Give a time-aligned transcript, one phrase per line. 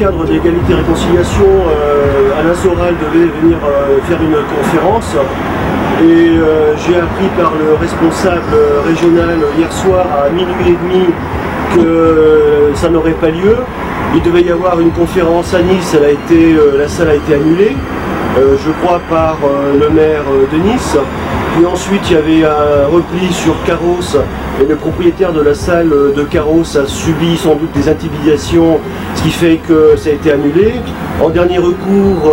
[0.00, 1.44] cadre d'égalité et réconciliation,
[2.40, 3.58] Alain Soral devait venir
[4.08, 5.14] faire une conférence.
[6.02, 6.40] Et
[6.78, 11.04] j'ai appris par le responsable régional hier soir à minuit et demi
[11.76, 13.56] que ça n'aurait pas lieu.
[14.14, 17.34] Il devait y avoir une conférence à Nice, elle a été, la salle a été
[17.34, 17.76] annulée.
[18.38, 20.96] Euh, je crois par euh, le maire euh, de Nice.
[21.54, 24.18] Puis ensuite, il y avait un repli sur Carros
[24.60, 28.78] et le propriétaire de la salle de Carros a subi sans doute des intimidations,
[29.14, 30.74] ce qui fait que ça a été annulé.
[31.22, 32.32] En dernier recours,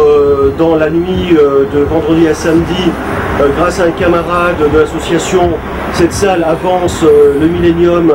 [0.57, 1.35] dans la nuit
[1.73, 2.91] de vendredi à samedi,
[3.57, 5.51] grâce à un camarade de l'association,
[5.93, 8.13] cette salle avance le Millennium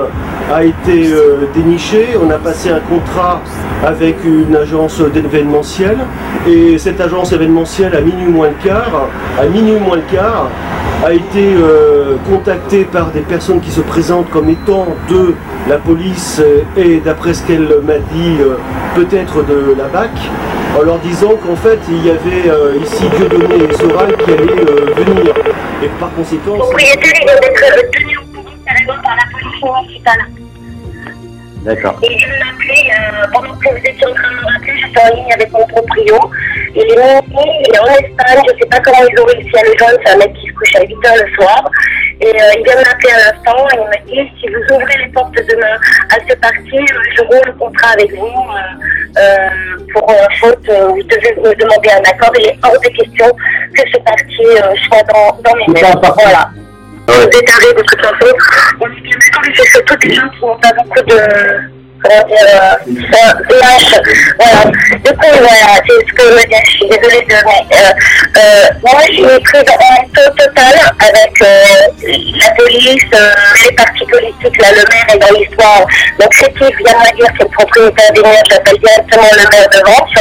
[0.52, 1.10] a été
[1.54, 2.08] dénichée.
[2.22, 3.40] On a passé un contrat
[3.84, 5.98] avec une agence d'événementiel.
[6.46, 9.08] Et cette agence événementielle, à minuit moins le quart,
[9.40, 10.48] à minuit moins le quart,
[11.04, 15.34] a été euh, contactée par des personnes qui se présentent comme étant de
[15.68, 16.40] la police
[16.76, 18.56] et d'après ce qu'elle m'a dit, euh,
[18.94, 20.10] peut-être de la BAC,
[20.78, 24.94] en leur disant qu'en fait il y avait euh, ici Dieudonné et Soral qui allaient
[24.96, 25.34] venir.
[25.82, 26.54] Et par conséquent.
[26.54, 30.41] Le propriétaire il d'être tenu au courant carrément par la police municipale.
[31.62, 31.96] D'accord.
[32.02, 35.00] Et il m'a appelé euh, pendant que vous étiez en train de me rappeler, j'étais
[35.00, 36.18] en ligne avec mon proprio.
[36.74, 39.56] Il est monté, il est en Espagne, je ne sais pas comment ils ont réussi
[39.56, 41.70] à le joindre, c'est un mec qui se couche à 8h le soir.
[42.20, 44.98] Et euh, il vient de m'appeler à l'instant et il m'a dit si vous ouvrez
[45.04, 45.76] les portes demain
[46.10, 48.26] à ce parti, euh, je roule le contrat avec vous.
[49.92, 52.32] pour faute, vous devez me demander un accord.
[52.40, 53.26] Il est hors de question
[53.76, 54.46] que ce parti
[54.88, 56.14] soit dans, dans mes mains.
[56.16, 56.50] Voilà.
[57.08, 58.36] Êtes arrivé de toute façon.
[58.80, 61.16] On est bien d'accord, mais c'est surtout des gens qui n'ont pas beaucoup de.
[62.02, 63.94] Dire euh, lâche.
[64.36, 64.64] Voilà.
[64.64, 66.58] Du coup, voilà, c'est ce que je veux dire.
[66.64, 67.34] Je suis désolée de.
[67.46, 67.92] Mais, euh,
[68.38, 71.46] euh, moi, j'ai pris en taux total avec euh,
[72.40, 75.86] la police, euh, les partis politiques, là, le maire est dans l'histoire.
[76.18, 79.68] Donc, c'est qui vient me dire c'est le propriétaire des mers, j'appelle directement le maire
[79.70, 80.18] de Vence.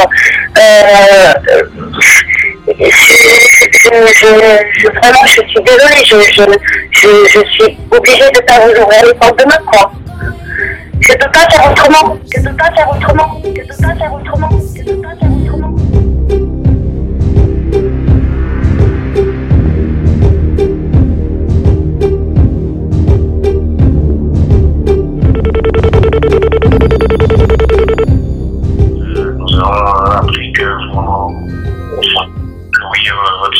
[2.80, 4.30] Euh, je,
[4.78, 6.42] je, vraiment, je suis désolée, je, je,
[7.28, 9.92] je, suis obligée de pas vous ouvrir les portes demain, quoi.
[11.00, 14.48] Je peux pas faire autrement, je peux pas faire autrement, je peux pas faire autrement,
[14.74, 15.76] je peux pas faire autrement.
[29.36, 31.41] Nous avons appris que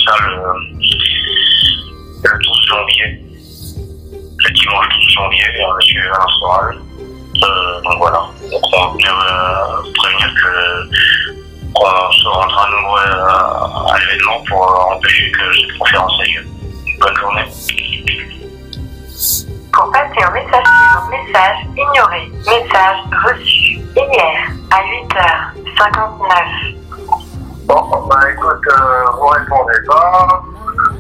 [0.09, 0.55] euh, euh,
[2.25, 3.21] le 12 janvier,
[4.39, 6.79] le dimanche 12 janvier, à monsieur Alain Soral.
[7.43, 8.21] Euh, donc voilà,
[8.51, 9.13] donc on va venir
[9.97, 10.53] prévenir que
[11.75, 14.63] qu'on se rendra nombreux à, l'événement pour
[14.93, 16.45] empêcher que cette conférence ait lieu.
[17.01, 17.47] Bonne journée.
[19.73, 24.37] Pour passer au message suivant, message ignoré, message reçu hier
[24.71, 26.82] à 8h59.
[28.13, 30.43] Bah écoute, euh, vous répondez pas.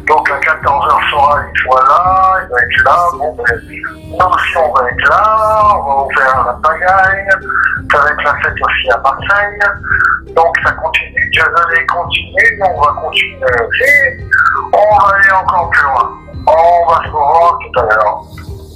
[0.08, 2.96] Donc à 14h sera, il soit là, il va être là.
[3.18, 3.60] Bon, ben,
[4.08, 7.28] nous aussi on va être là, on va ouvrir la pagaille.
[7.90, 9.58] Ça va être la fête aussi à Marseille.
[10.34, 13.92] Donc ça continue, Dieu donné continue, nous on va continuer aussi.
[14.72, 16.18] On va aller encore plus loin.
[16.46, 18.22] On va se revoir tout à l'heure.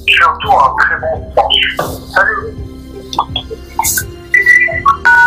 [0.09, 1.77] Surtout un très bon dimanche.
[2.15, 2.57] Salut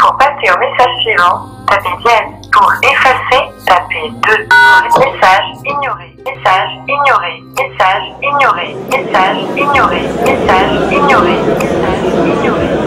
[0.00, 2.50] Pour passer au message suivant, tapez dièse.
[2.52, 4.48] Pour effacer, tapez 2.
[4.98, 6.16] Message ignoré.
[6.24, 7.44] Message ignoré.
[7.56, 8.74] Message ignoré.
[8.90, 10.02] Message ignoré.
[10.24, 11.36] Message ignoré.
[11.60, 12.85] Message ignoré.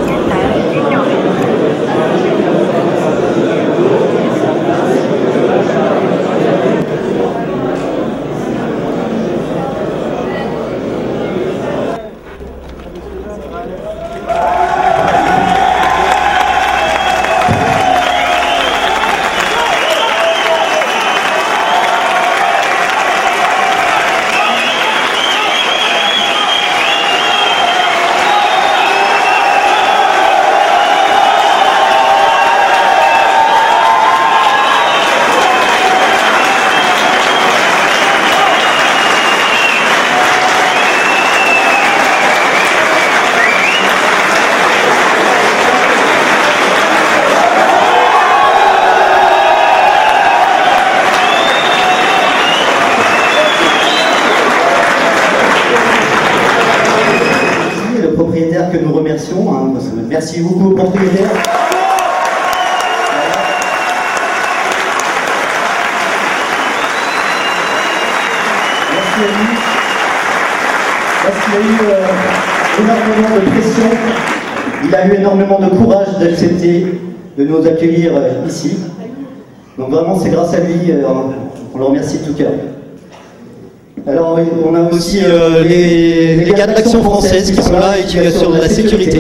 [60.40, 61.30] Merci beaucoup aux propriétaires.
[68.94, 69.58] Merci à lui.
[71.24, 73.90] Parce qu'il a eu euh, énormément de pression.
[74.86, 76.86] Il a eu énormément de courage d'accepter
[77.38, 78.78] de nous accueillir euh, ici.
[79.78, 80.92] Donc vraiment, c'est grâce à lui.
[80.92, 81.04] Euh,
[81.74, 82.52] on le remercie de tout cœur.
[84.08, 88.06] Alors, on a aussi euh, les, les gars de l'Action française qui sont là et
[88.06, 89.18] qui assurent la sécurité.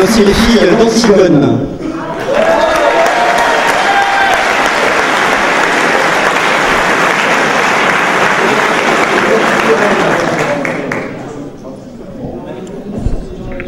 [0.00, 1.58] Les filles d'Antigone.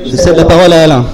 [0.04, 1.04] Je cède la parole à Alain.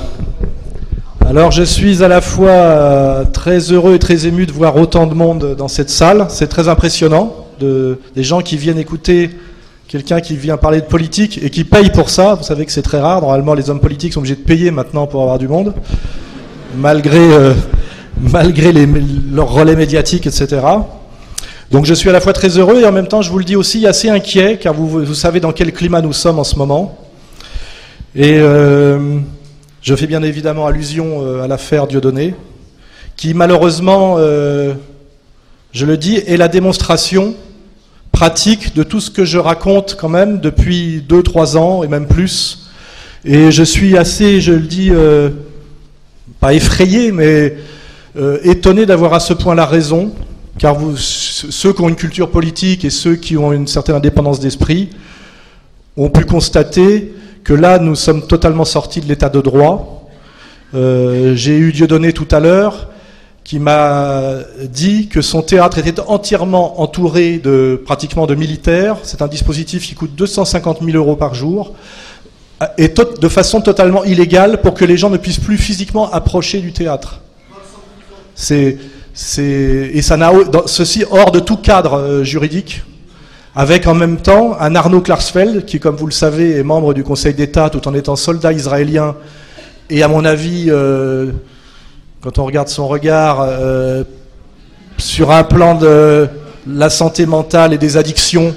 [1.28, 5.06] Alors je suis à la fois euh, très heureux et très ému de voir autant
[5.06, 6.26] de monde dans cette salle.
[6.28, 9.30] C'est très impressionnant, de, des gens qui viennent écouter
[9.92, 12.32] quelqu'un qui vient parler de politique et qui paye pour ça.
[12.32, 13.20] Vous savez que c'est très rare.
[13.20, 15.74] Normalement, les hommes politiques sont obligés de payer maintenant pour avoir du monde,
[16.78, 17.52] malgré, euh,
[18.18, 20.62] malgré les, leurs relais médiatiques, etc.
[21.70, 23.44] Donc je suis à la fois très heureux et en même temps, je vous le
[23.44, 26.56] dis aussi, assez inquiet, car vous, vous savez dans quel climat nous sommes en ce
[26.56, 26.96] moment.
[28.16, 29.18] Et euh,
[29.82, 32.34] je fais bien évidemment allusion euh, à l'affaire Dieudonné,
[33.14, 34.72] qui malheureusement, euh,
[35.72, 37.34] je le dis, est la démonstration
[38.22, 42.68] pratique de tout ce que je raconte quand même depuis 2-3 ans et même plus.
[43.24, 45.30] Et je suis assez, je le dis, euh,
[46.38, 47.56] pas effrayé, mais
[48.16, 50.12] euh, étonné d'avoir à ce point la raison,
[50.56, 54.90] car ceux qui ont une culture politique et ceux qui ont une certaine indépendance d'esprit
[55.96, 60.08] ont pu constater que là, nous sommes totalement sortis de l'état de droit.
[60.76, 62.91] Euh, J'ai eu Dieudonné tout à l'heure
[63.44, 64.36] qui m'a
[64.68, 68.96] dit que son théâtre était entièrement entouré de pratiquement de militaires.
[69.02, 71.74] C'est un dispositif qui coûte 250 000 euros par jour
[72.78, 76.72] et de façon totalement illégale pour que les gens ne puissent plus physiquement approcher du
[76.72, 77.20] théâtre.
[78.34, 78.78] C'est
[79.38, 80.32] et ça n'a
[80.66, 82.82] ceci hors de tout cadre euh, juridique
[83.54, 87.04] avec en même temps un Arnaud Klarsfeld, qui, comme vous le savez, est membre du
[87.04, 89.14] Conseil d'État tout en étant soldat israélien,
[89.90, 91.32] et à mon avis, euh,
[92.22, 94.04] quand on regarde son regard euh,
[94.96, 96.28] sur un plan de
[96.68, 98.54] la santé mentale et des addictions,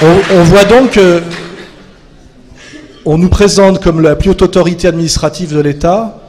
[0.00, 1.20] on, voit donc que
[3.04, 6.20] on nous présente comme la plus haute autorité administrative de l'État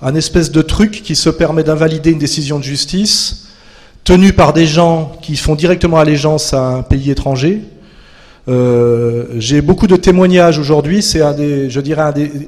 [0.00, 3.48] un espèce de truc qui se permet d'invalider une décision de justice
[4.04, 7.64] tenue par des gens qui font directement allégeance à un pays étranger.
[8.48, 12.02] Euh, J'ai beaucoup de témoignages aujourd'hui, c'est un des, je dirais,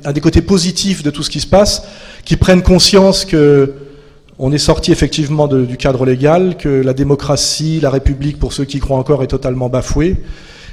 [0.05, 1.83] un des, côtés positifs de tout ce qui se passe,
[2.25, 3.75] qui prennent conscience que
[4.39, 8.81] on est sorti effectivement du cadre légal, que la démocratie, la République, pour ceux qui
[8.81, 10.17] croient encore, est totalement bafouée.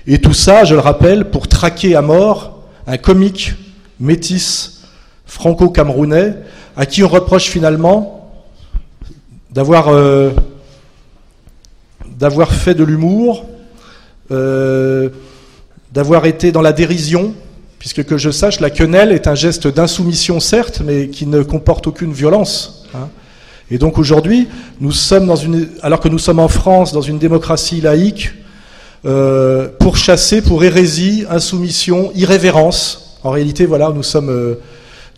[0.08, 3.56] Et tout ça, je le rappelle, pour traquer à mort un comique
[4.00, 4.84] métis
[5.26, 6.36] franco-camerounais
[6.78, 8.32] à qui on reproche finalement
[9.52, 10.30] d'avoir euh,
[12.18, 13.46] d'avoir fait de l'humour,
[14.32, 15.10] euh,
[15.94, 17.34] d'avoir été dans la dérision,
[17.80, 21.88] puisque que je sache, la quenelle est un geste d'insoumission certes, mais qui ne comporte
[21.88, 22.88] aucune violence.
[22.94, 23.10] Hein.
[23.70, 24.48] Et donc aujourd'hui,
[24.80, 28.32] nous sommes dans une, alors que nous sommes en France, dans une démocratie laïque,
[29.06, 33.20] euh, pour chasser, pour hérésie, insoumission, irrévérence.
[33.24, 34.56] En réalité, voilà, nous sommes euh,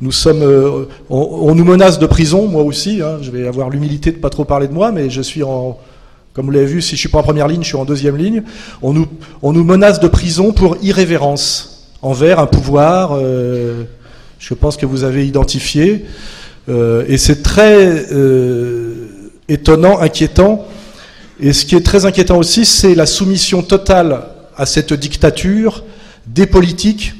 [0.01, 3.01] nous sommes, euh, on, on, nous menace de prison, moi aussi.
[3.01, 5.77] Hein, je vais avoir l'humilité de pas trop parler de moi, mais je suis en,
[6.39, 8.15] comme vous l'avez vu, si je suis pas en première ligne, je suis en deuxième
[8.15, 8.43] ligne.
[8.81, 9.07] On nous,
[9.41, 13.11] on nous menace de prison pour irrévérence envers un pouvoir.
[13.11, 13.83] Euh,
[14.39, 16.05] je pense que vous avez identifié,
[16.69, 19.09] euh, et c'est très euh,
[19.49, 20.65] étonnant, inquiétant.
[21.41, 24.21] Et ce qui est très inquiétant aussi, c'est la soumission totale
[24.55, 25.83] à cette dictature
[26.25, 27.15] des politiques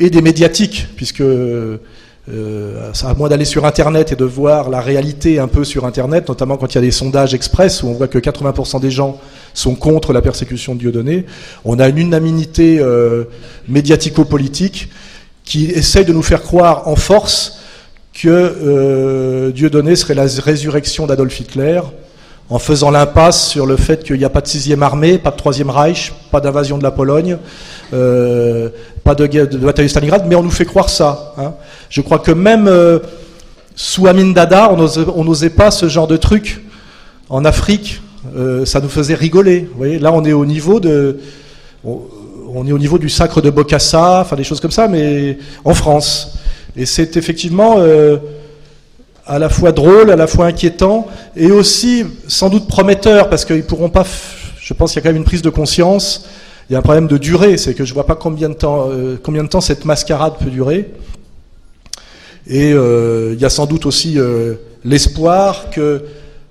[0.00, 1.22] et des médiatiques, puisque
[2.32, 6.28] euh, à moins d'aller sur Internet et de voir la réalité un peu sur Internet,
[6.28, 9.18] notamment quand il y a des sondages express où on voit que 80% des gens
[9.54, 11.26] sont contre la persécution de Dieudonné,
[11.64, 13.24] on a une unanimité euh,
[13.68, 14.90] médiatico-politique
[15.44, 17.60] qui essaye de nous faire croire en force
[18.12, 21.80] que euh, Dieudonné serait la résurrection d'Adolf Hitler,
[22.50, 25.36] en faisant l'impasse sur le fait qu'il n'y a pas de sixième armée, pas de
[25.36, 27.38] troisième Reich, pas d'invasion de la Pologne,
[27.94, 28.70] euh,
[29.04, 31.32] pas de, de, de, bataille de Stalingrad, mais on nous fait croire ça.
[31.38, 31.54] Hein.
[31.88, 32.98] Je crois que même euh,
[33.76, 36.64] sous Amin Dada, on n'osait pas ce genre de truc
[37.28, 38.02] en Afrique,
[38.36, 39.70] euh, ça nous faisait rigoler.
[40.00, 44.60] Là, on est au niveau est au niveau du sacre de Bocassa, enfin des choses
[44.60, 46.36] comme ça, mais en France.
[46.76, 47.76] Et c'est effectivement
[49.30, 51.06] à la fois drôle, à la fois inquiétant,
[51.36, 54.04] et aussi sans doute prometteur, parce qu'ils pourront pas.
[54.58, 56.26] Je pense qu'il y a quand même une prise de conscience.
[56.68, 58.88] Il y a un problème de durée, c'est que je vois pas combien de temps,
[58.90, 60.92] euh, combien de temps cette mascarade peut durer.
[62.48, 66.02] Et euh, il y a sans doute aussi euh, l'espoir que,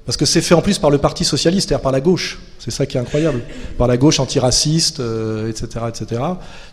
[0.10, 2.40] parce que c'est fait en plus par le Parti socialiste, c'est-à-dire par la gauche.
[2.58, 3.42] C'est ça qui est incroyable,
[3.78, 6.22] par la gauche antiraciste, euh, etc., etc.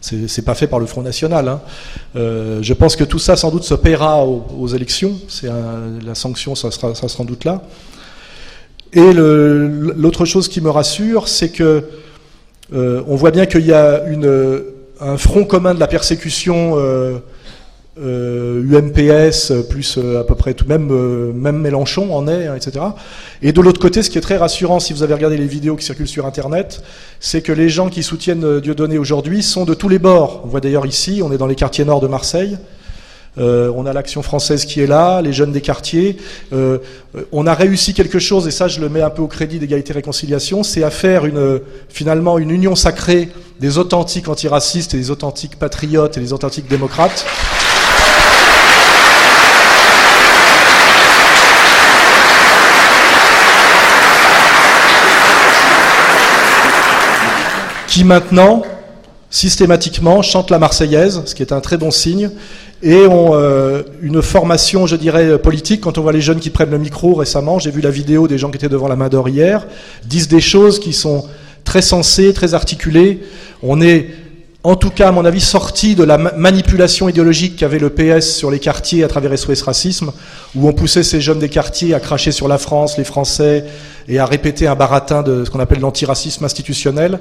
[0.00, 1.46] C'est pas fait par le Front National.
[1.46, 1.60] hein.
[2.16, 5.20] Euh, je pense que tout ça sans doute se paiera aux, élections.
[5.28, 5.50] C'est
[6.02, 7.62] la sanction, ça sera, sans doute là.
[8.94, 11.84] Et l'autre chose qui me rassure, c'est que
[12.72, 14.02] euh, on voit bien qu'il y a
[14.98, 16.74] un front commun de la persécution
[17.98, 22.84] UMPS plus euh, à peu près tout même euh, même Mélenchon en est, hein, etc.
[23.40, 25.76] Et de l'autre côté, ce qui est très rassurant, si vous avez regardé les vidéos
[25.76, 26.82] qui circulent sur Internet,
[27.20, 30.42] c'est que les gens qui soutiennent euh, Dieudonné aujourd'hui sont de tous les bords.
[30.44, 32.58] On voit d'ailleurs ici, on est dans les quartiers nord de Marseille.
[33.38, 36.16] Euh, on a l'action française qui est là, les jeunes des quartiers.
[36.52, 36.78] Euh,
[37.16, 39.58] euh, on a réussi quelque chose, et ça je le mets un peu au crédit
[39.58, 43.28] d'égalité-réconciliation, c'est à faire une, euh, finalement une union sacrée
[43.60, 47.26] des authentiques antiracistes et des authentiques patriotes et des authentiques démocrates.
[57.96, 58.60] Qui maintenant,
[59.30, 62.28] systématiquement, chantent la Marseillaise, ce qui est un très bon signe,
[62.82, 65.80] et ont euh, une formation, je dirais, politique.
[65.80, 68.36] Quand on voit les jeunes qui prennent le micro récemment, j'ai vu la vidéo des
[68.36, 69.66] gens qui étaient devant la main d'or hier,
[70.04, 71.24] disent des choses qui sont
[71.64, 73.20] très sensées, très articulées.
[73.62, 74.10] On est,
[74.68, 78.34] en tout cas, à mon avis, sorti de la ma- manipulation idéologique qu'avait le PS
[78.36, 80.12] sur les quartiers à travers SOS Racisme,
[80.54, 83.64] où on poussait ces jeunes des quartiers à cracher sur la France, les Français,
[84.08, 87.20] et à répéter un baratin de ce qu'on appelle l'antiracisme institutionnel.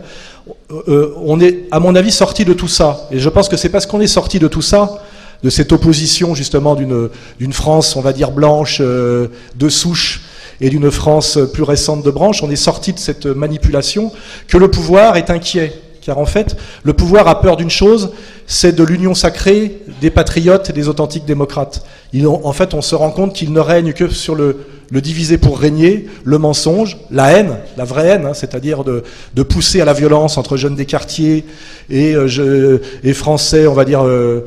[0.87, 3.07] Euh, on est, à mon avis, sorti de tout ça.
[3.11, 5.01] Et je pense que c'est parce qu'on est sorti de tout ça,
[5.43, 7.09] de cette opposition justement d'une
[7.39, 10.21] d'une France, on va dire blanche, euh, de souche,
[10.61, 14.11] et d'une France plus récente de branche, on est sorti de cette manipulation,
[14.47, 15.73] que le pouvoir est inquiet.
[16.05, 18.11] Car en fait, le pouvoir a peur d'une chose,
[18.45, 21.83] c'est de l'union sacrée des patriotes et des authentiques démocrates.
[22.23, 24.57] En fait, on se rend compte qu'il ne règne que sur le,
[24.91, 29.01] le diviser pour régner, le mensonge, la haine, la vraie haine, hein, c'est-à-dire de,
[29.41, 31.43] pousser à la violence entre jeunes des quartiers
[31.89, 34.41] et, euh, je- et français, on va dire, euh,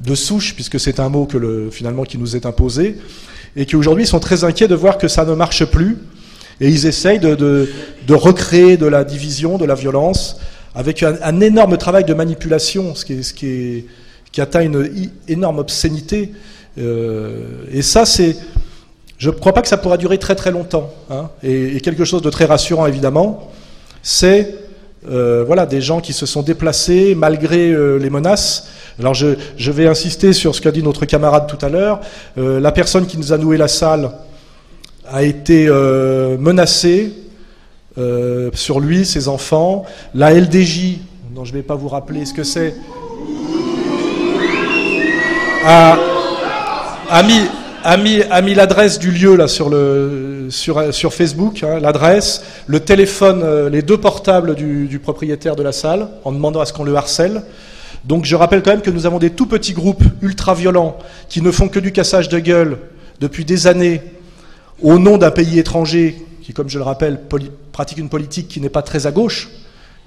[0.00, 2.96] de souche, puisque c'est un mot que le, finalement qui nous est imposé,
[3.56, 5.98] et qui aujourd'hui sont très inquiets de voir que ça ne marche plus,
[6.62, 7.68] et ils essayent de
[8.14, 10.38] recréer de la division, de la violence,
[10.78, 13.84] avec un, énorme travail de manipulation, ce qui,
[14.38, 16.30] atteint une énorme obscénité.
[16.78, 18.36] Euh, et ça, c'est,
[19.18, 20.94] je ne crois pas que ça pourra durer très très longtemps.
[21.10, 21.30] hein.
[21.42, 23.50] Et, quelque chose de très rassurant, évidemment,
[24.04, 24.54] c'est
[25.10, 28.68] euh, voilà, des gens qui se sont déplacés malgré euh, les menaces.
[29.00, 29.34] Alors je,
[29.72, 32.00] vais insister sur ce qu'a dit notre camarade tout à l'heure.
[32.36, 34.12] La personne qui nous a noué la salle
[35.06, 35.68] a été
[36.38, 37.12] menacée
[37.98, 39.84] euh, sur lui, ses enfants.
[40.14, 40.98] La LDJ,
[41.34, 42.74] dont je ne vais pas vous rappeler ce que c'est,
[45.64, 45.98] a,
[47.10, 47.40] a mis,
[47.82, 52.44] a mis, a mis l'adresse du lieu là sur, le, sur, sur Facebook, hein, l'adresse,
[52.66, 56.66] le téléphone, euh, les deux portables du, du propriétaire de la salle, en demandant à
[56.66, 57.42] ce qu'on le harcèle.
[58.04, 60.96] Donc je rappelle quand même que nous avons des tout petits groupes ultra-violents
[61.28, 62.78] qui ne font que du cassage de gueule
[63.20, 64.00] depuis des années
[64.80, 67.20] au nom d'un pays étranger qui, comme je le rappelle,
[67.72, 69.50] pratique une politique qui n'est pas très à gauche,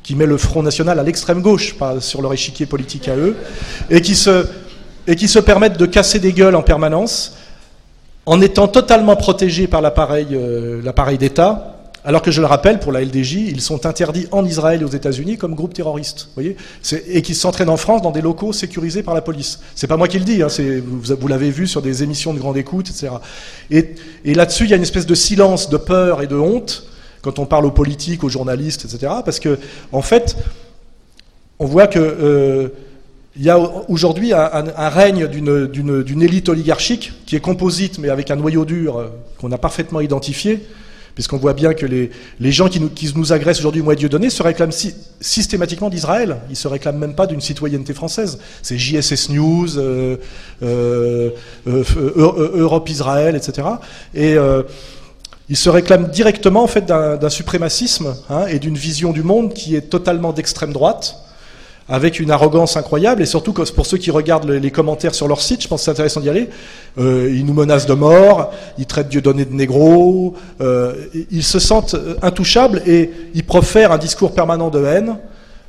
[0.02, 3.36] qui met le Front National à l'extrême gauche, sur leur échiquier politique à eux,
[3.92, 4.48] et qui se,
[5.06, 7.38] et permettent de casser des gueules en permanence,
[8.26, 12.92] en étant totalement protégés par l'appareil euh, l'appareil d'État, alors que je le rappelle, pour
[12.92, 16.58] la LDJ, ils sont interdits en Israël et aux États-Unis comme groupe terroriste, voyez,
[17.08, 19.60] et qui s'entraînent en France dans des locaux sécurisés par la police.
[19.76, 20.48] C'est pas moi qui le dis, hein,
[20.84, 23.10] vous, l'avez vu sur des émissions de grande écoute, etc.
[23.70, 23.94] Et,
[24.34, 26.88] là-dessus, il y a une espèce de silence, de peur et de honte
[27.22, 29.14] quand on parle aux politiques, aux journalistes, etc.
[29.24, 29.60] Parce que,
[29.92, 30.36] en fait,
[31.60, 32.70] on voit que euh,
[33.36, 38.38] il y a aujourd'hui un, règne d'une élite oligarchique qui est composite, mais avec un
[38.38, 39.08] noyau dur euh,
[39.40, 40.66] qu'on a parfaitement identifié,
[41.16, 44.00] puisqu'on voit bien que les, gens qui nous, qui nous agressent aujourd'hui au mois de
[44.00, 46.38] Dieudonné se réclament sy- systématiquement d'Israël.
[46.50, 48.40] Ils se réclament même pas d'une citoyenneté française.
[48.62, 50.18] C'est JSS News, euh,
[50.64, 51.30] euh,
[51.68, 53.68] euh, euh, Europe Israël, etc.
[54.14, 54.36] Et
[55.50, 60.32] ils se réclament directement d'un suprémacisme hein, et d'une vision du monde qui est totalement
[60.32, 61.16] d'extrême droite
[61.92, 65.62] avec une arrogance incroyable, et surtout pour ceux qui regardent les, commentaires sur leur site,
[65.62, 66.48] je pense que c'est intéressant d'y aller,
[66.98, 70.96] euh, ils nous menacent de mort, ils traitent Dieudonné de négro, euh,
[71.32, 75.18] ils se sentent intouchables et ils profèrent un discours permanent de haine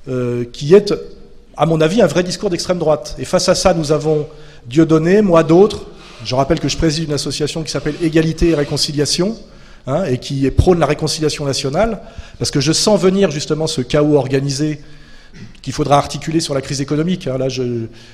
[0.08, 0.94] euh, qui est,
[1.56, 3.16] à mon avis, un vrai discours d'extrême droite.
[3.18, 4.26] Et face à ça, nous avons
[4.68, 5.86] Dieudonné, moi d'autres,
[6.24, 9.36] je rappelle que je préside une association qui s'appelle Égalité et Réconciliation,
[9.88, 12.00] hein, et qui prône la réconciliation nationale,
[12.38, 14.78] parce que je sens venir justement ce chaos organisé
[15.62, 17.26] qu'il faudra articuler sur la crise économique.
[17.26, 17.38] hein.
[17.38, 17.48] Là,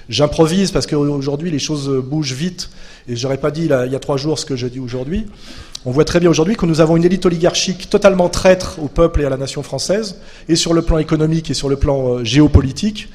[0.08, 2.70] j'improvise parce qu'aujourd'hui, les choses bougent vite,
[3.08, 4.80] et je n'aurais pas dit là, il y a trois jours ce que je dis
[4.80, 5.26] aujourd'hui.
[5.84, 9.22] On voit très bien aujourd'hui que nous avons une élite oligarchique totalement traître au peuple
[9.22, 10.16] et à la nation française,
[10.48, 13.08] et sur le plan économique et sur le plan euh, géopolitique,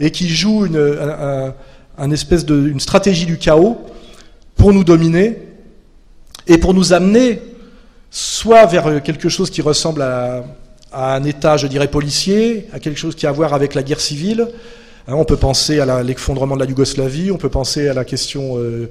[0.00, 1.54] et qui joue une, un- un-
[1.98, 3.78] un espèce de, une stratégie du chaos
[4.56, 5.38] pour nous dominer
[6.46, 7.40] et pour nous amener
[8.10, 10.44] soit vers euh, quelque chose qui ressemble à,
[10.92, 13.82] à un État, je dirais, policier, à quelque chose qui a à voir avec la
[13.82, 14.48] guerre civile.
[15.08, 18.58] Hein, on peut penser à l'effondrement de la Yougoslavie, on peut penser à la question,
[18.58, 18.88] euh,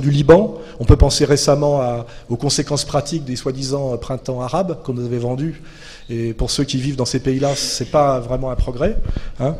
[0.00, 5.06] du Liban, on peut penser récemment aux conséquences pratiques des soi-disant printemps arabes qu'on nous
[5.06, 5.62] avait vendus.
[6.10, 8.96] Et pour ceux qui vivent dans ces pays-là, c'est pas vraiment un progrès.
[9.40, 9.56] hein.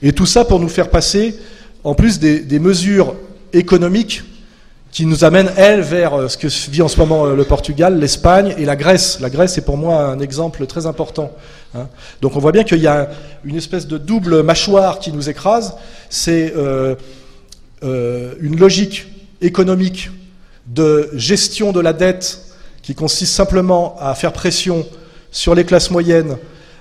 [0.00, 1.36] Et tout ça pour nous faire passer,
[1.82, 3.14] en plus des mesures
[3.52, 4.22] économiques
[4.92, 7.98] qui nous amènent, elles, vers euh, ce que vit en ce moment euh, le Portugal,
[7.98, 9.18] l'Espagne et la Grèce.
[9.20, 11.32] La Grèce est pour moi un exemple très important.
[11.74, 11.88] hein.
[12.20, 13.08] Donc on voit bien qu'il y a
[13.42, 15.76] une espèce de double mâchoire qui nous écrase.
[16.10, 16.94] C'est euh,
[17.82, 19.06] une logique
[19.40, 20.10] économique
[20.66, 22.42] de gestion de la dette
[22.82, 24.86] qui consiste simplement à faire pression
[25.30, 26.36] sur les classes moyennes,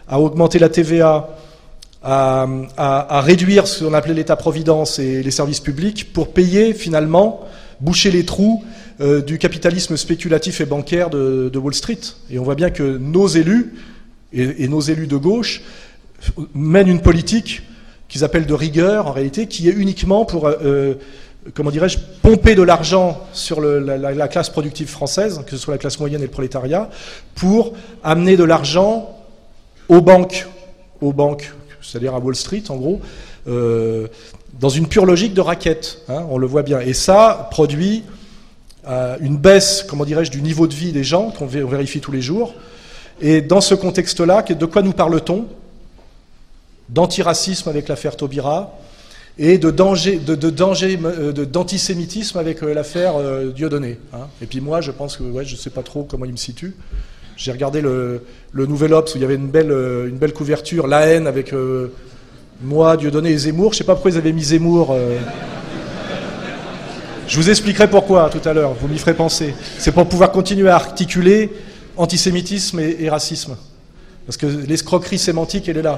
[0.08, 1.30] à augmenter la TVA,
[2.03, 7.47] à réduire ce qu'on appelait l'État-providence et les services publics pour payer finalement,
[7.82, 8.63] boucher les trous
[9.02, 12.00] euh, du capitalisme spéculatif et bancaire de, Wall Street.
[12.30, 13.74] Et on voit bien que nos élus,
[14.34, 15.62] et, nos élus de gauche,
[16.54, 17.63] mènent une politique
[18.08, 20.94] qu'ils appellent de rigueur en réalité, qui est uniquement pour, euh,
[21.54, 25.74] comment dirais-je, pomper de l'argent sur la, la- la classe productive française, que ce soit
[25.74, 26.89] la classe moyenne et le prolétariat,
[27.36, 29.17] pour amener de l'argent
[29.89, 30.48] aux banques,
[31.02, 33.02] aux banques, c'est-à-dire à Wall Street en gros,
[33.48, 34.08] euh,
[34.59, 36.79] dans une pure logique de raquette, hein, on le voit bien.
[36.81, 38.03] Et ça produit
[38.87, 41.99] euh, une baisse, comment dirais-je, du niveau de vie des gens qu'on vé- on vérifie
[42.01, 42.53] tous les jours.
[43.21, 45.45] Et dans ce contexte-là, de quoi nous parle-t-on?
[46.89, 48.77] D'antiracisme avec l'affaire Taubira
[49.37, 53.97] et de danger, de, danger, euh, de- d'antisémitisme avec euh, l'affaire euh, Dieudonné.
[54.13, 54.27] hein.
[54.41, 56.75] Et puis moi, je pense que, ouais, je sais pas trop comment il me situe.
[57.37, 61.07] J'ai regardé le, Nouvel Obs où il y avait une belle, une belle couverture, la
[61.07, 61.53] haine avec
[62.63, 63.74] moi, Dieudonné et Zemmour.
[63.74, 64.91] Je sais pas pourquoi ils avaient mis Zemmour.
[64.91, 65.17] euh.
[67.28, 69.56] Je vous expliquerai pourquoi tout à l'heure, vous m'y ferez penser.
[69.78, 71.52] C'est pour pouvoir continuer à articuler
[71.95, 73.56] antisémitisme et, racisme.
[74.26, 75.97] Parce que l'escroquerie sémantique, elle est là.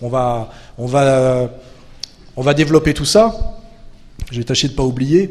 [0.00, 1.50] On va, on va,
[2.36, 3.34] on va développer tout ça.
[4.30, 5.30] Je vais tâcher de ne pas oublier,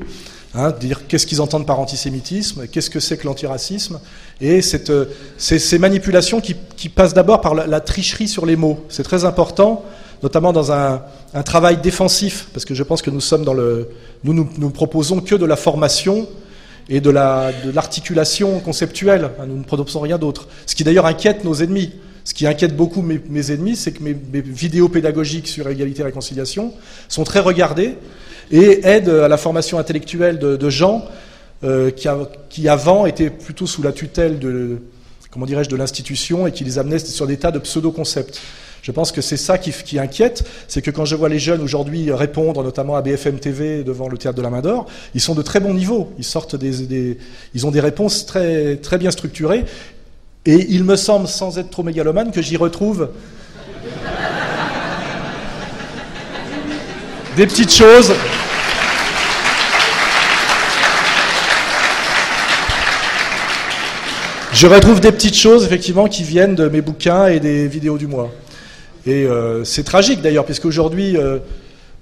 [0.54, 4.00] hein, dire qu'est-ce qu'ils entendent par antisémitisme, qu'est-ce que c'est que l'antiracisme,
[4.40, 5.06] et cette, euh,
[5.38, 8.86] ces, manipulations qui, passent d'abord par la tricherie sur les mots.
[8.90, 9.84] C'est très important,
[10.24, 11.02] notamment dans un,
[11.46, 13.46] travail défensif, parce que je pense que nous sommes
[14.74, 16.28] proposons que de la formation
[16.90, 19.30] et de la- de l'articulation conceptuelle.
[19.40, 20.48] hein, nous ne proposons rien d'autre.
[20.66, 21.92] Ce qui d'ailleurs inquiète nos ennemis.
[22.26, 26.74] Ce qui inquiète beaucoup mes, ennemis, c'est que mes, vidéos pédagogiques sur égalité et réconciliation
[27.10, 27.96] sont très regardées
[28.50, 31.06] et aident à la formation intellectuelle de, gens
[31.66, 32.08] euh, qui,
[32.50, 34.78] qui avant étaient plutôt sous la tutelle de,
[35.32, 38.40] comment dirais-je, de l'institution et qui les amenaient sur des tas de pseudo-concepts.
[38.84, 41.62] Je pense que c'est ça qui, qui inquiète, c'est que quand je vois les jeunes
[41.62, 45.36] aujourd'hui répondre, notamment à BFM TV devant le théâtre de la Main d'Or, ils sont
[45.36, 46.12] de très bons niveaux.
[46.18, 49.64] Ils sortent ils ont des réponses très, très bien structurées.
[50.46, 53.08] Et il me semble, sans être trop mégalomane, que j'y retrouve
[57.38, 58.12] des petites choses.
[64.52, 68.08] Je retrouve des petites choses, effectivement, qui viennent de mes bouquins et des vidéos du
[68.08, 68.30] mois.
[69.06, 71.40] Et euh, c'est tragique d'ailleurs, puisqu'aujourd'hui, euh,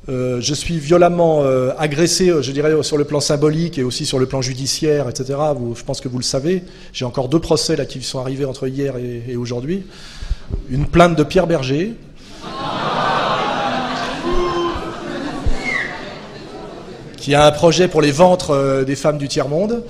[0.10, 4.20] euh, je suis violemment euh, agressé, je dirais, sur le plan symbolique et aussi sur
[4.20, 5.38] le plan judiciaire, etc.
[5.76, 6.64] Je pense que vous le savez.
[6.94, 9.84] J'ai encore deux procès là qui sont arrivés entre hier et, aujourd'hui.
[10.70, 11.94] Une plainte de Pierre Berger.
[17.18, 19.84] qui a un projet pour les ventres des femmes du tiers-monde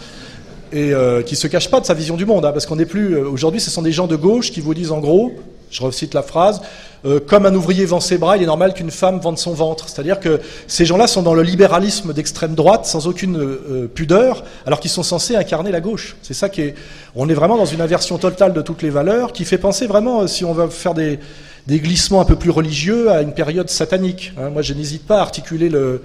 [0.74, 2.86] et euh, qui se cache pas de sa vision du monde, hein, parce qu'on n'est
[2.86, 5.34] plus aujourd'hui, ce sont des gens de gauche qui vous disent en gros,
[5.70, 6.62] je recite la phrase,
[7.06, 9.90] euh, comme un ouvrier vend ses bras, il est normal qu'une femme vende son ventre.
[9.90, 14.80] C'est-à-dire que ces gens-là sont dans le libéralisme d'extrême droite, sans aucune euh, pudeur, alors
[14.80, 16.16] qu'ils sont censés incarner la gauche.
[16.22, 16.76] C'est ça qui est,
[17.16, 20.22] on est vraiment dans une inversion totale de toutes les valeurs, qui fait penser vraiment,
[20.22, 21.20] euh, si on veut faire des
[21.68, 24.34] des glissements un peu plus religieux à une période satanique.
[24.38, 24.50] hein.
[24.50, 26.02] Moi, je n'hésite pas à articuler le,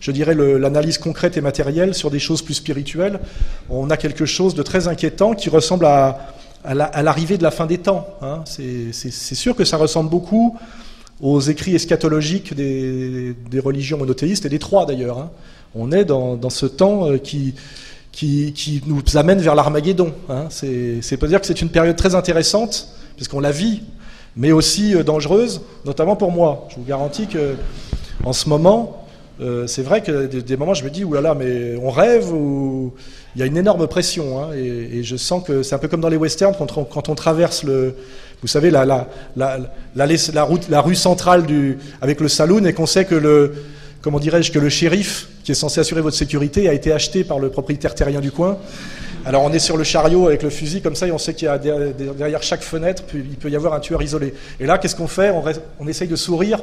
[0.00, 3.20] je dirais l'analyse concrète et matérielle sur des choses plus spirituelles.
[3.70, 6.34] On a quelque chose de très inquiétant qui ressemble à,
[6.66, 8.06] à la- à l'arrivée de la fin des temps.
[8.22, 8.40] hein.
[8.44, 8.92] C'est
[9.34, 10.58] sûr que ça ressemble beaucoup
[11.20, 15.18] aux écrits eschatologiques des, religions monothéistes et des trois d'ailleurs.
[15.18, 15.30] hein.
[15.74, 17.54] On est dans, ce temps euh, qui,
[18.86, 20.12] nous amène vers l'Armageddon.
[20.28, 20.46] Hein.
[20.50, 23.82] C'est c'est peut dire que c'est une période très intéressante, puisqu'on la vit,
[24.36, 26.66] mais aussi euh, dangereuse, notamment pour moi.
[26.70, 27.54] Je vous garantis que
[28.24, 29.06] en ce moment,
[29.40, 32.94] euh, c'est vrai que des, des moments, je me dis, oulala, mais on rêve ou
[33.36, 34.42] il y a une énorme pression.
[34.42, 37.64] hein, et, je sens que c'est un peu comme dans les westerns quand on, traverse
[37.64, 37.94] le,
[38.40, 41.44] vous savez, la, route, la rue centrale
[42.00, 43.52] avec le saloon et qu'on sait que le,
[44.00, 47.38] comment dirais-je, que le shérif qui est censé assurer votre sécurité a été acheté par
[47.38, 48.56] le propriétaire terrien du coin.
[49.26, 51.46] Alors on est sur le chariot avec le fusil comme ça et on sait qu'il
[51.46, 54.32] y a derrière chaque fenêtre, il peut y avoir un tueur isolé.
[54.58, 55.30] Et là, qu'est-ce qu'on fait?
[55.78, 56.60] On, essaye de sourire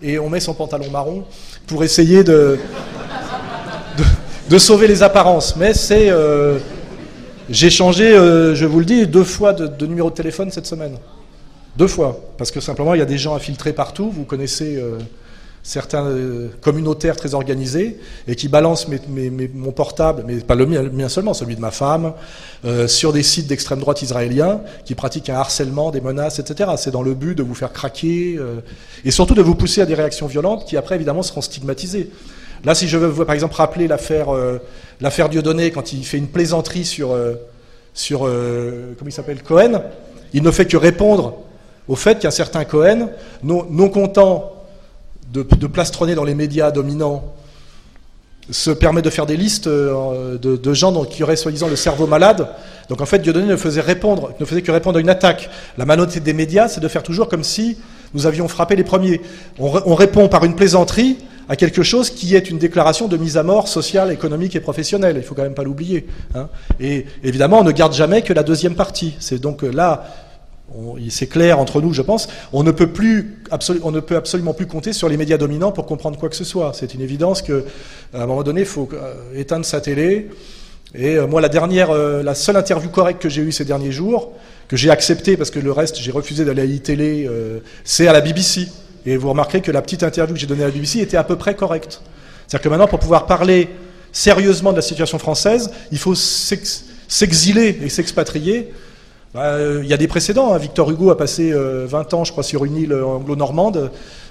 [0.00, 1.24] et on met son pantalon marron
[1.66, 2.60] pour essayer de,
[4.48, 5.56] de sauver les apparences.
[5.56, 6.10] Mais c'est...
[6.10, 6.58] euh,
[7.50, 10.96] j'ai changé, euh, je vous le dis, deux fois de, numéro de téléphone cette semaine.
[11.76, 12.18] Deux fois.
[12.38, 14.10] Parce que simplement, il y a des gens infiltrés partout.
[14.10, 14.98] Vous connaissez euh,
[15.62, 16.06] certains
[16.60, 21.34] communautaires très organisés et qui balancent mon portable, mais pas le mien, le mien seulement,
[21.34, 22.14] celui de ma femme,
[22.88, 26.70] sur des sites d'extrême droite israéliens qui pratiquent un harcèlement, des menaces, etc.
[26.78, 28.40] C'est dans le but de vous faire craquer
[29.04, 32.10] et surtout de vous pousser à des réactions violentes qui après évidemment seront stigmatisées.
[32.64, 34.58] Là, si je veux par exemple rappeler l'affaire euh,
[35.30, 37.34] Dieudonné quand il fait une plaisanterie sur euh,
[37.92, 39.82] sur euh, il s'appelle Cohen,
[40.32, 41.38] il ne fait que répondre
[41.88, 43.08] au fait qu'un certain Cohen,
[43.42, 44.52] non, content
[45.32, 47.34] de, plastronner dans les médias dominants,
[48.50, 52.48] se permet de faire des listes de, gens dont- qui auraient soi-disant le cerveau malade.
[52.88, 55.50] Donc en fait, Dieudonné ne faisait, que répondre à une attaque.
[55.76, 57.78] La malhonnêteté des médias, c'est de faire toujours comme si
[58.14, 59.20] nous avions frappé les premiers.
[59.58, 63.42] On répond par une plaisanterie à quelque chose qui est une déclaration de mise à
[63.42, 65.16] mort sociale, économique et professionnelle.
[65.16, 66.06] Il faut quand même pas l'oublier.
[66.34, 66.48] hein.
[66.80, 69.14] Et évidemment, on ne garde jamais que la deuxième partie.
[69.18, 70.06] C'est donc euh, là,
[71.10, 72.28] c'est clair entre nous, je pense.
[72.52, 73.42] On ne peut plus,
[73.82, 76.44] on ne peut absolument plus compter sur les médias dominants pour comprendre quoi que ce
[76.44, 76.72] soit.
[76.74, 77.64] C'est une évidence que,
[78.14, 80.30] à un moment donné, il faut euh, éteindre sa télé.
[80.94, 84.32] Et euh, moi, la dernière, la seule interview correcte que j'ai eue ces derniers jours,
[84.72, 88.12] que j'ai acceptée parce que le reste, j'ai refusé d'aller à iTélé, euh, c'est à
[88.14, 88.68] la BBC.
[89.06, 91.24] Et vous remarquerez que la petite interview que j'ai donnée à la BBC était à
[91.24, 92.00] peu près correcte.
[92.46, 93.68] C'est-à-dire que maintenant, pour pouvoir parler
[94.12, 98.72] sérieusement de la situation française, il faut s'ex- s'exiler et s'expatrier.
[99.34, 100.52] Bah, euh, Il y a des précédents.
[100.52, 100.58] hein.
[100.58, 103.90] Victor Hugo a passé euh, 20 ans, je crois, sur une île anglo-normande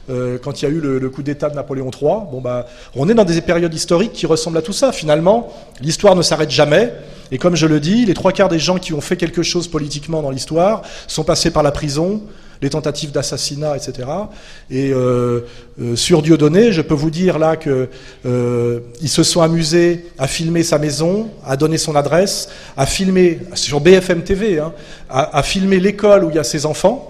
[0.10, 2.12] euh, quand il y a eu le, le coup d'État de Napoléon III.
[2.32, 4.92] Bon, bah, on est dans des périodes historiques qui ressemblent à tout ça.
[4.92, 6.94] Finalement, l'histoire ne s'arrête jamais.
[7.32, 9.68] Et comme je le dis, les trois quarts des gens qui ont fait quelque chose
[9.68, 12.22] politiquement dans l'histoire sont passés par la prison,
[12.62, 14.08] les tentatives d'assassinat, etc.
[14.70, 15.42] Et euh,
[15.82, 17.90] euh, sur Dieudonné, je peux vous dire là que
[18.26, 23.40] euh, ils se sont amusés à filmer sa maison, à donner son adresse, à filmer
[23.56, 24.74] sur BFM TV, hein,
[25.10, 27.08] à, filmer l'école où il y a ses enfants.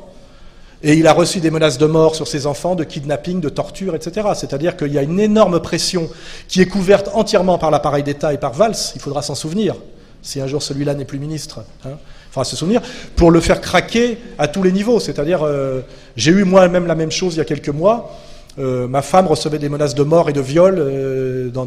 [0.83, 3.93] Et il a reçu des menaces de mort sur ses enfants, de kidnapping, de torture,
[3.93, 4.29] etc.
[4.33, 6.09] C'est-à-dire qu'il y a une énorme pression
[6.47, 8.75] qui est couverte entièrement par l'appareil d'État et par Valls.
[8.95, 9.75] Il faudra s'en souvenir,
[10.23, 11.65] si un jour celui-là n'est plus ministre.
[11.85, 11.97] Hein.
[12.31, 12.81] Faudra se souvenir,
[13.17, 15.01] pour le faire craquer à tous les niveaux.
[15.01, 15.81] C'est-à-dire, euh,
[16.15, 18.17] j'ai eu moi-même la même chose il y a quelques mois.
[18.57, 21.65] Euh, ma femme recevait des menaces de mort et de viol euh, dans,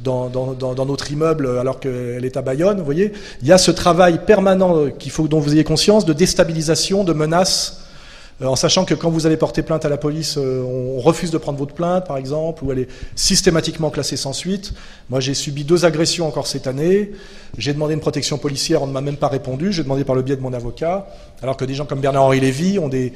[0.00, 2.78] dans, notre immeuble alors qu'elle est à Bayonne.
[2.78, 6.12] Vous voyez, il y a ce travail permanent qu'il faut dont vous ayez conscience de
[6.12, 7.85] déstabilisation, de menaces,
[8.44, 11.38] en sachant que quand vous allez porter plainte à la police, euh, on refuse de
[11.38, 14.74] prendre votre plainte, par exemple, ou elle est systématiquement classée sans suite.
[15.08, 17.12] Moi, j'ai subi deux agressions encore cette année.
[17.56, 19.72] J'ai demandé une protection policière, on ne m'a même pas répondu.
[19.72, 21.06] J'ai demandé par le biais de mon avocat,
[21.42, 23.14] alors que des gens comme Bernard-Henri Lévy ont des,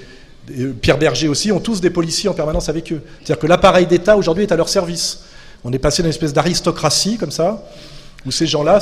[0.58, 3.02] euh, Pierre Berger aussi, ont tous des policiers en permanence avec eux.
[3.18, 5.24] C'est-à-dire que l'appareil d'État aujourd'hui est à leur service.
[5.64, 7.62] On est passé d'une espèce d'aristocratie comme ça,
[8.24, 8.78] où ces gens-là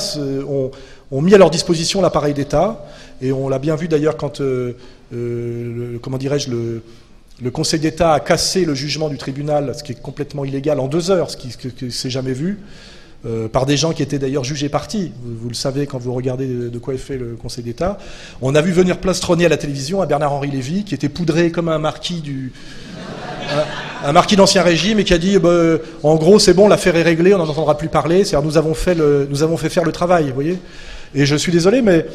[1.11, 2.85] ont, mis à leur disposition l'appareil d'État,
[3.21, 4.73] et on l'a bien vu d'ailleurs quand, euh, euh,
[5.13, 10.03] le- comment dirais-je, le, Conseil d'État a cassé le jugement du tribunal, ce qui est
[10.03, 12.59] complètement illégal, en deux heures, ce qui ne s'est jamais vu,
[13.27, 15.13] euh, par des gens qui étaient d'ailleurs jugés partis.
[15.25, 17.99] Vous, le savez quand vous regardez de, quoi est fait le Conseil d'État.
[18.43, 21.69] On a vu venir plastronner à la télévision à Bernard-Henri Lévy, qui était poudré comme
[21.69, 22.23] un marquis
[24.13, 27.03] marquis d'ancien régime et qui a dit bah, euh, en gros c'est bon l'affaire est
[27.03, 29.85] réglée on n'en entendra plus parler c'est-à-dire nous avons fait le, nous avons fait faire
[29.85, 30.59] le travail vous voyez
[31.15, 32.07] et je suis désolé mais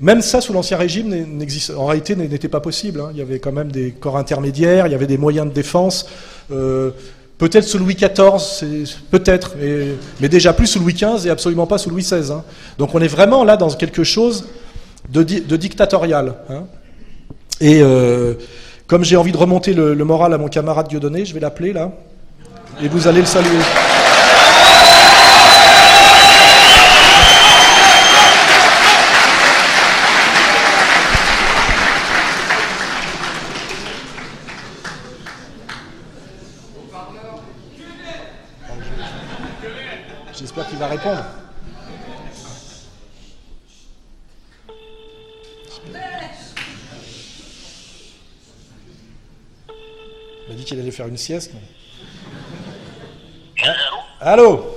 [0.00, 1.36] même ça sous l'ancien régime
[1.76, 3.08] en réalité n'était pas possible hein.
[3.12, 6.06] il y avait quand même des corps intermédiaires il y avait des moyens de défense
[6.52, 6.90] euh,
[7.38, 9.56] peut-être sous Louis XIV peut-être
[10.20, 12.44] mais déjà plus sous Louis XV et absolument pas sous Louis XVI hein.
[12.78, 14.46] donc on est vraiment là dans quelque chose
[15.10, 15.22] de
[15.56, 16.64] dictatorial hein.
[17.60, 18.34] Et euh,
[18.86, 21.72] comme j'ai envie de remonter le, le moral à mon camarade Dieudonné, je vais l'appeler
[21.72, 21.92] là.
[22.82, 23.58] Et vous allez le saluer.
[40.38, 41.24] J'espère qu'il va répondre.
[50.46, 51.52] Il m'a dit qu'il allait faire une sieste.
[51.54, 51.60] mais-
[54.20, 54.67] Ah, Allô?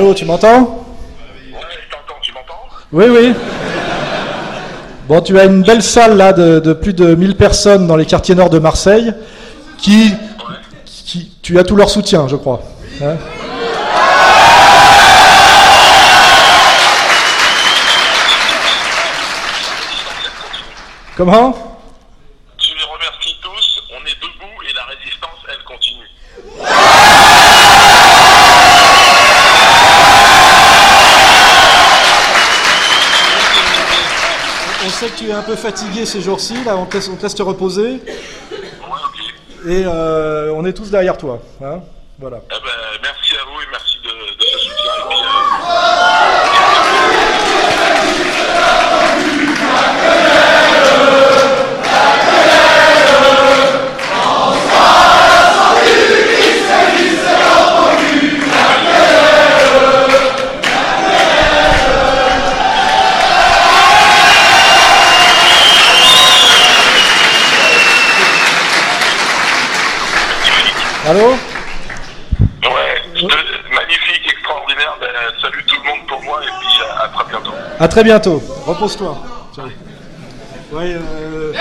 [0.00, 0.82] Allô, tu m'entends
[2.90, 3.34] Oui, oui.
[5.06, 8.34] Bon, tu as une belle salle là de, plus de 1000 personnes dans les quartiers
[8.34, 9.12] nord de Marseille
[9.76, 10.14] qui,
[10.86, 12.62] qui- tu as tout leur soutien, je crois.
[13.02, 13.16] Hein
[21.16, 21.52] Comment
[22.58, 26.08] Tu les remercies tous, on est debout et la résistance, elle continue.
[34.82, 37.16] On sait que tu es un peu fatigué ces jours-ci, là on te laisse, on
[37.16, 41.40] te laisse te reposer Ouais, et euh, on est tous derrière toi.
[41.64, 41.80] hein.
[42.20, 42.40] voilà.
[42.48, 42.54] Eh
[77.80, 78.42] À très bientôt.
[78.66, 79.16] Repose-toi.
[80.72, 81.52] Ouais, euh,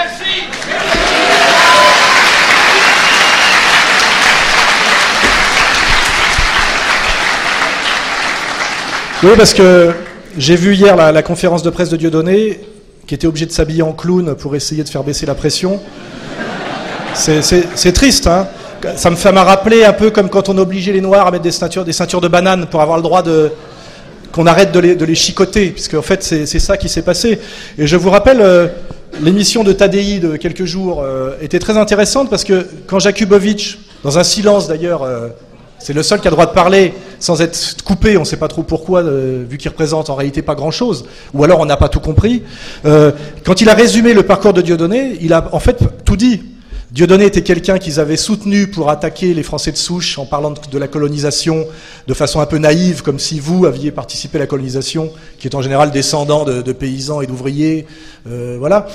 [9.23, 9.91] Oui, parce que
[10.37, 12.59] j'ai vu hier la, la conférence de presse de Dieudonné,
[13.07, 15.79] qui était obligé de s'habiller en clown pour essayer de faire baisser la pression.
[17.13, 18.47] C'est- triste, hein
[18.95, 21.43] Ça me fait m'a rappeler un peu comme quand on obligeait les Noirs à mettre
[21.43, 23.51] des ceintures, des ceintures de bananes pour avoir le droit de,
[24.31, 27.39] qu'on arrête de les, chicoter, puisque en fait c'est ça qui s'est passé.
[27.77, 28.67] Et je vous rappelle, euh,
[29.21, 34.17] l'émission de Tadei de quelques jours euh, était très intéressante parce que quand Jakubovic, dans
[34.17, 35.29] un silence d'ailleurs, euh,
[35.79, 38.37] c'est le seul qui a le droit de parler sans être coupé, on ne sait
[38.37, 41.87] pas trop pourquoi, vu qu'il représente en réalité pas grand-chose, ou alors on n'a pas
[41.87, 42.43] tout compris.
[42.83, 46.41] Quand il a résumé le parcours de Dieudonné, il a en fait tout dit.
[46.91, 50.77] Dieudonné était quelqu'un qu'ils avaient soutenu pour attaquer les Français de souche en parlant de,
[50.79, 51.67] la colonisation
[52.07, 55.53] de façon un peu naïve, comme si vous aviez participé à la colonisation, qui est
[55.53, 57.85] en général descendant de, de paysans et d'ouvriers.
[58.27, 58.87] euh, voilà.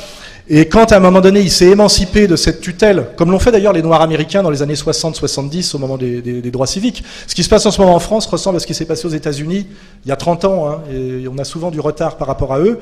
[0.46, 3.50] Et quand à un moment donné il s'est émancipé de cette tutelle, comme l'ont fait
[3.50, 7.42] d'ailleurs les Noirs américains dans les années 60-70 au moment des, droits civiques, ce qui
[7.42, 9.66] se passe en ce moment en France ressemble à ce qui s'est passé aux États-Unis
[10.04, 12.60] il y a 30 ans, hein, et on a souvent du retard par rapport à
[12.60, 12.78] eux.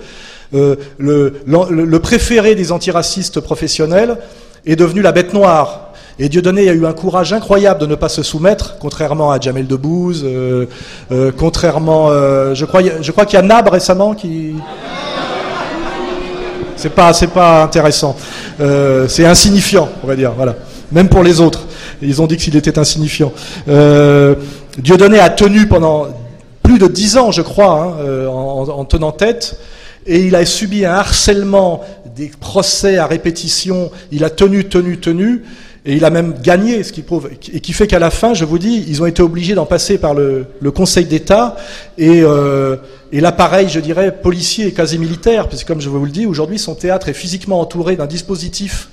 [0.54, 4.16] Euh, le, le- le préféré des antiracistes professionnels
[4.66, 5.92] est devenu la bête noire.
[6.18, 9.66] Et Dieudonné a eu un courage incroyable de ne pas se soumettre, contrairement à Jamel
[9.68, 10.66] Debbouze, euh,
[11.10, 14.54] euh, contrairement, euh, je crois, je crois qu'il y a Nab récemment qui,
[16.82, 18.16] c'est pas, pas intéressant.
[18.60, 20.32] Euh, c'est insignifiant, on va dire.
[20.36, 20.56] Voilà.
[20.90, 21.66] Même pour les autres,
[22.02, 23.32] ils ont dit qu'il était insignifiant.
[23.68, 24.34] Euh,
[24.78, 26.08] Dieudonné a tenu pendant
[26.62, 29.58] plus de dix ans, je crois, hein, euh, en tenant tête,
[30.06, 31.82] et il a subi un harcèlement,
[32.16, 33.90] des procès à répétition.
[34.10, 35.44] Il a tenu, tenu, tenu.
[35.84, 38.44] Et il a même gagné, ce qui prouve, et qui fait qu'à la fin, je
[38.44, 41.56] vous dis, ils ont été obligés d'en passer par le, Conseil d'État
[41.98, 42.76] et, euh,
[43.12, 46.76] l'appareil, je dirais, policier et quasi militaire, puisque comme je vous le dis, aujourd'hui, son
[46.76, 48.90] théâtre est physiquement entouré d'un dispositif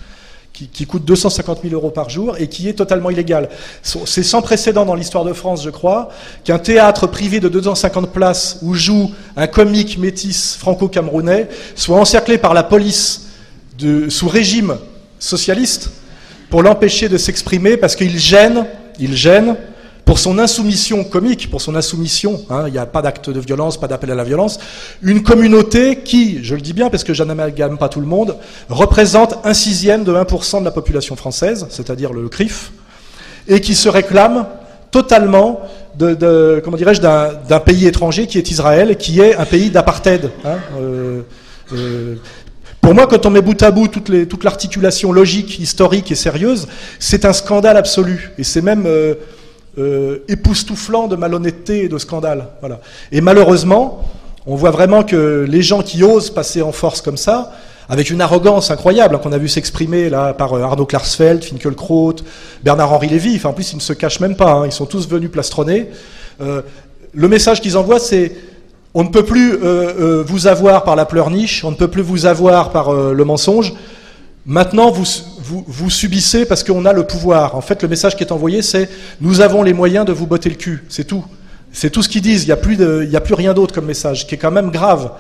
[0.52, 3.50] qui, qui coûte 250 000 euros par jour et qui est totalement illégal.
[3.84, 6.10] C'est sans précédent dans l'histoire de France, je crois,
[6.44, 12.56] qu'un théâtre privé de 250 places où joue un comique métis franco-camerounais soit encerclé par
[12.56, 13.28] la police
[14.10, 14.78] sous régime
[15.20, 15.92] socialiste
[16.50, 18.66] pour l'empêcher de s'exprimer parce qu'il gêne,
[19.00, 19.56] il gêne
[20.10, 23.80] pour son insoumission comique, pour son insoumission, hein, il n'y a pas d'acte de violence,
[23.80, 24.60] pas d'appel à la violence,
[25.04, 28.36] une communauté qui, je le dis bien parce que je n'amalgame pas tout le monde,
[28.70, 32.72] représente un sixième de 1% de la population française, c'est-à-dire le CRIF,
[33.48, 34.48] et qui se réclame
[34.90, 35.62] totalement
[35.96, 40.32] de, comment dirais-je, d'un pays étranger qui est Israël, qui est un pays d'apartheid.
[40.44, 41.22] Hein, euh,
[41.74, 42.16] euh,
[42.90, 47.24] pour moi, quand on met bout à bout toute, l'articulation logique, historique et sérieuse, c'est
[47.24, 48.32] un scandale absolu.
[48.40, 49.14] Et c'est même euh,
[49.78, 52.48] euh, époustouflant de malhonnêteté et de scandale.
[53.12, 54.10] Et malheureusement,
[54.48, 57.52] on voit vraiment que les gens qui osent passer en force comme ça,
[57.90, 62.16] avec une arrogance incroyable hein, qu'on a vu s'exprimer par euh, Arnaud Klarsfeld, Finkielkraut,
[62.64, 65.30] Bernard-Henri Lévy, en plus ils ne se cachent même pas, hein, ils sont tous venus
[65.30, 65.92] plastronner.
[66.42, 66.64] Euh,
[67.14, 68.32] le message qu'ils envoient, c'est
[68.94, 72.02] on ne peut plus euh, euh, vous avoir par la pleurniche, on ne peut plus
[72.02, 73.74] vous avoir par euh, le mensonge.
[74.46, 75.06] Maintenant, vous,
[75.68, 77.56] vous, subissez parce qu'on a le pouvoir.
[77.56, 78.90] En fait, le message qui est envoyé, c'est
[79.22, 80.84] nous avons les moyens de vous botter le cul.
[80.90, 81.24] C'est tout.
[81.72, 82.44] C'est tout ce qu'ils disent.
[82.44, 82.82] Il n'y a plus,
[83.16, 85.12] a plus rien d'autre comme message, qui est quand même grave.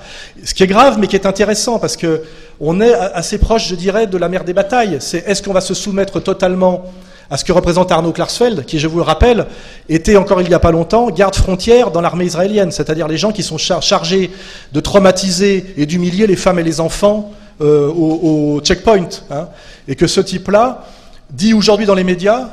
[0.43, 2.23] Ce qui est grave, mais qui est intéressant, parce que
[2.59, 4.97] on est assez proche, je dirais, de la mer des batailles.
[4.99, 6.85] C'est est-ce qu'on va se soumettre totalement
[7.29, 9.47] à ce que représente Arnaud Klarsfeld, qui, je vous le rappelle,
[9.87, 13.31] était encore il n'y a pas longtemps garde frontière dans l'armée israélienne, c'est-à-dire les gens
[13.31, 14.31] qui sont char chargés
[14.73, 19.09] de traumatiser et d'humilier les femmes et les enfants euh, au, au, checkpoint.
[19.29, 19.49] Hein,
[19.87, 20.85] et que ce type-là
[21.29, 22.49] dit aujourd'hui dans les médias,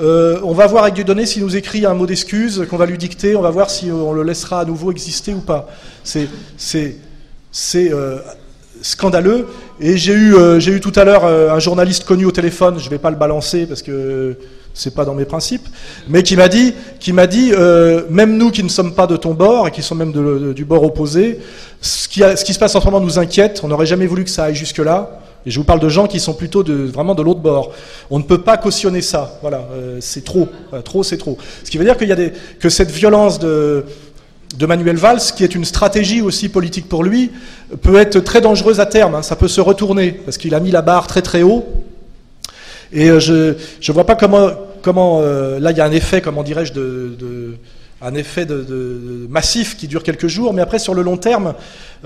[0.00, 2.98] euh, on va voir avec Dieudonné s'il nous écrit un mot d'excuse qu'on va lui
[2.98, 5.68] dicter, on va voir si on le laissera à nouveau exister ou pas.
[6.04, 6.28] C'est
[7.74, 8.20] euh,
[8.82, 9.46] scandaleux.
[9.80, 12.78] Et j'ai eu, euh, j'ai eu tout à l'heure euh, un journaliste connu au téléphone,
[12.78, 14.36] je ne vais pas le balancer parce que
[14.74, 15.66] c'est pas dans mes principes,
[16.08, 19.16] mais qui m'a dit, qui m'a dit, euh, même nous qui ne sommes pas de
[19.16, 21.40] ton bord et qui sommes même du bord opposé,
[21.80, 23.60] ce qui, ce qui, se passe en ce moment nous inquiète.
[23.64, 25.20] On n'aurait jamais voulu que ça aille jusque là.
[25.46, 27.72] Et je vous parle de gens qui sont plutôt de, vraiment de l'autre bord.
[28.10, 29.38] On ne peut pas cautionner ça.
[29.40, 30.48] Voilà, euh, c'est trop,
[30.84, 31.38] trop, c'est trop.
[31.64, 33.84] Ce qui veut dire qu'il y a des, que cette violence de
[34.56, 37.30] de Manuel Valls, qui est une stratégie aussi politique pour lui,
[37.82, 39.14] peut être très dangereuse à terme.
[39.14, 39.22] Hein.
[39.22, 41.66] Ça peut se retourner, parce qu'il a mis la barre très très haut.
[42.92, 43.54] Et euh, je
[43.88, 44.50] ne vois pas comment,
[44.82, 47.56] comment euh, là il y a un effet, comment dirais-je, de,
[48.00, 51.54] un effet de, massif qui dure quelques jours, mais après sur le long terme,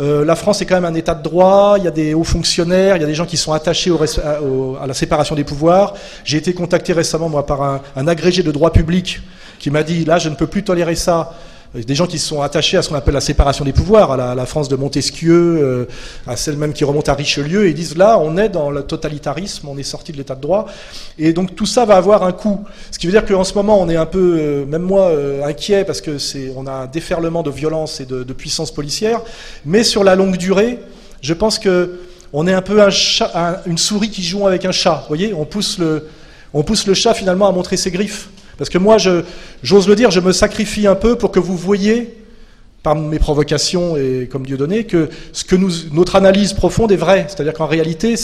[0.00, 2.24] euh, la France est quand même un état de droit, il y a des hauts
[2.24, 3.92] fonctionnaires, il y a des gens qui sont attachés
[4.24, 5.94] à, la séparation des pouvoirs.
[6.24, 7.62] J'ai été contacté récemment moi par
[7.94, 9.20] un agrégé de droit public
[9.60, 11.34] qui m'a dit là je ne peux plus tolérer ça
[11.74, 14.46] des gens qui sont attachés à ce qu'on appelle la séparation des pouvoirs, à la,
[14.46, 15.84] France de Montesquieu, euh,
[16.26, 19.68] à celle même qui remonte à Richelieu, et disent là, on est dans le totalitarisme,
[19.68, 20.66] on est sorti de l'état de droit,
[21.18, 22.60] et donc tout ça va avoir un coût.
[22.90, 25.44] Ce qui veut dire qu'en ce moment, on est un peu, euh, même moi, euh,
[25.44, 29.20] inquiet parce que c'est, on a un déferlement de violence et de, puissance policière,
[29.64, 30.78] mais sur la longue durée,
[31.20, 32.00] je pense que
[32.32, 35.00] on est un peu un chat, un, une souris qui joue avec un chat.
[35.02, 36.08] Vous voyez, on pousse le,
[36.54, 38.28] on pousse le chat finalement à montrer ses griffes.
[38.62, 38.96] Parce que moi,
[39.64, 42.16] j'ose le dire, je me sacrifie un peu pour que vous voyez,
[42.84, 46.96] par mes provocations et comme Dieu donné, que ce que nous, notre analyse profonde est
[46.96, 47.26] vraie.
[47.26, 48.14] C'est-à-dire qu'en réalité,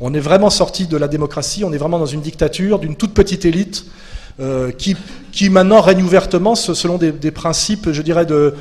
[0.00, 3.12] on est vraiment sorti de la démocratie, on est vraiment dans une dictature d'une toute
[3.12, 3.84] petite élite
[4.40, 8.54] euh, qui, maintenant règne ouvertement selon des, des principes, je dirais, de,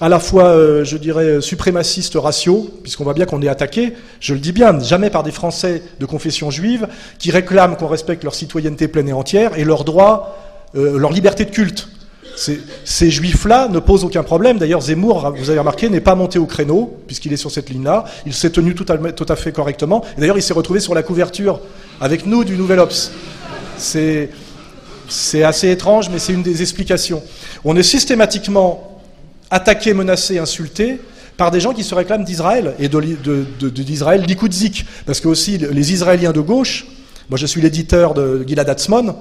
[0.00, 4.34] à la fois, euh, je dirais, suprémacistes raciaux, puisqu'on voit bien qu'on est attaqué, je
[4.34, 6.86] le dis bien, jamais par des Français de confession juive
[7.18, 10.36] qui réclament qu'on respecte leur citoyenneté pleine et entière et leurs droits
[10.74, 11.88] euh, leur liberté de culte.
[12.84, 14.58] Ces, juifs-là ne posent aucun problème.
[14.58, 18.04] D'ailleurs, Zemmour, vous avez remarqué, n'est pas monté au créneau, puisqu'il est sur cette ligne-là.
[18.26, 20.04] Il s'est tenu tout à, fait correctement.
[20.18, 21.60] D'ailleurs, il s'est retrouvé sur la couverture
[22.00, 23.10] avec nous du Nouvel Ops.
[23.78, 24.28] C'est,
[25.42, 27.22] assez étrange, mais c'est une des explications.
[27.64, 29.00] On est systématiquement
[29.50, 31.00] attaqué, menacé, insulté
[31.38, 34.84] par des gens qui se réclament d'Israël et de, de, de, d'Israël likudzik.
[35.06, 36.86] Parce que aussi, les Israéliens de gauche,
[37.30, 39.16] moi je suis l'éditeur de Gilad Atzmon,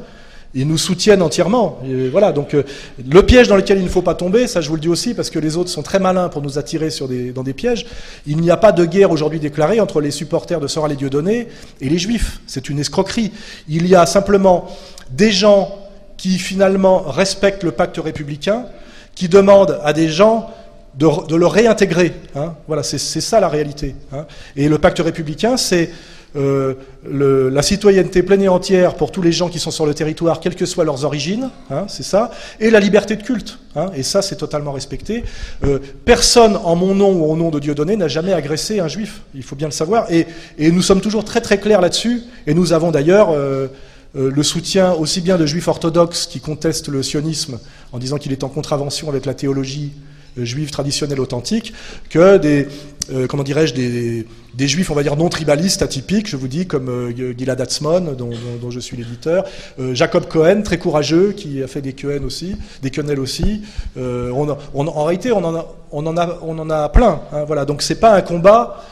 [0.56, 1.80] ils nous soutiennent entièrement.
[2.12, 2.64] Voilà, donc euh,
[3.06, 5.14] le piège dans lequel il ne faut pas tomber, ça je vous le dis aussi,
[5.14, 6.90] parce que les autres sont très malins pour nous attirer
[7.36, 7.86] dans des pièges.
[8.26, 11.50] Il n'y a pas de guerre aujourd'hui déclarée entre les supporters de Soral et Dieudonné
[11.82, 12.40] et les Juifs.
[12.48, 13.34] C'est une escroquerie.
[13.68, 14.68] Il y a simplement
[15.12, 15.76] des gens
[16.18, 18.66] qui finalement respectent le pacte républicain,
[19.14, 20.50] qui demandent à des gens
[20.98, 22.14] de, de le réintégrer.
[22.36, 22.54] Hein.
[22.68, 23.96] Voilà, c'est ça la réalité.
[24.14, 24.26] Hein.
[24.56, 25.90] Et le pacte républicain, c'est
[26.36, 30.40] euh, la citoyenneté pleine et entière pour tous les gens qui sont sur le territoire,
[30.40, 34.04] quelles que soient leurs origines, hein, c'est ça, et la liberté de culte, hein, et
[34.04, 35.24] ça c'est totalement respecté.
[35.64, 39.22] Euh, personne en mon nom ou au nom de Dieudonné n'a jamais agressé un juif,
[39.34, 40.28] il faut bien le savoir, et,
[40.60, 43.68] nous sommes toujours très très clairs là-dessus, et nous avons d'ailleurs euh,
[44.14, 47.60] le soutien aussi bien de juifs orthodoxes qui contestent le sionisme
[47.92, 49.94] en disant qu'il est en contravention avec la théologie
[50.38, 51.74] juive traditionnelle authentique
[52.10, 52.68] que des,
[53.12, 56.90] euh, comment dirais-je, des, juifs, on va dire, non tribalistes, atypiques, je vous dis, comme
[56.90, 59.46] euh, Gilad Atzmon, dont, je suis l'éditeur,
[59.94, 63.62] Jacob Cohen, très courageux, qui a fait des Cohen aussi, des quenelles aussi.
[63.96, 67.22] On, en réalité, on en a, on en a, on en a plein.
[67.32, 67.66] Hein, voilà.
[67.66, 68.84] Donc c'est pas un combat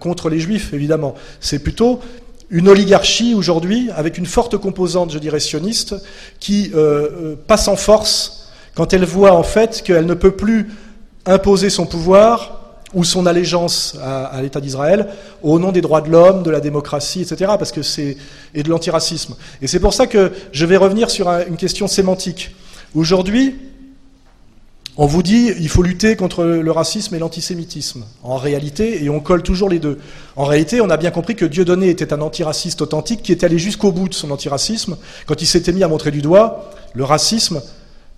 [0.00, 1.14] contre les juifs, évidemment.
[1.40, 2.00] C'est plutôt
[2.50, 5.96] une oligarchie aujourd'hui, avec une forte composante, je dirais, sioniste,
[6.38, 6.72] qui
[7.46, 8.47] passe en force
[8.78, 10.70] quand elle voit en fait qu'elle ne peut plus
[11.26, 12.60] imposer son pouvoir
[12.94, 15.08] ou son allégeance à, l'État d'Israël
[15.42, 18.16] au nom des droits de l'homme, de la démocratie, etc., parce que c'est
[18.54, 19.34] et de l'antiracisme.
[19.60, 22.54] Et c'est pour ça que je vais revenir sur une question sémantique.
[22.94, 23.56] Aujourd'hui,
[24.96, 28.04] on vous dit il faut lutter contre le racisme et l'antisémitisme.
[28.22, 29.98] En réalité, et on colle toujours les deux.
[30.36, 33.58] En réalité, on a bien compris que Dieudonné était un antiraciste authentique qui est allé
[33.58, 37.60] jusqu'au bout de son antiracisme quand il s'était mis à montrer du doigt le racisme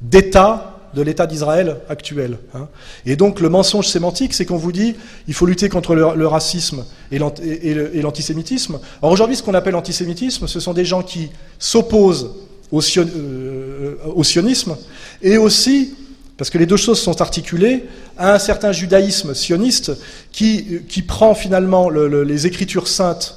[0.00, 2.38] d'État de l'État d'Israël actuel.
[2.54, 2.68] Hein.
[3.06, 4.96] Et donc le mensonge sémantique, c'est qu'on vous dit
[5.28, 8.80] il faut lutter contre le, racisme et l'antisémitisme.
[9.00, 12.30] Alors aujourd'hui, ce qu'on appelle antisémitisme, ce sont des gens qui s'opposent
[12.72, 14.76] au, euh, au, sionisme
[15.22, 15.94] et aussi,
[16.36, 17.84] parce que les deux choses sont articulées,
[18.18, 19.92] à un certain judaïsme sioniste
[20.32, 23.36] qui, qui prend finalement les écritures saintes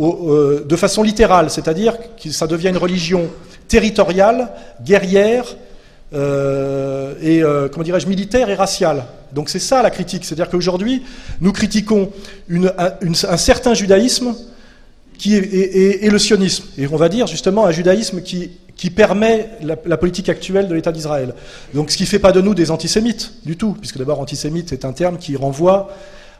[0.00, 3.30] euh, de façon littérale, c'est-à-dire que ça devient une religion
[3.68, 4.50] territoriale,
[4.82, 5.56] guerrière,
[6.14, 9.04] euh, et euh, comment dirais-je militaire et racial.
[9.32, 11.02] Donc c'est ça la critique, c'est-à-dire qu'aujourd'hui
[11.40, 12.10] nous critiquons
[12.50, 14.34] un, certain judaïsme
[15.18, 19.50] qui est, et, le sionisme, et on va dire justement un judaïsme qui, qui permet
[19.62, 21.34] la, la, politique actuelle de l'État d'Israël.
[21.72, 24.72] Donc ce qui ne fait pas de nous des antisémites du tout, puisque d'abord antisémite
[24.72, 25.90] est un terme qui renvoie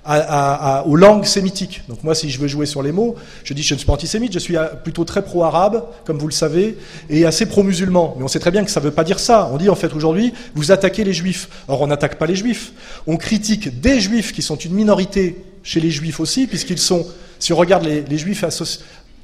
[0.06, 1.82] aux langues sémitiques.
[1.88, 3.94] Donc moi, si je veux jouer sur les mots, je dis je ne suis pas
[3.94, 6.76] antisémite, je suis plutôt très pro-arabe, comme vous le savez,
[7.08, 8.14] et assez pro-musulman.
[8.18, 9.48] Mais on sait très bien que ça ne veut pas dire ça.
[9.52, 11.48] On dit en fait aujourd'hui, vous attaquez les juifs.
[11.68, 12.72] Or, on n'attaque pas les juifs.
[13.06, 17.06] On critique des juifs qui sont une minorité chez les juifs aussi, puisqu'ils sont,
[17.38, 18.44] si on regarde les, juifs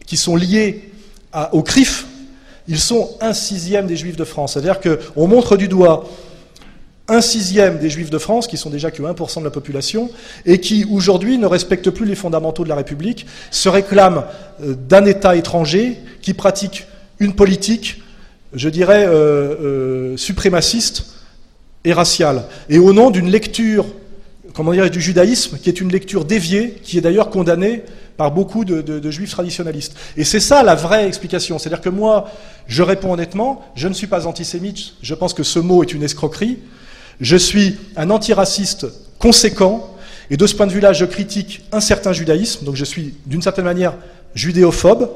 [0.06, 0.90] qui sont liés
[1.52, 2.06] au CRIF,
[2.68, 4.54] ils sont un sixième des juifs de France.
[4.54, 6.08] C'est-à-dire qu'on montre du doigt
[7.10, 10.10] un sixième des juifs de France, qui sont déjà que 1% de la population,
[10.46, 14.24] et qui aujourd'hui ne respectent plus les fondamentaux de la République, se réclament
[14.62, 16.86] euh, d'un État étranger qui pratique
[17.18, 18.02] une politique,
[18.54, 21.06] je dirais, euh, euh, suprémaciste
[21.84, 22.44] et raciale.
[22.68, 23.86] Et au nom d'une lecture,
[24.54, 27.82] comment dire, du judaïsme, qui est une lecture déviée, qui est d'ailleurs condamnée
[28.16, 29.96] par beaucoup de, de juifs traditionnalistes.
[30.16, 31.58] Et c'est ça la vraie explication.
[31.58, 32.30] C'est-à-dire que moi,
[32.66, 36.02] je réponds honnêtement, je ne suis pas antisémite, je pense que ce mot est une
[36.02, 36.58] escroquerie.
[37.20, 38.86] Je suis un antiraciste
[39.18, 39.94] conséquent,
[40.30, 43.42] et de ce point de vue-là, je critique un certain judaïsme, donc je suis d'une
[43.42, 43.94] certaine manière
[44.34, 45.08] judéophobe,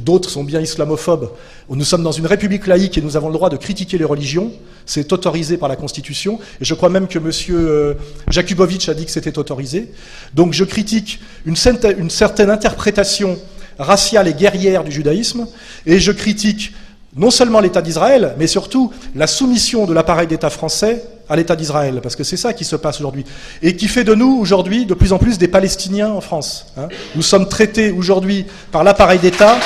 [0.00, 1.30] d'autres sont bien islamophobes.
[1.70, 4.52] Nous sommes dans une république laïque et nous avons le droit de critiquer les religions.
[4.86, 6.38] C'est autorisé par la Constitution.
[6.60, 7.30] Et je crois même que M.
[7.50, 7.94] Euh,
[8.28, 9.92] Jakubowicz a dit que c'était autorisé.
[10.34, 13.38] Donc je critique une certaine interprétation
[13.78, 15.46] raciale et guerrière du judaïsme.
[15.86, 16.72] Et je critique
[17.14, 22.00] non seulement l'État d'Israël, mais surtout la soumission de l'appareil d'État français à l'État d'Israël,
[22.02, 23.24] parce que c'est ça qui se passe aujourd'hui,
[23.62, 26.66] et qui fait de nous aujourd'hui de plus en plus des Palestiniens en France.
[26.78, 26.88] Hein.
[27.14, 29.58] Nous sommes traités aujourd'hui par l'appareil d'État.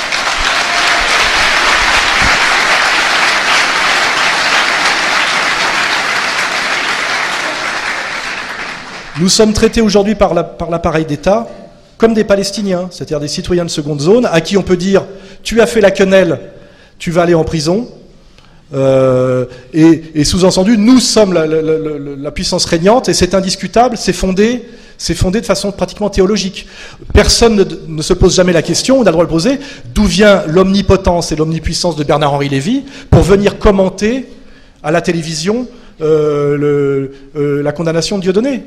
[9.19, 11.47] Nous sommes traités aujourd'hui par l'appareil d'État
[11.97, 15.05] comme des Palestiniens, c'est-à-dire des citoyens de seconde zone, à qui on peut dire
[15.41, 16.39] tu as fait la quenelle,
[16.99, 17.87] tu vas aller en prison.
[18.73, 24.65] Euh, et, sous-entendu, nous sommes la, puissance régnante et c'est indiscutable, c'est fondé,
[24.97, 26.67] c'est fondé de façon pratiquement théologique.
[27.13, 29.59] Personne ne, se pose jamais la question, on a le droit de le poser,
[29.93, 34.25] d'où vient l'omnipotence et l'omnipuissance de Bernard-Henri Lévy pour venir commenter
[34.83, 35.67] à la télévision
[36.01, 38.63] euh, euh, la condamnation de Dieudonné?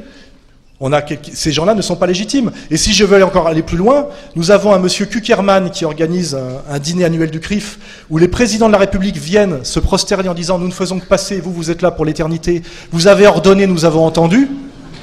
[1.35, 2.53] Ces gens-là ne sont pas légitimes.
[2.71, 6.35] Et si je veux encore aller plus loin, nous avons un monsieur Kuckerman qui organise
[6.71, 7.79] un, dîner annuel du CRIF
[8.09, 11.05] où les présidents de la République viennent se prosterner en disant nous ne faisons que
[11.05, 12.63] passer, vous vous êtes là pour l'éternité,
[12.93, 14.49] vous avez ordonné, nous avons entendu.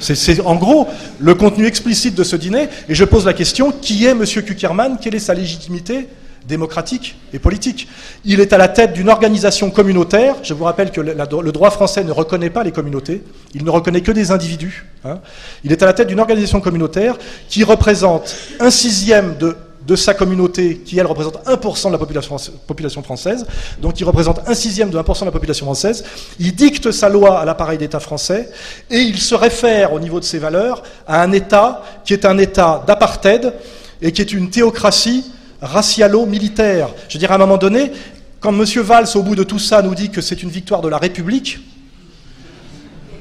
[0.00, 0.88] C'est en gros
[1.20, 2.68] le contenu explicite de ce dîner.
[2.88, 6.08] Et je pose la question qui est monsieur Kuckerman Quelle est sa légitimité?
[6.48, 7.88] Démocratique et politique.
[8.24, 10.34] Il est à la tête d'une organisation communautaire.
[10.42, 13.22] Je vous rappelle que le droit français ne reconnaît pas les communautés,
[13.54, 14.86] il ne reconnaît que des individus.
[15.04, 15.20] Hein.
[15.62, 17.16] Il est à la tête d'une organisation communautaire
[17.48, 19.56] qui représente un sixième de,
[19.96, 22.36] sa communauté, qui elle représente 1% de la population,
[22.66, 23.46] population française,
[23.80, 26.04] donc il représente un sixième de 1% de la population française.
[26.38, 28.50] Il dicte sa loi à l'appareil d'État français
[28.90, 32.36] et il se réfère au niveau de ses valeurs à un État qui est un
[32.36, 33.54] État d'apartheid
[34.02, 35.24] et qui est une théocratie
[35.62, 36.88] racialo-militaire.
[37.08, 37.92] Je veux dire, à un moment donné,
[38.40, 38.64] quand M.
[38.82, 41.58] Valls, au bout de tout ça, nous dit que c'est une victoire de la République,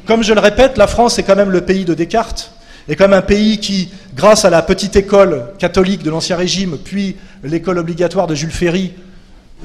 [0.05, 2.51] comme je le répète, la France est quand même le pays de Descartes,
[2.88, 6.77] est quand même un pays qui, grâce à la petite école catholique de l'Ancien Régime,
[6.81, 8.93] puis l'école obligatoire de Jules Ferry,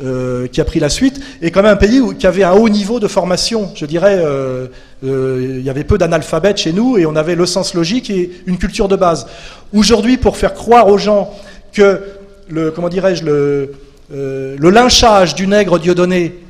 [0.02, 2.54] euh, qui a pris la suite, est quand même un pays où, qui avait un
[2.54, 3.70] haut niveau de formation.
[3.76, 4.66] Je dirais, euh,
[5.04, 8.30] euh, il y avait peu d'analphabètes chez nous et on avait le sens logique et
[8.46, 9.26] une culture de base.
[9.74, 11.30] Aujourd'hui, pour faire croire aux gens
[11.72, 12.00] que
[12.48, 13.74] le, comment dirais-je, le,
[14.10, 16.42] le lynchage du nègre Dieudonné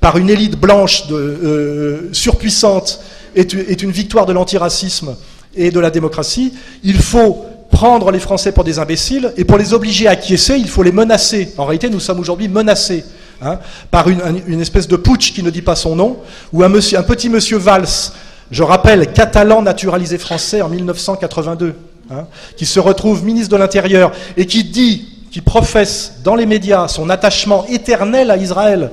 [0.00, 3.00] par une élite blanche de, surpuissante
[3.34, 5.16] est, une victoire de l'antiracisme
[5.54, 9.74] et de la démocratie, il faut prendre les Français pour des imbéciles, et pour les
[9.74, 11.52] obliger à acquiescer, il faut les menacer.
[11.58, 13.04] En réalité, nous sommes aujourd'hui menacés
[13.42, 13.58] hein,
[13.90, 16.18] par une, espèce de putsch qui ne dit pas son nom,
[16.52, 18.12] ou un petit monsieur Valls,
[18.50, 21.74] je rappelle, catalan naturalisé français en 1982,
[22.10, 22.26] hein,
[22.56, 27.10] qui se retrouve ministre de l'Intérieur et qui dit, qui professe dans les médias son
[27.10, 28.90] attachement éternel à Israël.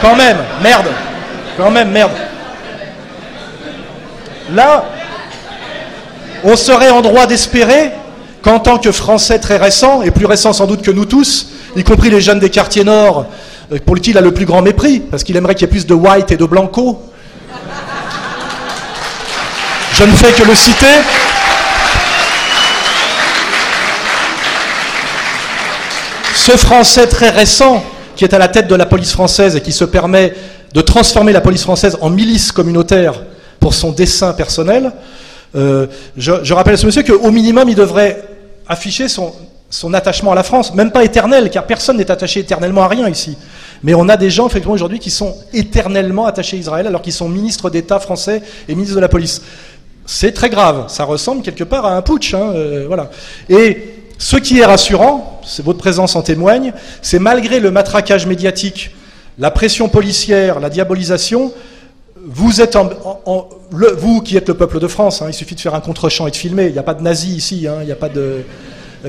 [0.00, 0.88] Quand même, merde,
[1.56, 2.12] quand même, merde.
[4.52, 4.84] Là,
[6.42, 7.92] on serait en droit d'espérer
[8.42, 11.84] qu'en tant que Français très récent, et plus récent sans doute que nous tous, y
[11.84, 13.26] compris les jeunes des quartiers nord,
[13.72, 15.72] euh, pour qui il a le plus grand mépris, parce qu'il aimerait qu'il y ait
[15.72, 17.02] plus de white et de blanco.
[19.92, 20.86] Je ne fais que le citer.
[26.34, 27.82] Ce Français très récent,
[28.16, 30.34] qui est à la tête de la police française et qui se permet
[30.72, 33.22] de transformer la police française en milice communautaire
[33.58, 34.92] pour son dessein personnel,
[35.56, 38.22] euh, je, rappelle à ce monsieur qu'au minimum, il devrait
[38.68, 39.34] afficher son,
[39.94, 43.36] attachement à la France, même pas éternel, car personne n'est attaché éternellement à rien ici.
[43.82, 47.12] Mais on a des gens, effectivement, aujourd'hui, qui sont éternellement attachés à Israël, alors qu'ils
[47.12, 49.42] sont ministres d'État français et ministres de la police.
[50.06, 50.84] C'est très grave.
[50.88, 52.34] Ça ressemble quelque part à un putsch.
[52.34, 53.10] Hein, euh, voilà.
[53.48, 58.90] Et ce qui est rassurant, c'est votre présence en témoigne, c'est malgré le matraquage médiatique,
[59.38, 61.54] la pression policière, la diabolisation,
[62.26, 66.30] vous qui êtes le peuple de France, hein, il suffit de faire un contre-champ et
[66.30, 66.66] de filmer.
[66.66, 67.92] Il n'y a pas de nazis ici, hein, il n'y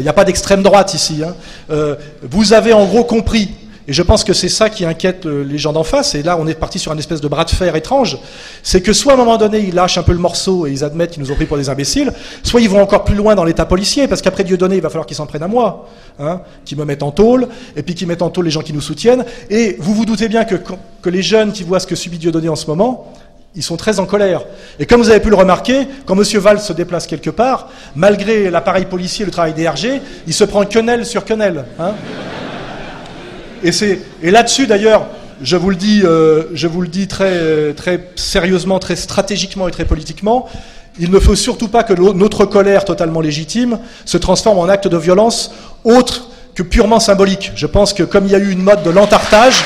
[0.07, 1.23] a pas d'extrême droite ici.
[1.25, 1.35] Hein.
[1.71, 3.49] Euh, vous avez en gros compris.
[3.87, 6.13] Et je pense que c'est ça qui inquiète euh, les gens d'en face.
[6.13, 8.17] Et là, on est parti sur une espèce de bras de fer étrange.
[8.61, 10.83] C'est que soit à un moment donné, ils lâchent un peu le morceau et ils
[10.83, 12.13] admettent qu'ils nous ont pris pour des imbéciles,
[12.43, 14.89] soit ils vont encore plus loin dans l'état policier, parce qu'après Dieu donné, il va
[14.89, 18.07] falloir qu'ils s'en prennent à moi, hein, qu'ils me mettent en tôle, et puis qu'ils
[18.07, 19.25] mettent en tôle les gens qui nous soutiennent.
[19.49, 20.55] Et vous vous doutez bien que,
[21.09, 23.11] les jeunes qui voient ce que subit Dieu donné en ce moment,
[23.55, 24.43] ils sont très en colère.
[24.79, 26.23] Et comme vous avez pu le remarquer, quand M.
[26.39, 30.63] Valls se déplace quelque part, malgré l'appareil policier, le travail des RG, il se prend
[30.65, 31.65] quenelle sur quenelle.
[31.79, 31.95] Hein
[33.63, 35.07] et, là-dessus, d'ailleurs,
[35.41, 39.71] je vous le dis, euh, je vous le dis très, très sérieusement, très stratégiquement et
[39.71, 40.47] très politiquement,
[40.99, 44.97] il ne faut surtout pas que notre colère totalement légitime se transforme en acte de
[44.97, 45.51] violence
[45.83, 47.51] autre que purement symbolique.
[47.55, 49.63] Je pense que comme il y a eu une mode de l'entartage,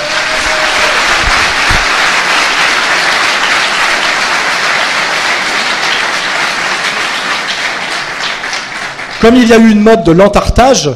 [9.22, 10.92] Comme il y a eu une mode de l'entartage,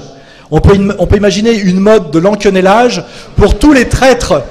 [0.52, 3.04] on peut, imaginer une mode de l'enquenellage
[3.36, 4.44] pour tous les traîtres,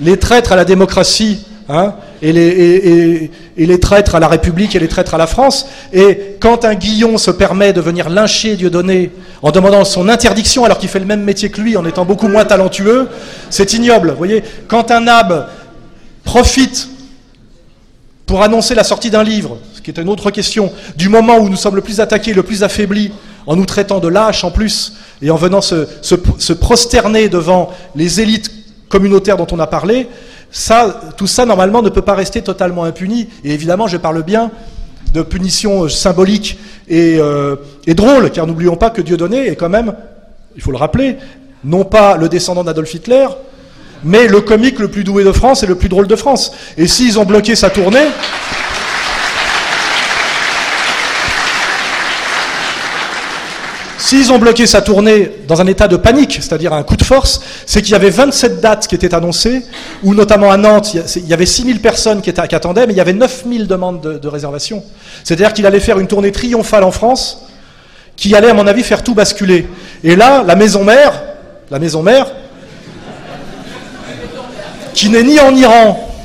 [0.00, 5.14] les traîtres à la démocratie, hein, et, les, traîtres à la République et les traîtres
[5.14, 5.68] à la France.
[5.92, 10.78] Et quand un Guillon se permet de venir lyncher Dieudonné en demandant son interdiction alors
[10.78, 13.08] qu'il fait le même métier que lui en étant beaucoup moins talentueux,
[13.50, 14.14] c'est ignoble.
[14.16, 15.48] Voyez, quand un Nab
[16.24, 16.88] profite
[18.26, 21.48] pour annoncer la sortie d'un livre, ce qui est une autre question, du moment où
[21.48, 23.12] nous sommes le plus attaqués, le plus affaiblis,
[23.46, 28.50] en nous traitant de lâches en plus, et en venant se, prosterner devant les élites
[28.88, 30.08] communautaires dont on a parlé,
[31.16, 33.28] tout ça, normalement, ne peut pas rester totalement impuni.
[33.44, 34.50] Et évidemment, je parle bien
[35.12, 37.56] de punitions symboliques et, euh,
[37.88, 39.94] drôles, car n'oublions pas que Dieudonné est quand même,
[40.56, 41.16] il faut le rappeler,
[41.64, 43.26] non pas le descendant d'Adolf Hitler,
[44.04, 46.52] mais le comique le plus doué de France et le plus drôle de France.
[46.76, 48.06] Et s'ils ont bloqué sa tournée...
[54.06, 57.40] S'ils ont bloqué sa tournée dans un état de panique, c'est-à-dire un coup de force,
[57.66, 59.62] c'est qu'il y avait 27 dates qui étaient annoncées,
[60.04, 63.12] où notamment à Nantes, il y avait 6000 personnes qui, attendaient, mais il y avait
[63.12, 64.84] 9000 demandes de, de réservation.
[65.24, 67.48] C'est-à-dire qu'il allait faire une tournée triomphale en France,
[68.14, 69.66] qui allait, à mon avis, faire tout basculer.
[70.04, 71.24] Et là, la maison mère,
[71.72, 72.28] la maison mère,
[74.94, 76.15] qui n'est ni en Iran,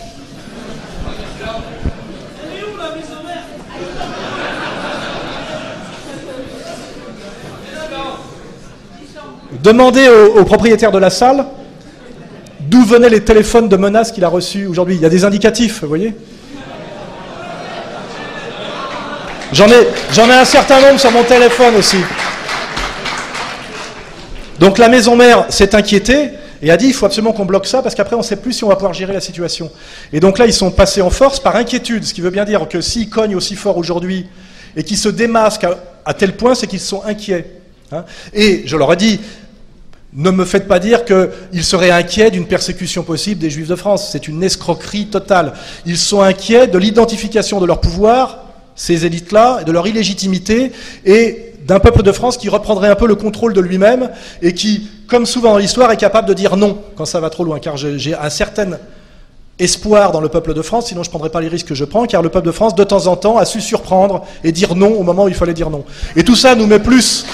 [9.64, 11.46] Demandez au, propriétaire de la salle
[12.62, 14.96] d'où venaient les téléphones de menaces qu'il a reçus aujourd'hui.
[14.96, 16.16] Il y a des indicatifs, vous voyez
[19.54, 21.98] J'en ai, un certain nombre sur mon téléphone aussi.
[24.60, 26.30] Donc la maison mère s'est inquiétée
[26.62, 28.54] et a dit il faut absolument qu'on bloque ça parce qu'après on ne sait plus
[28.54, 29.70] si on va pouvoir gérer la situation.
[30.14, 32.68] Et donc là, ils sont passés en force par inquiétude, ce qui veut bien dire
[32.70, 34.26] que s'ils cognent aussi fort aujourd'hui
[34.78, 35.68] et qu'ils se démasquent
[36.06, 37.46] à, tel point, c'est qu'ils sont inquiets.
[37.94, 38.06] Hein.
[38.34, 39.20] et je leur ai dit,
[40.14, 44.10] ne me faites pas dire qu'ils seraient inquiets d'une persécution possible des Juifs de France.
[44.12, 45.54] C'est une escroquerie totale.
[45.86, 48.46] Ils sont inquiets de l'identification de leur pouvoir,
[48.76, 50.72] ces élites-là, de leur illégitimité,
[51.06, 54.10] et d'un peuple de France qui reprendrait un peu le contrôle de lui-même,
[54.42, 57.46] et qui, comme souvent dans l'histoire, est capable de dire non quand ça va trop
[57.46, 57.60] loin.
[57.60, 58.80] Car j'ai un certain
[59.60, 61.86] espoir dans le peuple de France, sinon je ne prendrais pas les risques que je
[61.86, 64.76] prends, car le peuple de France, de temps en temps, a su surprendre et dire
[64.76, 65.86] non au moment où il fallait dire non.
[66.16, 67.26] Et tout ça nous met plus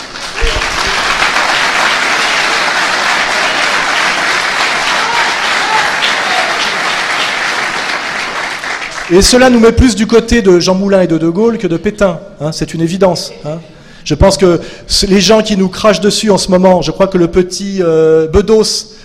[9.10, 11.68] Et cela nous met plus du côté de Jean Moulin et de De Gaulle que
[11.68, 12.20] de Pétain.
[12.42, 13.32] Hein, c'est une évidence.
[13.46, 13.60] Hein.
[14.04, 14.60] Je pense que
[15.08, 18.28] les gens qui nous crachent dessus en ce moment, je crois que le petit euh,
[18.28, 18.96] Bedos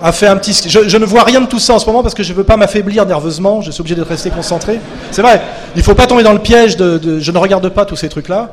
[0.00, 0.68] a fait un petit.
[0.68, 2.44] Je, ne vois rien de tout ça en ce moment parce que je ne veux
[2.44, 3.62] pas m'affaiblir nerveusement.
[3.62, 4.78] Je suis obligé de rester concentré.
[5.10, 5.42] C'est vrai.
[5.74, 8.08] Il ne faut pas tomber dans le piège de, Je ne regarde pas tous ces
[8.08, 8.52] trucs-là.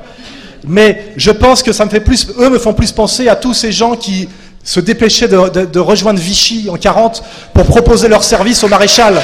[0.68, 2.28] Mais je pense que ça me fait plus.
[2.39, 4.28] Eux me font plus penser à tous ces gens qui
[4.64, 7.24] se dépêchaient de, de rejoindre Vichy en 40
[7.54, 9.22] pour proposer leur service au maréchal.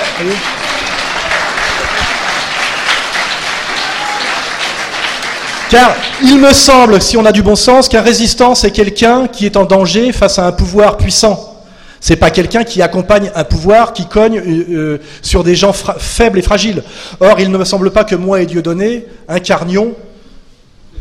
[5.69, 9.45] Car il me semble, si on a du bon sens, qu'un résistant, c'est quelqu'un qui
[9.45, 11.57] est en danger face à un pouvoir puissant.
[11.99, 16.39] C'est pas quelqu'un qui accompagne un pouvoir qui cogne euh, euh, sur des gens faibles
[16.39, 16.83] et fragiles.
[17.19, 19.93] Or, il ne me semble pas que moi et Dieudonné incarnions,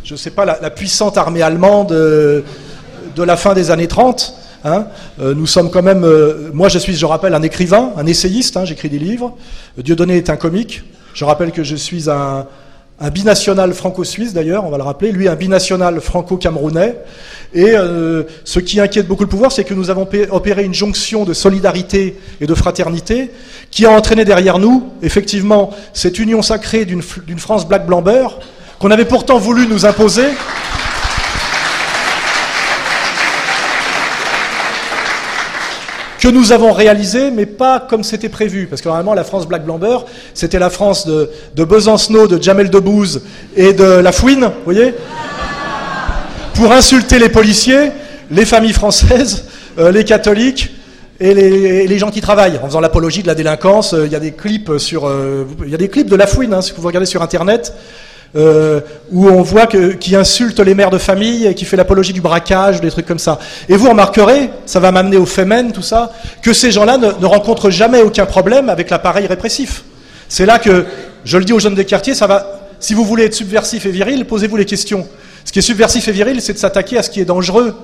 [0.03, 2.43] je ne sais pas, la, puissante armée allemande euh,
[3.15, 4.35] de la fin des années 30.
[4.65, 4.87] Hein.
[5.21, 6.05] nous sommes quand même,
[6.53, 9.37] moi je suis, je rappelle, un écrivain, un essayiste, hein, j'écris des livres.
[9.79, 10.83] Dieudonné est un comique.
[11.15, 12.47] Je rappelle que je suis un,
[12.99, 16.97] un binational franco-suisse d'ailleurs, on va le rappeler, lui un binational franco-camerounais.
[17.55, 21.25] Et euh, ce qui inquiète beaucoup le pouvoir, c'est que nous avons opéré une jonction
[21.25, 23.31] de solidarité et de fraternité
[23.71, 28.39] qui a entraîné derrière nous, effectivement, cette union sacrée d'une France black blanc beurre
[28.79, 30.27] qu'on avait pourtant voulu nous imposer.
[36.19, 38.67] Que nous avons réalisé, mais pas comme c'était prévu.
[38.67, 39.99] Parce que normalement, la France Black Blamber,
[40.35, 43.23] c'était la France de, de Besancenot, de Jamel Debbouze
[43.57, 44.95] et de La Fouine, vous voyez
[46.55, 47.91] Pour insulter les policiers,
[48.31, 49.45] les familles françaises,
[49.79, 50.71] euh, les catholiques
[51.19, 53.95] et les, gens qui travaillent, en faisant l'apologie de la délinquance.
[53.95, 56.27] Euh, il y a des clips sur, euh, il y a des clips de La
[56.27, 57.73] Fouine, hein, si vous regardez sur Internet,
[58.37, 58.81] euh,
[59.13, 62.81] où on voit que, qui insulte les mères de famille qui fait l'apologie du braquage,
[62.81, 63.39] des trucs comme ça.
[63.69, 66.13] Et vous remarquerez, ça va m'amener au Femen, tout ça,
[66.43, 69.85] que ces gens-là ne, rencontrent jamais aucun problème avec l'appareil répressif.
[70.29, 70.85] C'est là que,
[71.25, 73.91] je le dis aux jeunes des quartiers, ça va, si vous voulez être subversif et
[73.91, 75.07] viril, posez-vous les questions.
[75.45, 77.75] Ce qui est subversif et viril, c'est de s'attaquer à ce qui est dangereux,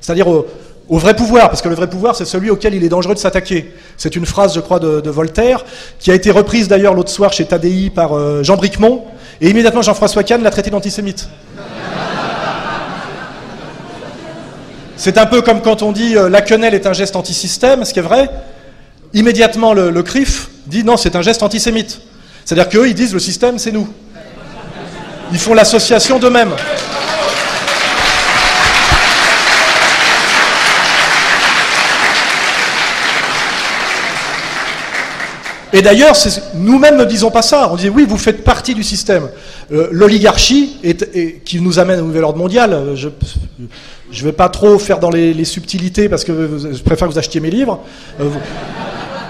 [0.00, 0.46] c'est-à-dire au,
[0.88, 3.72] vrai pouvoir, parce que le vrai pouvoir, c'est celui auquel il est dangereux de s'attaquer.
[3.96, 5.64] C'est une phrase, je crois, de, de, Voltaire,
[6.00, 9.04] qui a été reprise d'ailleurs l'autre soir chez Tadei par euh, Jean Bricmont,
[9.40, 11.28] et immédiatement, Jean-François Kahn l'a traité d'antisémite.
[14.96, 17.94] C'est un peu comme quand on dit euh, la quenelle est un geste antisystème, ce
[17.94, 18.28] qui est vrai.
[19.14, 22.00] Immédiatement, le, le CRIF dit non, c'est un geste antisémite.
[22.44, 23.88] C'est-à-dire qu'eux, ils disent le système, c'est nous.
[25.32, 26.52] Ils font l'association d'eux-mêmes.
[35.72, 36.16] Et d'ailleurs,
[36.54, 37.70] nous-mêmes ne disons pas ça.
[37.72, 39.28] On dit oui, vous faites partie du système.
[39.72, 40.76] Euh, l'oligarchie,
[41.44, 45.10] qui nous amène au nouvel ordre mondial, euh, je ne vais pas trop faire dans
[45.10, 46.32] les, subtilités parce que
[46.72, 47.80] je préfère que vous achetiez mes livres.
[48.20, 48.28] Euh,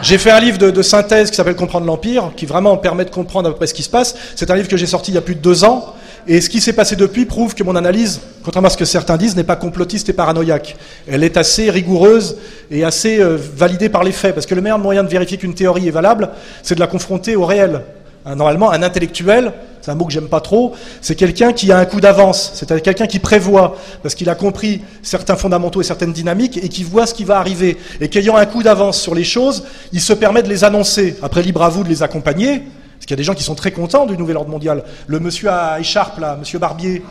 [0.02, 3.48] j'ai fait un livre de synthèse qui s'appelle Comprendre l'Empire, qui vraiment permet de comprendre
[3.48, 4.16] à peu près ce qui se passe.
[4.34, 5.94] C'est un livre que j'ai sorti il y a plus de deux ans.
[6.26, 9.16] Et ce qui s'est passé depuis prouve que mon analyse, contrairement à ce que certains
[9.16, 10.76] disent, n'est pas complotiste et paranoïaque.
[11.08, 12.36] Elle est assez rigoureuse
[12.70, 14.34] et assez euh, validée par les faits.
[14.34, 16.30] Parce que le meilleur moyen de vérifier qu'une théorie est valable,
[16.62, 17.82] c'est de la confronter au réel.
[18.26, 21.86] Normalement, un intellectuel, c'est un mot que j'aime pas trop, c'est quelqu'un qui a un
[21.86, 26.58] coup d'avance, c'est-à-dire quelqu'un qui prévoit, parce qu'il a compris certains fondamentaux et certaines dynamiques,
[26.62, 27.78] et qui voit ce qui va arriver.
[28.00, 31.16] Et qu'ayant un coup d'avance sur les choses, il se permet de les annoncer.
[31.22, 32.62] Après, libre à vous de les accompagner,
[33.10, 34.84] qu'il y a des gens qui sont très contents du nouvel ordre mondial.
[35.08, 37.02] Le monsieur à écharpe, là, monsieur Barbier,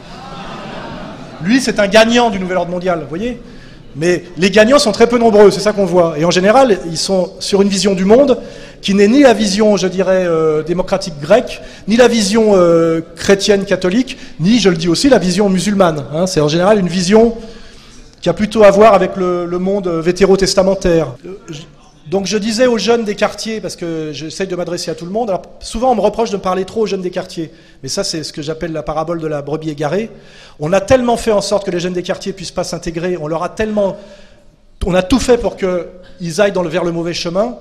[1.43, 3.41] lui, c'est un gagnant du nouvel ordre mondial, vous voyez
[3.97, 6.18] Mais les gagnants sont très peu nombreux, c'est ça qu'on voit.
[6.18, 8.39] Et en général, ils sont sur une vision du monde
[8.82, 13.66] qui n'est ni la vision, je dirais, euh, démocratique grecque, ni la vision euh, chrétienne
[13.66, 16.06] catholique, ni, je le dis aussi, la vision musulmane.
[16.14, 16.28] Hein.
[16.28, 17.36] C'est en général une vision
[18.22, 21.08] qui a plutôt à voir avec le, le monde vétérotestamentaire.
[22.10, 25.12] Donc je disais aux jeunes des quartiers, parce que j'essaye de m'adresser à tout le
[25.12, 27.51] monde, alors souvent on me reproche de parler trop aux jeunes des quartiers,
[27.84, 30.10] mais ça c'est ce que j'appelle la parabole de la brebis égarée.
[30.60, 33.28] On a tellement fait en sorte que les jeunes des quartiers puissent pas s'intégrer, on
[33.28, 33.95] leur a tellement
[34.88, 37.57] on a tout fait pour qu'ils aillent dans vers le mauvais chemin,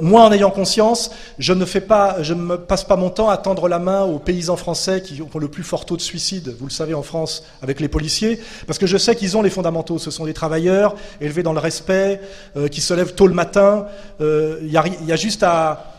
[0.00, 3.36] moi, en ayant conscience, je ne fais pas, je me passe pas mon temps à
[3.36, 6.66] tendre la main aux paysans français qui ont le plus fort taux de suicide, vous
[6.66, 9.98] le savez en France, avec les policiers, parce que je sais qu'ils ont les fondamentaux.
[9.98, 12.20] Ce sont des travailleurs élevés dans le respect,
[12.56, 13.86] euh, qui se lèvent tôt le matin.
[14.20, 15.93] Euh, Il y a juste à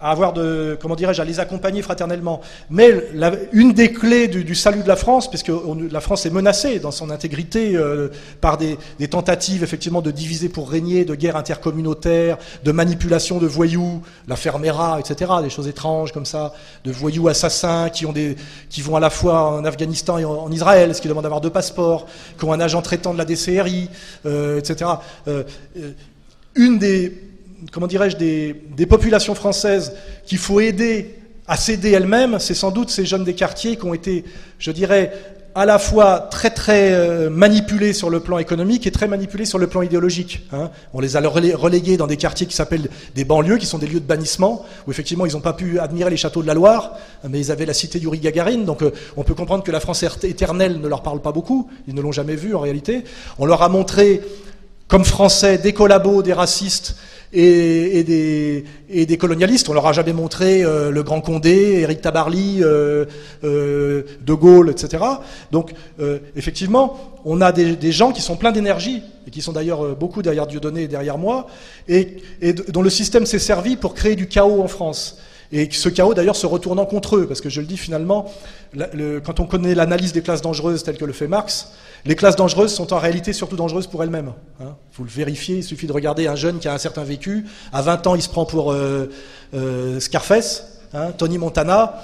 [0.00, 2.40] à avoir de, comment dirais-je, à les accompagner fraternellement.
[2.70, 2.90] Mais
[3.52, 5.52] une des clés du, salut de la France, puisque
[5.90, 8.08] la France est menacée dans son intégrité euh,
[8.40, 8.78] par des,
[9.08, 14.98] tentatives effectivement de diviser pour régner, de guerre intercommunautaire, de manipulation de voyous, la Fermera,
[15.00, 18.04] etc., des choses étranges comme ça, de voyous assassins qui
[18.82, 22.06] vont à la fois en Afghanistan et en, Israël, ce qui demande d'avoir deux passeports,
[22.38, 23.90] qui ont un agent traitant de la DCRI,
[24.26, 24.90] euh, etc.
[25.28, 25.44] Euh,
[26.54, 27.29] une des
[27.72, 29.94] comment dirais-je, des, populations françaises
[30.24, 31.14] qu'il faut aider
[31.46, 34.24] à s'aider elles-mêmes, c'est sans doute ces jeunes des quartiers qui ont été,
[34.58, 35.12] je dirais,
[35.54, 39.58] à la fois très très euh, manipulés sur le plan économique et très manipulés sur
[39.58, 40.46] le plan idéologique.
[40.52, 40.70] Hein.
[40.94, 44.00] On les a relégués dans des quartiers qui s'appellent des banlieues, qui sont des lieux
[44.00, 46.96] de bannissement, où effectivement ils n'ont pas pu admirer les châteaux de la Loire,
[47.28, 50.04] mais ils avaient la cité d'Uri Gagarine, donc euh, on peut comprendre que la France
[50.22, 53.02] éternelle ne leur parle pas beaucoup, ils ne l'ont jamais vue en réalité.
[53.38, 54.20] On leur a montré,
[54.86, 56.94] comme Français, des collabos, des racistes,
[57.32, 59.68] et, des, et, colonialistes.
[59.68, 63.04] On leur a jamais montré euh, le Grand Condé, Éric Tabarly, euh,
[63.44, 65.04] euh, De Gaulle, etc.
[65.50, 65.72] Donc,
[66.36, 70.46] effectivement, on a des, gens qui sont pleins d'énergie, et qui sont d'ailleurs beaucoup derrière
[70.46, 71.46] Dieudonné et derrière moi,
[71.88, 75.18] et, et dont le système s'est servi pour créer du chaos en France.
[75.52, 78.32] Et ce chaos d'ailleurs se retournant contre eux, parce que je le dis finalement,
[79.24, 81.72] quand on connaît l'analyse des classes dangereuses telles que le fait Marx,
[82.04, 84.32] les classes dangereuses sont en réalité surtout dangereuses pour elles-mêmes.
[84.60, 84.76] Hein.
[84.94, 87.46] Vous le vérifiez, il suffit de regarder un jeune qui a un certain vécu.
[87.72, 89.10] À 20 ans, il se prend pour euh,
[89.54, 92.00] euh, Scarface, hein, Tony Montana.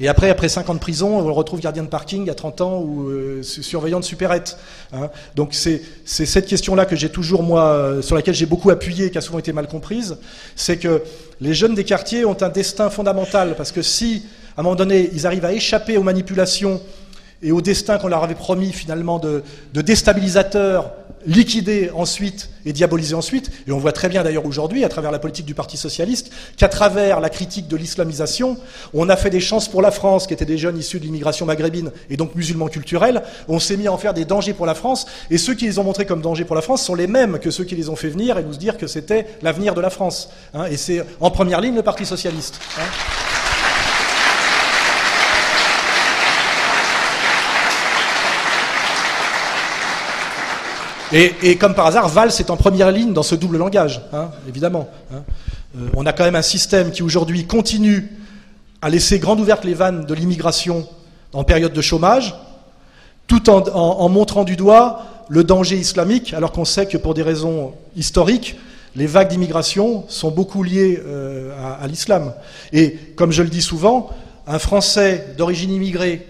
[0.00, 2.60] Et après, après 5 ans de prison, on le retrouve gardien de parking à 30
[2.60, 4.58] ans ou euh, surveillant de supérette.
[4.92, 5.10] Hein.
[5.36, 9.20] Donc c'est cette question-là que j'ai toujours, moi, sur laquelle j'ai beaucoup appuyé, qui a
[9.20, 10.16] souvent été mal comprise,
[10.56, 11.02] c'est que
[11.40, 14.24] les jeunes des quartiers ont un destin fondamental, parce que si,
[14.56, 16.80] à un moment donné, ils arrivent à échapper aux manipulations
[17.42, 19.42] et au destin qu'on leur avait promis finalement de,
[19.74, 20.92] de déstabilisateurs
[21.26, 23.50] liquidés ensuite et diabolisés ensuite.
[23.66, 26.68] Et on voit très bien d'ailleurs aujourd'hui, à travers la politique du Parti socialiste, qu'à
[26.68, 28.56] travers la critique de l'islamisation,
[28.94, 31.46] on a fait des chances pour la France, qui étaient des jeunes issus de l'immigration
[31.46, 33.22] maghrébine et donc musulmans culturels.
[33.48, 35.06] On s'est mis à en faire des dangers pour la France.
[35.30, 37.50] Et ceux qui les ont montrés comme dangers pour la France sont les mêmes que
[37.50, 40.30] ceux qui les ont fait venir et nous dire que c'était l'avenir de la France.
[40.54, 42.60] Hein, et c'est en première ligne le Parti socialiste.
[42.78, 43.41] Hein.
[51.12, 54.88] Et, comme par hasard, Valls est en première ligne dans ce double langage, hein, évidemment.
[55.12, 55.22] Hein.
[55.76, 58.10] Euh, on a quand même un système qui aujourd'hui continue
[58.80, 60.88] à laisser grandes ouvertes les vannes de l'immigration
[61.34, 62.34] en période de chômage,
[63.26, 67.74] tout en, montrant du doigt le danger islamique, alors qu'on sait que pour des raisons
[67.94, 68.56] historiques,
[68.96, 71.50] les vagues d'immigration sont beaucoup liées euh,
[71.80, 72.32] à l'islam.
[72.72, 74.10] Et comme je le dis souvent,
[74.46, 76.26] un Français d'origine immigrée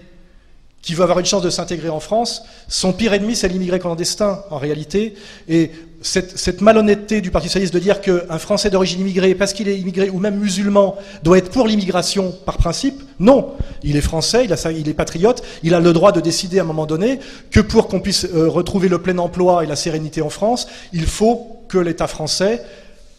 [0.83, 4.43] qui veut avoir une chance de s'intégrer en France, son pire ennemi, c'est l'immigré clandestin,
[4.51, 5.15] en réalité.
[5.47, 5.71] Et
[6.01, 10.09] cette, malhonnêteté du Parti socialiste de dire qu'un Français d'origine immigrée, parce qu'il est immigré
[10.09, 13.53] ou même musulman, doit être pour l'immigration par principe, non.
[13.81, 16.63] Il est français, il, a, il, est patriote, il a le droit de décider à
[16.63, 17.19] un moment donné
[17.49, 21.05] que pour qu'on puisse euh, retrouver le plein emploi et la sérénité en France, il
[21.05, 22.61] faut que l'État français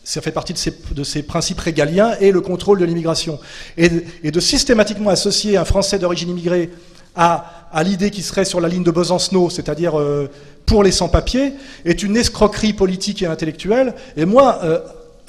[0.06, 3.40] ça fait partie de ces, de principes régaliens et le contrôle de l'immigration.
[3.78, 3.90] Et,
[4.22, 6.68] et, de systématiquement associer un Français d'origine immigrée
[7.16, 10.30] à, à l'idée qui serait sur la ligne de Besancenot, c'est-à-dire euh,
[10.66, 11.52] pour les sans-papiers,
[11.84, 13.94] est une escroquerie politique et intellectuelle.
[14.16, 14.78] Et moi, euh,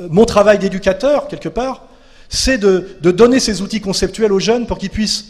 [0.09, 1.83] mon travail d'éducateur, quelque part,
[2.29, 5.25] c'est de, de, donner ces outils conceptuels aux jeunes pour qu'ils puissent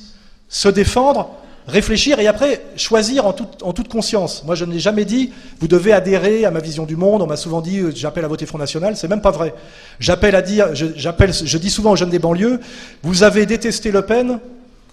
[0.48, 1.30] se défendre,
[1.68, 4.44] réfléchir et après choisir en toute, en toute conscience.
[4.46, 7.22] Moi, je n'ai jamais dit, vous devez adhérer à ma vision du monde.
[7.22, 8.96] On m'a souvent dit, j'appelle à voter Front National.
[8.96, 9.54] C'est même pas vrai.
[10.00, 12.60] J'appelle à dire, je, je dis souvent aux jeunes des banlieues,
[13.04, 14.40] vous avez détesté Le Pen,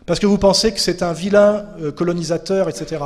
[0.07, 3.03] parce que vous pensez que c'est un vilain euh, colonisateur, etc.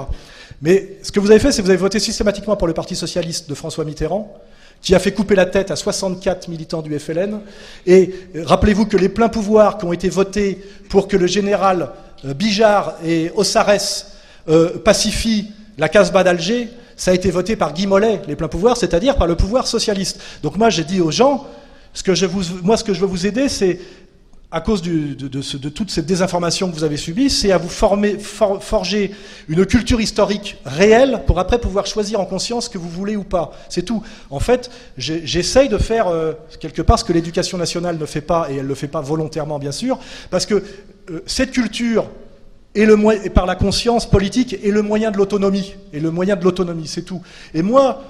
[0.62, 2.96] Mais ce que vous avez fait, c'est que vous avez voté systématiquement pour le Parti
[2.96, 4.34] socialiste de François Mitterrand,
[4.82, 7.40] qui a fait couper la tête à 64 militants du FLN.
[7.86, 11.90] Et euh, rappelez-vous que les pleins pouvoirs qui ont été votés pour que le général
[12.24, 14.12] euh, Bijard et Ossarès
[14.48, 18.76] euh, pacifient la Casbah d'Alger, ça a été voté par Guy Mollet, les pleins pouvoirs,
[18.76, 20.20] c'est-à-dire par le pouvoir socialiste.
[20.42, 21.46] Donc moi, j'ai dit aux gens,
[21.92, 22.12] ce que
[22.62, 23.78] moi, ce que je veux vous aider, c'est
[24.52, 28.62] à cause de, toute cette désinformation que vous avez subie, c'est à vous former, for,
[28.62, 29.10] forger
[29.48, 33.24] une culture historique réelle pour après pouvoir choisir en conscience ce que vous voulez ou
[33.24, 33.52] pas.
[33.68, 34.02] C'est tout.
[34.30, 38.48] En fait, j'essaye de faire euh, quelque part ce que l'éducation nationale ne fait pas,
[38.50, 39.98] et elle ne le fait pas volontairement bien sûr,
[40.30, 40.62] parce que
[41.10, 42.08] euh, cette culture
[42.76, 45.74] et par la conscience politique est le moyen de l'autonomie.
[45.94, 47.22] Et le moyen de l'autonomie, c'est tout.
[47.54, 48.02] Et moi,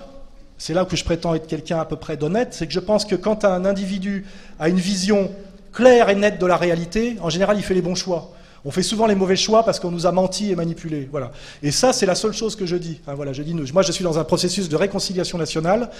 [0.58, 3.04] c'est là que je prétends être quelqu'un à peu près d'honnête, c'est que je pense
[3.04, 4.26] que quand un individu
[4.58, 5.30] a une vision
[5.76, 8.32] claire et nette de la réalité, en général, il fait les bons choix.
[8.64, 11.06] On fait souvent les mauvais choix parce qu'on nous a menti et manipulé.
[11.12, 11.30] Voilà.
[11.62, 13.00] Et ça, c'est la seule chose que je dis.
[13.14, 15.90] voilà, je dis, moi, je suis dans un processus de réconciliation nationale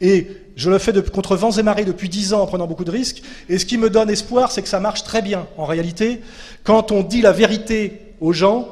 [0.00, 0.26] et
[0.56, 3.22] je le fais contre vents et marées depuis dix ans en prenant beaucoup de risques.
[3.48, 5.46] Et ce qui me donne espoir, c'est que ça marche très bien.
[5.56, 6.20] En réalité,
[6.64, 8.68] quand on dit la vérité aux gens,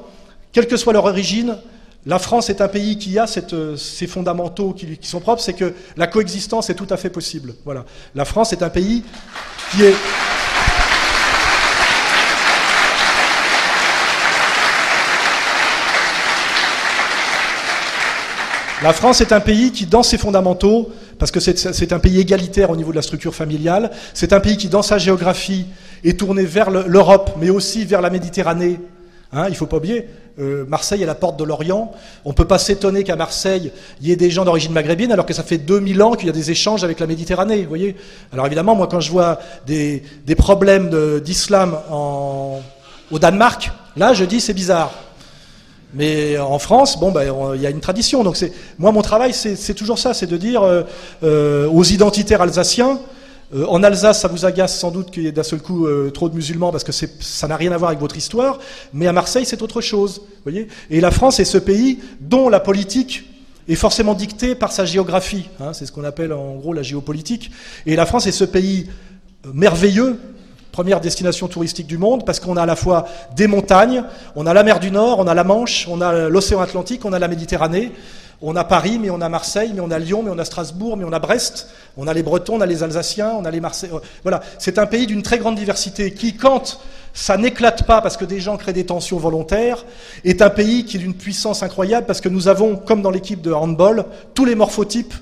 [0.53, 1.57] quelle que soit leur origine,
[2.05, 5.73] la France est un pays qui a ces fondamentaux qui, qui sont propres, c'est que
[5.97, 7.55] la coexistence est tout à fait possible.
[7.65, 7.85] Voilà.
[8.15, 9.05] La France est un pays
[9.71, 9.95] qui est
[18.81, 22.71] La France est un pays qui, dans ses fondamentaux, parce que c'est un pays égalitaire
[22.71, 25.67] au niveau de la structure familiale, c'est un pays qui, dans sa géographie,
[26.05, 28.79] est tourné vers l'Europe, mais aussi vers la Méditerranée.
[29.33, 30.07] Hein, il ne faut pas oublier,
[30.39, 31.91] euh, Marseille est la porte de l'Orient.
[32.25, 35.27] On ne peut pas s'étonner qu'à Marseille, il y ait des gens d'origine maghrébine, alors
[35.27, 37.63] que ça fait 2000 ans qu'il y a des échanges avec la Méditerranée.
[37.63, 37.97] Vous voyez
[38.33, 44.41] alors évidemment, moi, quand je vois des, des problèmes d'islam au Danemark, là, je dis
[44.41, 44.93] c'est bizarre.
[45.95, 48.23] Mais en France, bon, ben, il y a une tradition.
[48.79, 50.83] Moi, mon travail, c'est toujours ça, c'est de dire euh,
[51.23, 53.01] euh, aux identitaires alsaciens.
[53.55, 56.29] Euh, en Alsace, ça vous agace sans doute qu'il y ait d'un seul coup trop
[56.29, 58.59] de musulmans parce que ça n'a rien à voir avec votre histoire.
[58.93, 60.23] Mais à Marseille, c'est autre chose.
[60.91, 63.25] Et la France est ce pays dont la politique
[63.67, 65.49] est forcément dictée par sa géographie.
[65.61, 67.51] Hein, c'est ce qu'on appelle en gros la géopolitique.
[67.87, 68.89] Et la France est ce pays
[69.55, 70.19] merveilleux
[70.73, 74.05] première destination touristique du monde, parce qu'on a à la fois des montagnes,
[74.37, 77.13] on a la mer du Nord, on a la Manche, on a l'océan Atlantique, on
[77.13, 77.93] a la Méditerranée,
[78.41, 80.97] on a Paris, mais on a Marseille, mais on a Lyon, mais on a Strasbourg,
[80.97, 83.61] mais on a Brest, on a les Bretons, on a les Alsaciens, on a les
[83.61, 83.93] Marseillais.
[84.23, 86.79] Voilà, c'est un pays d'une très grande diversité qui, quand
[87.15, 89.85] ça n'éclate pas parce que des gens créent des tensions volontaires,
[90.25, 93.41] est un pays qui est d'une puissance incroyable parce que nous avons, comme dans l'équipe
[93.41, 94.05] de handball,
[94.35, 95.15] tous les morphotypes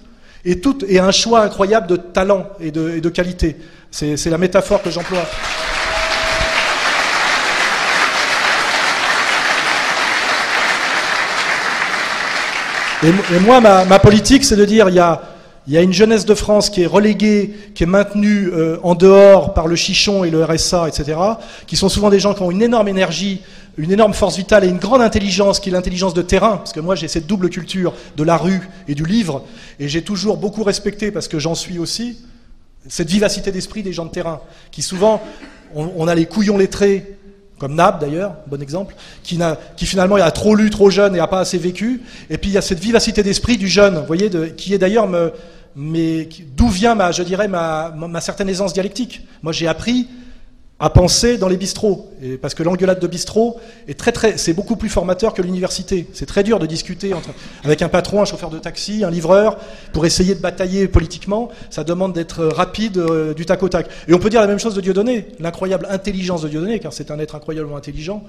[0.44, 3.56] et, et un choix incroyable de talent et de, et de qualité.
[3.98, 5.24] C'est la métaphore que j'emploie.
[13.02, 16.82] Et, moi, ma, politique, c'est de dire, il y a, une jeunesse de France qui
[16.82, 21.18] est reléguée, qui est maintenue euh, en dehors par le chichon et le RSA, etc.,
[21.66, 23.40] qui sont souvent des gens qui ont une énorme énergie,
[23.78, 26.80] une énorme force vitale et une grande intelligence, qui est l'intelligence de terrain, parce que
[26.80, 29.44] moi j'ai cette double culture de la rue et du livre,
[29.80, 32.18] et j'ai toujours beaucoup respecté, parce que j'en suis aussi,
[32.88, 35.22] cette vivacité d'esprit des gens de terrain, qui souvent,
[35.74, 37.16] on, a les couillons lettrés,
[37.58, 39.38] comme Nab d'ailleurs, bon exemple, qui,
[39.86, 42.58] finalement a trop lu, trop jeune et a pas assez vécu, et puis il y
[42.58, 45.08] a cette vivacité d'esprit du jeune, vous voyez, qui est d'ailleurs,
[45.74, 49.22] mais d'où vient ma, je dirais, ma certaine aisance dialectique.
[49.42, 50.08] Moi j'ai appris
[50.78, 52.10] à penser dans les bistrots.
[52.42, 53.58] Parce que l'engueulade de bistrot
[53.88, 56.06] est très très, c'est beaucoup plus formateur que l'université.
[56.12, 57.30] C'est très dur de discuter entre,
[57.64, 59.58] avec un patron, un chauffeur de taxi, un livreur,
[59.92, 61.48] pour essayer de batailler politiquement.
[61.70, 63.88] Ça demande d'être rapide euh, du tac au tac.
[64.08, 67.10] Et on peut dire la même chose de Dieudonné, l'incroyable intelligence de Dieudonné, car c'est
[67.10, 68.22] un être incroyablement intelligent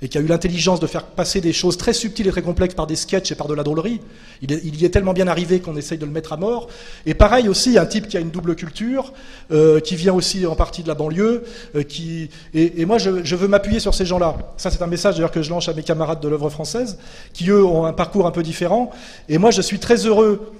[0.00, 2.74] et qui a eu l'intelligence de faire passer des choses très subtiles et très complexes
[2.74, 4.00] par des sketchs et par de la drôlerie.
[4.42, 6.68] Il, y est tellement bien arrivé qu'on essaye de le mettre à mort.
[7.06, 9.12] Et pareil aussi, un type qui a une double culture,
[9.50, 11.42] euh, qui vient aussi en partie de la banlieue,
[11.74, 14.36] euh, qui et, moi je, veux m'appuyer sur ces gens-là.
[14.56, 16.98] Ça c'est un message d'ailleurs que je lance à mes camarades de l'œuvre française,
[17.32, 18.90] qui eux ont un parcours un peu différent.
[19.28, 20.52] Et moi je suis très heureux.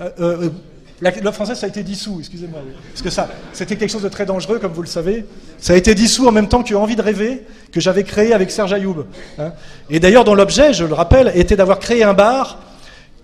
[0.00, 0.50] Euh,
[1.00, 2.60] L'œuvre française, ça a été dissous, excusez-moi.
[2.92, 5.24] Parce que ça, c'était quelque chose de très dangereux, comme vous le savez.
[5.58, 8.50] Ça a été dissous en même temps que Envie de rêver, que j'avais créé avec
[8.50, 9.06] Serge Ayoub.
[9.38, 9.52] Hein.
[9.90, 12.58] Et d'ailleurs, dont l'objet, je le rappelle, était d'avoir créé un bar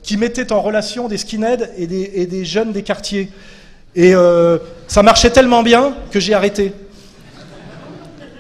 [0.03, 3.31] qui mettait en relation des skinheads et des, jeunes des quartiers.
[3.97, 6.73] Et euh, ça marchait tellement bien que j'ai arrêté.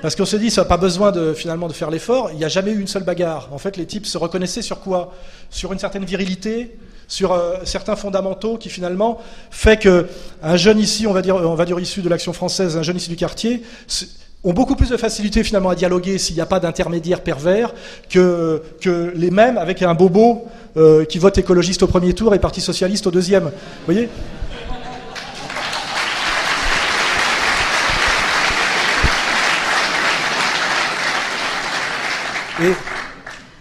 [0.02, 2.30] Parce qu'on se dit, ça n'a pas besoin de, finalement de faire l'effort.
[2.32, 3.48] Il n'y a jamais eu une seule bagarre.
[3.52, 5.14] En fait, les types se reconnaissaient sur quoi?
[5.48, 6.76] Sur une certaine virilité,
[7.08, 9.18] sur euh, certains fondamentaux qui finalement
[9.50, 10.06] fait que
[10.42, 12.96] un jeune ici, on va dire, on va dire issu de l'action française, un jeune
[12.96, 13.62] ici du quartier,
[14.44, 17.72] ont beaucoup plus de facilité finalement à dialoguer s'il n'y a pas d'intermédiaire pervers
[18.10, 18.62] que,
[19.14, 20.44] les mêmes avec un bobo
[20.76, 23.50] euh, qui vote écologiste au premier tour et parti socialiste au deuxième.
[23.86, 24.08] Voyez?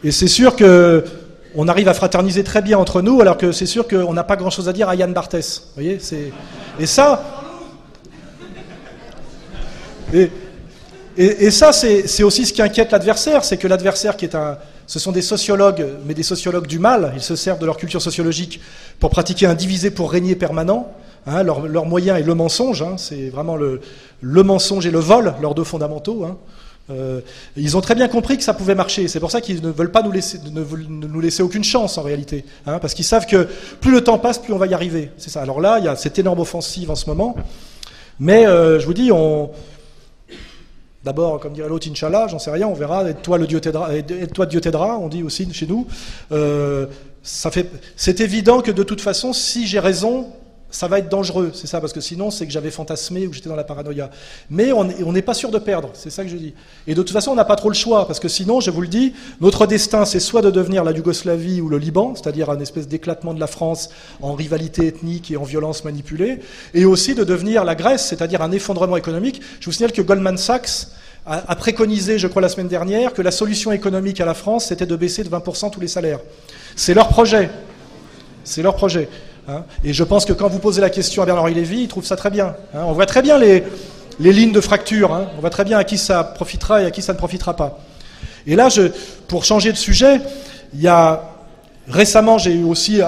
[0.04, 1.04] Et c'est sûr que
[1.56, 4.36] on arrive à fraterniser très bien entre nous, alors que c'est sûr qu'on n'a pas
[4.36, 5.70] grand-chose à dire à Yann Barthès.
[5.76, 6.00] Voyez
[6.80, 7.24] Et ça,
[11.18, 14.58] et, ça c'est aussi ce qui inquiète l'adversaire, c'est que l'adversaire qui est un...
[14.86, 18.02] Ce sont des sociologues, mais des sociologues du mal, ils se servent de leur culture
[18.02, 18.60] sociologique
[19.00, 20.92] pour pratiquer un divisé pour régner permanent.
[21.26, 23.80] Hein, leur, moyen est le mensonge, hein, c'est vraiment le,
[24.20, 26.26] le, mensonge et le vol, leurs deux fondamentaux.
[26.26, 26.38] Hein.
[26.90, 27.22] Euh,
[27.56, 29.08] ils ont très bien compris que ça pouvait marcher.
[29.08, 32.94] C'est pour ça qu'ils ne veulent pas nous laisser, aucune chance en réalité, hein, parce
[32.94, 33.48] qu'ils savent que
[33.80, 35.12] plus le temps passe, plus on va y arriver.
[35.18, 35.42] C'est ça.
[35.42, 37.36] Alors là, il y a cette énorme offensive en ce moment,
[38.20, 39.12] mais euh, je vous dis,
[41.04, 43.10] D'abord, comme dirait l'autre, Inch'Allah, j'en sais rien, on verra.
[43.10, 45.86] Aide-toi Dieu t'aidera, aide-toi Dieu t'aidera, on dit aussi chez nous.
[46.32, 46.88] Euh,
[47.24, 50.28] c'est évident que de toute façon, si j'ai raison,
[50.74, 53.36] ça va être dangereux, c'est ça, parce que sinon c'est que j'avais fantasmé ou que
[53.36, 54.10] j'étais dans la paranoïa.
[54.50, 56.54] Mais on n'est pas sûr de perdre, c'est ça que je dis.
[56.88, 58.82] Et de toute façon, on n'a pas trop le choix, parce que sinon, je vous
[58.82, 62.60] le dis, notre destin, c'est soit de devenir la Yougoslavie ou le Liban, c'est-à-dire un
[62.60, 63.90] espèce d'éclatement de la France
[64.22, 66.40] en rivalité ethnique et en violence manipulée,
[66.74, 69.42] et aussi de devenir la Grèce, c'est-à-dire un effondrement économique.
[69.60, 70.88] Je vous signale que Goldman Sachs
[71.28, 74.86] a, préconisé, je crois la semaine dernière, que la solution économique à la France, c'était
[74.86, 76.20] de baisser de 20% tous les salaires.
[76.76, 77.50] C'est leur projet.
[78.44, 79.08] C'est leur projet.
[79.48, 79.64] Hein.
[79.84, 82.16] et je pense que quand vous posez la question à Bernard-Henri Lévy, il trouve ça
[82.16, 82.56] très bien.
[82.74, 82.84] Hein.
[82.86, 83.64] on voit très bien les,
[84.20, 85.14] lignes de fracture.
[85.14, 85.28] Hein.
[85.38, 87.80] on voit très bien à qui ça profitera et à qui ça ne profitera pas.
[88.48, 88.70] Et là,
[89.28, 90.20] pour changer de sujet,
[90.74, 91.24] il y a
[91.88, 93.02] récemment, j'ai eu aussi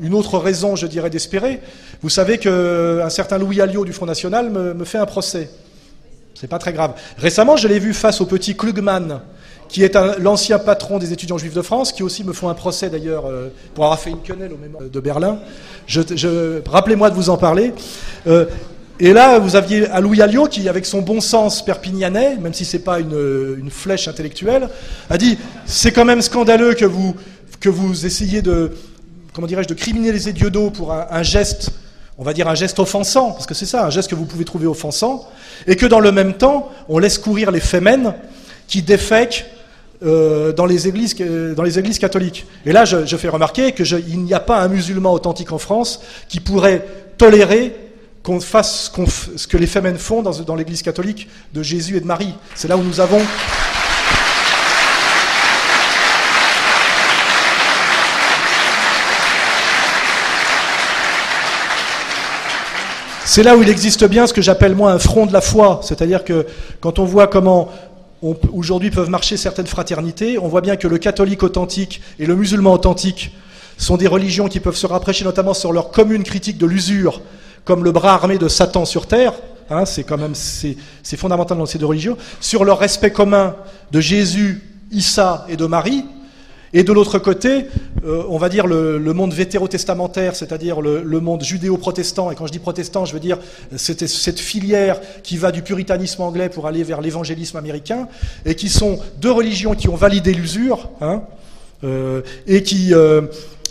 [0.00, 1.60] une autre raison, je dirais, d'espérer.
[2.02, 5.50] Vous savez qu'un certain Louis Alliot du Front National me, me fait un procès.
[6.34, 6.94] C'est pas très grave.
[7.16, 9.20] Récemment, je l'ai vu face au petit Klugman,
[9.68, 12.90] qui est l'ancien patron des étudiants juifs de France, qui aussi me font un procès
[12.90, 15.38] d'ailleurs euh, pour avoir fait une quenelle au mémoire de Berlin.
[15.86, 17.72] Je, Rappelez-moi de vous en parler.
[18.26, 18.46] Euh,
[19.00, 22.64] et là, vous aviez à Louis Alliot qui, avec son bon sens perpignanais, même si
[22.64, 24.68] c'est pas une, une, flèche intellectuelle,
[25.10, 25.36] a dit
[25.66, 27.16] c'est quand même scandaleux que vous
[27.58, 28.72] que vous essayez de
[29.32, 31.72] comment dirais-je de criminaliser Dieudo pour un, un geste
[32.18, 34.44] on va dire un geste offensant, parce que c'est ça, un geste que vous pouvez
[34.44, 35.28] trouver offensant,
[35.66, 38.14] et que dans le même temps, on laisse courir les fémènes
[38.68, 39.46] qui défèquent
[40.04, 42.46] euh, dans, les églises, dans les églises catholiques.
[42.66, 46.40] Et là, je, fais remarquer qu'il n'y a pas un musulman authentique en France qui
[46.40, 46.86] pourrait
[47.16, 47.74] tolérer
[48.22, 48.92] qu'on fasse
[49.36, 52.34] ce que les femmes font dans, dans l'église catholique de Jésus et de Marie.
[52.54, 53.20] C'est là où nous avons...
[63.26, 65.80] C'est là où il existe bien ce que j'appelle moi un front de la foi,
[65.82, 66.46] c'est-à-dire que
[66.80, 67.68] quand on voit comment
[68.52, 70.38] aujourd'hui peuvent marcher certaines fraternités.
[70.38, 73.34] On voit bien que le catholique authentique et le musulman authentique
[73.76, 77.20] sont des religions qui peuvent se rapprocher notamment sur leur commune critique de l'usure,
[77.64, 79.34] comme le bras armé de Satan sur terre.
[79.70, 82.16] Hein, c'est quand même c'est fondamental dans ces deux religions.
[82.40, 83.56] Sur leur respect commun
[83.92, 86.04] de Jésus, Issa et de Marie,
[86.76, 87.66] et de l'autre côté,
[88.04, 92.32] euh, on va dire le, monde vétérotestamentaire, c'est-à-dire le, monde judéo-protestant.
[92.32, 93.38] Et quand je dis protestant, je veux dire
[93.76, 98.08] cette, cette filière qui va du puritanisme anglais pour aller vers l'évangélisme américain,
[98.44, 101.22] et qui sont deux religions qui ont validé l'usure, hein,
[101.84, 103.22] euh, et qui euh,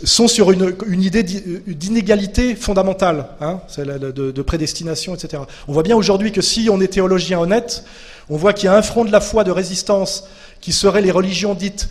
[0.06, 0.74] sont sur une,
[1.04, 5.43] idée d'inégalité fondamentale, hein, de, de, prédestination, etc.
[5.68, 7.84] On voit bien aujourd'hui que si on est théologien honnête,
[8.30, 10.26] on voit qu'il y a un front de la foi de résistance
[10.62, 11.89] qui serait les religions dites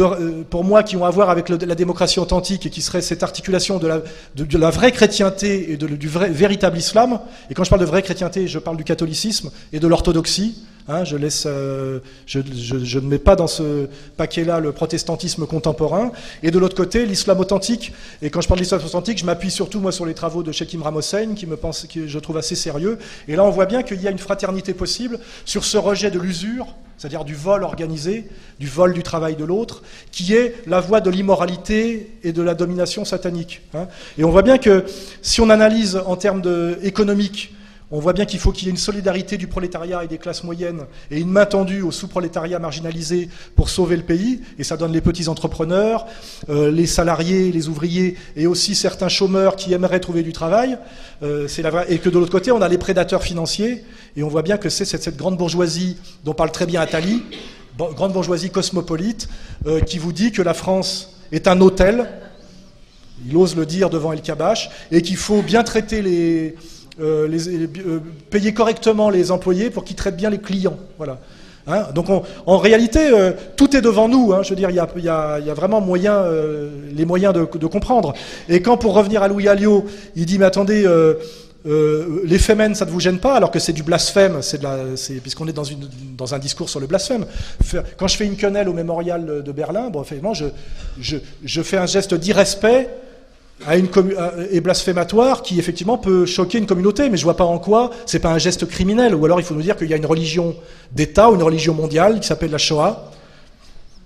[0.00, 3.22] euh, pour moi, qui ont à voir avec la démocratie authentique et qui serait cette
[3.22, 7.20] articulation de la, vraie chrétienté et du véritable islam.
[7.50, 10.64] Et quand je parle de vraie chrétienté, je parle du catholicisme et de l'orthodoxie.
[10.88, 11.04] Hein,
[11.46, 13.86] euh, je, ne mets pas dans ce
[14.16, 16.10] paquet-là le protestantisme contemporain.
[16.42, 17.92] Et de l'autre côté, l'islam authentique.
[18.20, 20.74] Et quand je parle d'islam authentique, je m'appuie surtout moi sur les travaux de Sheikh
[20.74, 21.46] Imram Hossein, qui
[21.88, 22.98] qui je trouve assez sérieux.
[23.28, 26.18] Et là, on voit bien qu'il y a une fraternité possible sur ce rejet de
[26.18, 26.66] l'usure,
[27.02, 28.28] c'est-à-dire du vol organisé,
[28.60, 29.82] du vol du travail de l'autre,
[30.12, 33.60] qui est la voie de l'immoralité et de la domination satanique.
[33.74, 33.88] Hein.
[34.18, 34.84] Et on voit bien que
[35.20, 36.40] si on analyse en termes
[36.80, 37.52] économiques
[37.94, 40.44] on voit bien qu'il faut qu'il y ait une solidarité du prolétariat et des classes
[40.44, 44.40] moyennes et une main tendue au sous-prolétariat marginalisé pour sauver le pays.
[44.58, 46.06] Et ça donne les petits entrepreneurs,
[46.48, 50.78] euh, les salariés, les ouvriers et aussi certains chômeurs qui aimeraient trouver du travail.
[51.22, 51.46] Euh,
[51.88, 53.84] Et que de l'autre côté, on a les prédateurs financiers.
[54.16, 57.22] Et on voit bien que c'est cette, grande bourgeoisie dont parle très bien Attali,
[57.76, 59.28] grande bourgeoisie cosmopolite,
[59.66, 62.08] euh, qui vous dit que la France est un hôtel.
[63.28, 66.56] Il ose le dire devant El Kabash, et qu'il faut bien traiter les,
[67.00, 70.76] euh, euh, payer correctement les employés pour qu'ils traitent bien les clients.
[70.98, 71.18] Voilà.
[71.66, 74.32] Hein, donc en réalité, euh, tout est devant nous.
[74.32, 76.24] Hein, je veux dire, il y a, vraiment moyen,
[76.94, 78.12] les moyens de, comprendre.
[78.48, 79.86] Et quand, pour revenir à Louis Alliot,
[80.16, 80.86] il dit, mais attendez,
[81.64, 84.40] les fémènes, ça ne vous gêne pas, alors que c'est du blasphème,
[85.22, 85.88] puisqu'on est dans, une,
[86.18, 87.24] dans un discours sur le blasphème.
[87.96, 92.12] Quand je fais une quenelle au mémorial de Berlin, bon, je, je fais un geste
[92.14, 92.90] d'irrespect
[93.66, 93.76] à
[94.50, 98.18] et blasphématoire qui effectivement peut choquer une communauté, mais je vois pas en quoi c'est
[98.18, 99.14] pas un geste criminel.
[99.14, 100.54] Ou alors il faut nous dire qu'il y a une religion
[100.92, 103.10] d'État ou une religion mondiale qui s'appelle la Shoah.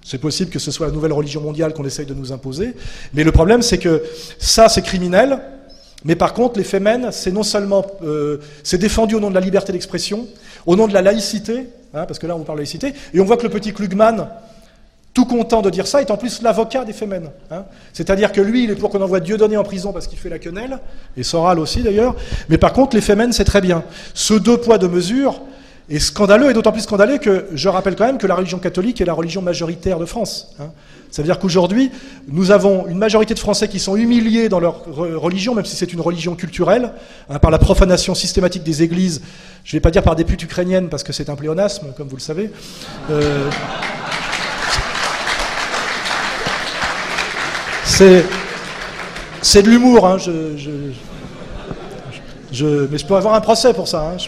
[0.04, 2.74] C'est possible que ce soit la nouvelle religion mondiale qu'on essaye de nous imposer.
[3.12, 4.04] Mais le problème, c'est que
[4.38, 5.40] ça, c'est criminel.
[6.04, 9.40] Mais par contre, les fémènes, c'est non seulement euh, c'est défendu au nom de la
[9.40, 10.28] liberté d'expression,
[10.64, 13.24] au nom de la laïcité, hein, parce que là on parle de laïcité, et on
[13.24, 14.28] voit que le petit Klugman,
[15.16, 17.30] tout content de dire ça, est en plus l'avocat des Femen.
[17.50, 17.64] Hein.
[17.94, 20.38] C'est-à-dire que lui, il est pour qu'on envoie Dieudonné en prison parce qu'il fait la
[20.38, 20.78] quenelle,
[21.16, 22.14] et Soral aussi d'ailleurs,
[22.50, 23.82] mais par contre les Femen, c'est très bien.
[24.12, 25.40] Ce deux poids, deux mesures
[25.88, 29.00] est scandaleux, et d'autant plus scandaleux que je rappelle quand même que la religion catholique
[29.00, 30.54] est la religion majoritaire de France.
[30.60, 30.66] Hein.
[31.10, 31.90] Ça veut dire qu'aujourd'hui,
[32.28, 35.94] nous avons une majorité de Français qui sont humiliés dans leur religion, même si c'est
[35.94, 36.90] une religion culturelle,
[37.30, 39.22] hein, par la profanation systématique des églises.
[39.64, 42.08] Je ne vais pas dire par des putes ukrainiennes, parce que c'est un pléonasme, comme
[42.08, 42.50] vous le savez.
[43.10, 43.48] Euh,
[47.96, 50.30] c'est, de l'humour, hein, je,
[52.90, 54.12] mais je peux avoir un procès pour ça.
[54.12, 54.18] Hein,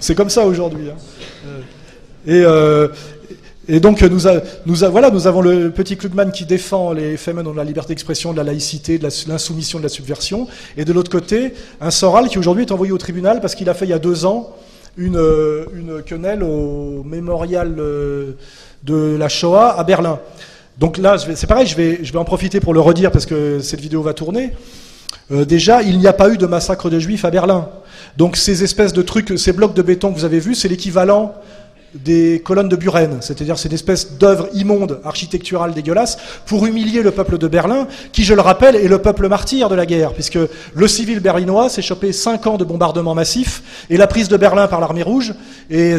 [0.00, 0.90] c'est comme ça aujourd'hui.
[0.90, 0.96] Hein.
[1.46, 1.60] Euh,
[2.26, 2.88] et, euh,
[3.68, 8.32] et donc nous, avons le petit Klugman qui défend les femmes dans la liberté d'expression,
[8.32, 12.38] de la laïcité, de l'insoumission, de la subversion, et de l'autre côté, un Soral qui
[12.38, 14.56] aujourd'hui est envoyé au tribunal parce qu'il a fait il y a deux ans
[14.96, 15.22] une,
[15.74, 18.32] une quenelle au mémorial euh,
[18.82, 20.18] de la Shoah à Berlin.
[20.80, 23.60] Donc là, c'est pareil, je vais, je vais en profiter pour le redire parce que
[23.60, 24.52] cette vidéo va tourner.
[25.30, 27.68] Euh, déjà, il n'y a pas eu de massacre de juifs à Berlin.
[28.16, 31.34] Donc ces espèces de trucs, ces blocs de béton que vous avez vus, c'est l'équivalent
[31.94, 37.10] des colonnes de Buren, c'est-à-dire c'est une espèce d'œuvre immonde, architecturale dégueulasse, pour humilier le
[37.10, 40.38] peuple de Berlin, qui, je le rappelle, est le peuple martyr de la guerre, puisque
[40.74, 44.68] le civil berlinois s'est chopé cinq ans de bombardements massifs, et la prise de Berlin
[44.68, 45.34] par l'armée rouge,
[45.70, 45.96] et,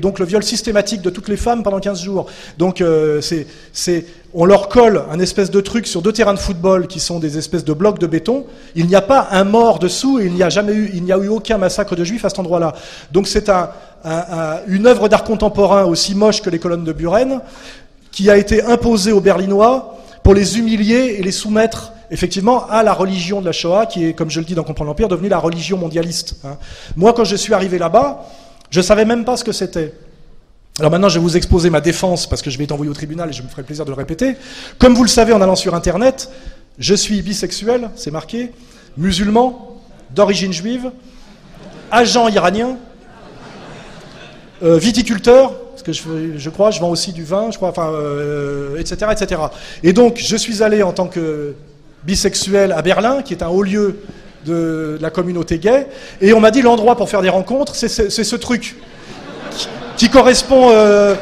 [0.00, 2.26] donc le viol systématique de toutes les femmes pendant 15 jours.
[2.58, 6.86] Donc euh, c'est on leur colle un espèce de truc sur deux terrains de football
[6.86, 8.44] qui sont des espèces de blocs de béton.
[8.74, 11.12] Il n'y a pas un mort dessous et il n'y a jamais eu, il n'y
[11.12, 12.74] a eu aucun massacre de juifs à cet endroit-là.
[13.12, 13.70] Donc c'est un,
[14.66, 17.40] une œuvre d'art contemporain aussi moche que les colonnes de Buren
[18.12, 22.92] qui a été imposée aux Berlinois pour les humilier et les soumettre effectivement à la
[22.92, 25.38] religion de la Shoah, qui est, comme je le dis dans Comprendre l'Empire, devenue la
[25.38, 26.36] religion mondialiste.
[26.44, 26.56] Hein.
[26.96, 28.24] Moi, quand je suis arrivé là-bas,
[28.70, 29.92] je ne savais même pas ce que c'était.
[30.78, 32.94] Alors maintenant, je vais vous exposer ma défense parce que je vais être envoyé au
[32.94, 34.36] tribunal et je me ferai plaisir de le répéter.
[34.78, 36.28] Comme vous le savez en allant sur Internet,
[36.78, 38.52] je suis bisexuel, c'est marqué,
[38.98, 39.80] musulman,
[40.14, 40.90] d'origine juive,
[41.90, 42.76] agent iranien,
[44.62, 47.90] euh, viticulteur, parce que je, crois, je vends aussi du vin, je crois, enfin,
[48.78, 49.40] etc., euh, etc.
[49.82, 51.54] Et donc, je suis allé en tant que
[52.04, 54.00] bisexuel à Berlin, qui est un haut lieu
[54.44, 55.86] de la communauté gay,
[56.20, 58.76] et on m'a dit l'endroit pour faire des rencontres, c'est ce truc
[59.96, 60.70] qui correspond...
[60.70, 61.14] Euh,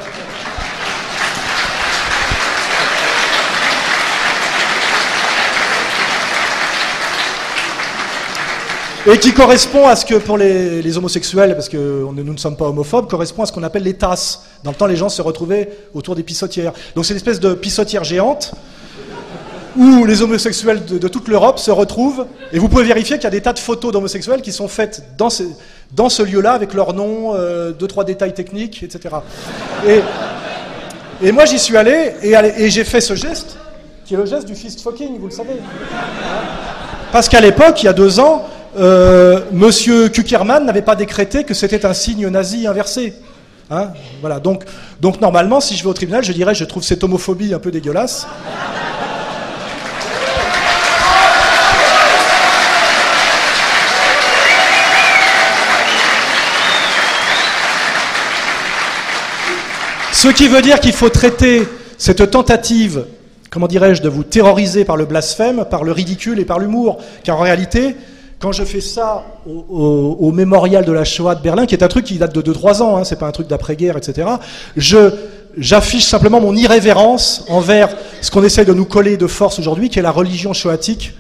[9.07, 12.67] et qui correspond à ce que pour les, homosexuels, parce que nous ne sommes pas
[12.67, 14.45] homophobes, correspond à ce qu'on appelle les tasses.
[14.63, 16.73] Dans le temps, les gens se retrouvaient autour des pissotières.
[16.95, 18.55] Donc c'est une espèce de pissotière géante
[19.77, 23.31] où les homosexuels de, toute l'Europe se retrouvent, et vous pouvez vérifier qu'il y a
[23.31, 27.73] des tas de photos d'homosexuels qui sont faites dans, ce lieu-là, avec leur nom, euh,
[27.73, 29.17] deux, trois détails techniques, etc.
[29.87, 30.01] Et,
[31.23, 33.57] et moi j'y suis allé, et, j'ai fait ce geste,
[34.05, 35.55] qui est le geste du fist fucking, vous le savez.
[37.13, 38.47] Parce qu'à l'époque, il y a deux ans,
[38.77, 43.15] euh, Monsieur Kuckerman n'avait pas décrété que c'était un signe nazi inversé.
[43.71, 44.65] Hein voilà, donc,
[45.01, 47.71] donc normalement, si je vais au tribunal, je dirais je trouve cette homophobie un peu
[47.71, 48.27] dégueulasse.
[60.25, 61.69] Ce qui veut dire qu'il faut traiter
[61.99, 63.05] cette tentative,
[63.51, 66.97] comment dirais-je, de vous terroriser par le blasphème, par le ridicule et par l'humour.
[67.25, 67.95] Car en réalité,
[68.39, 72.07] quand je fais ça au, mémorial de la Shoah de Berlin, qui est un truc
[72.07, 74.27] qui date de 2-3 ans, hein, c'est pas un truc d'après-guerre, etc.,
[74.79, 75.11] je,
[75.59, 79.99] j'affiche simplement mon irrévérence envers ce qu'on essaie de nous coller de force aujourd'hui, qui
[79.99, 81.13] est la religion shoatique,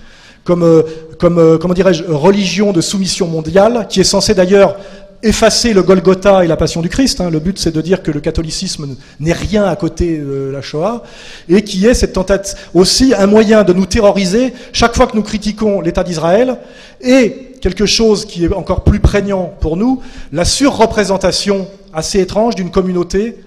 [0.44, 0.82] comme, euh,
[1.18, 4.76] comme euh, comment dirais-je, religion de soumission mondiale, qui est censée d'ailleurs
[5.24, 7.20] effacer le Golgotha et la passion du Christ.
[7.20, 7.30] Hein.
[7.30, 11.02] Le but, c'est de dire que le catholicisme n'est rien à côté de la Shoah,
[11.48, 15.22] et qui est cette tentative aussi un moyen de nous terroriser chaque fois que nous
[15.22, 16.58] critiquons l'État d'Israël,
[17.00, 22.70] et quelque chose qui est encore plus prégnant pour nous, la surreprésentation assez étrange d'une
[22.70, 23.38] communauté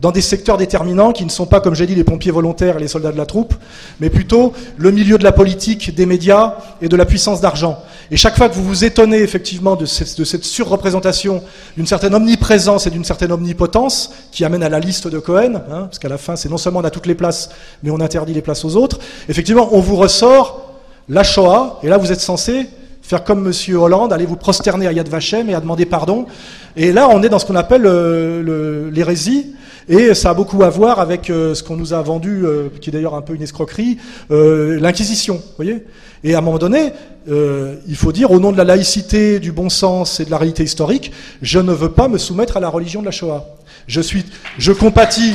[0.00, 2.80] dans des secteurs déterminants qui ne sont pas, comme j'ai dit, les pompiers volontaires et
[2.80, 3.54] les soldats de la troupe,
[4.00, 7.78] mais plutôt le milieu de la politique, des médias et de la puissance d'argent.
[8.10, 11.42] Et chaque fois que vous vous étonnez effectivement de cette, surreprésentation,
[11.76, 15.84] d'une certaine omniprésence et d'une certaine omnipotence, qui amène à la liste de Cohen, hein,
[15.84, 17.50] parce qu'à la fin, c'est non seulement on a toutes les places,
[17.82, 18.98] mais on interdit les places aux autres,
[19.28, 20.74] effectivement, on vous ressort
[21.08, 22.66] la Shoah, et là vous êtes censé
[23.04, 26.26] faire comme Monsieur Hollande, aller vous prosterner à Yad Vashem et à demander pardon.
[26.74, 29.54] Et là, on est dans ce qu'on appelle euh, l'hérésie.
[29.86, 32.88] Et ça a beaucoup à voir avec euh, ce qu'on nous a vendu, euh, qui
[32.88, 33.98] est d'ailleurs un peu une escroquerie,
[34.30, 35.42] l'inquisition.
[35.56, 35.84] voyez
[36.24, 36.92] Et à un moment donné,
[37.28, 40.64] il faut dire, au nom de la laïcité, du bon sens et de la réalité
[40.64, 41.12] historique,
[41.42, 43.44] je ne veux pas me soumettre à la religion de la Shoah.
[43.86, 44.24] Je suis,
[44.56, 45.34] je compatis.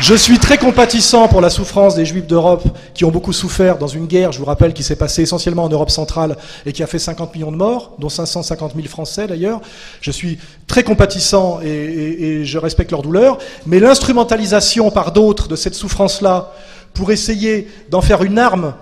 [0.00, 2.64] Je suis très compatissant pour la souffrance des Juifs d'Europe
[2.94, 5.68] qui ont beaucoup souffert dans une guerre, je vous rappelle, qui s'est passée essentiellement en
[5.68, 9.60] Europe centrale et qui a fait 50 millions de morts, dont 550 000 Français d'ailleurs.
[10.00, 13.36] Je suis très compatissant et, je respecte leur douleur,
[13.66, 16.54] mais l'instrumentalisation par d'autres de cette souffrance-là
[16.94, 18.72] pour essayer d'en faire une arme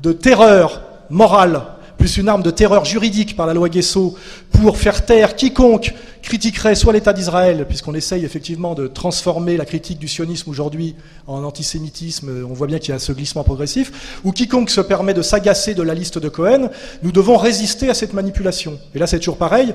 [0.00, 1.62] de terreur morale
[2.08, 4.16] plus une arme de terreur juridique par la loi Guesso
[4.50, 9.98] pour faire taire quiconque critiquerait soit l'État d'Israël, puisqu'on essaye effectivement de transformer la critique
[9.98, 10.94] du sionisme aujourd'hui
[11.26, 15.12] en antisémitisme, on voit bien qu'il y a ce glissement progressif, ou quiconque se permet
[15.12, 16.70] de s'agacer de la liste de Cohen,
[17.02, 18.78] nous devons résister à cette manipulation.
[18.94, 19.74] Et là, c'est toujours pareil.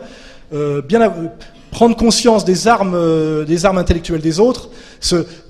[0.54, 0.82] Euh,
[1.72, 4.70] prendre conscience des armes, euh, des armes intellectuelles des autres,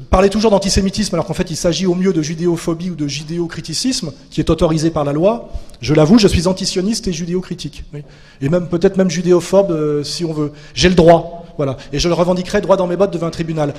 [0.10, 4.14] parler toujours d'antisémitisme alors qu'en fait il s'agit au mieux de judéophobie ou de judéocriticisme
[4.32, 5.50] qui est autorisé par la loi.
[5.82, 7.84] Je l'avoue, je suis antisioniste et judéocritique.
[7.94, 8.04] Oui.
[8.42, 10.54] Et même peut-être même judéophobe euh, si on veut.
[10.74, 11.46] J'ai le droit.
[11.58, 11.76] Voilà.
[11.92, 13.74] Et je le revendiquerai droit dans mes bottes devant un tribunal.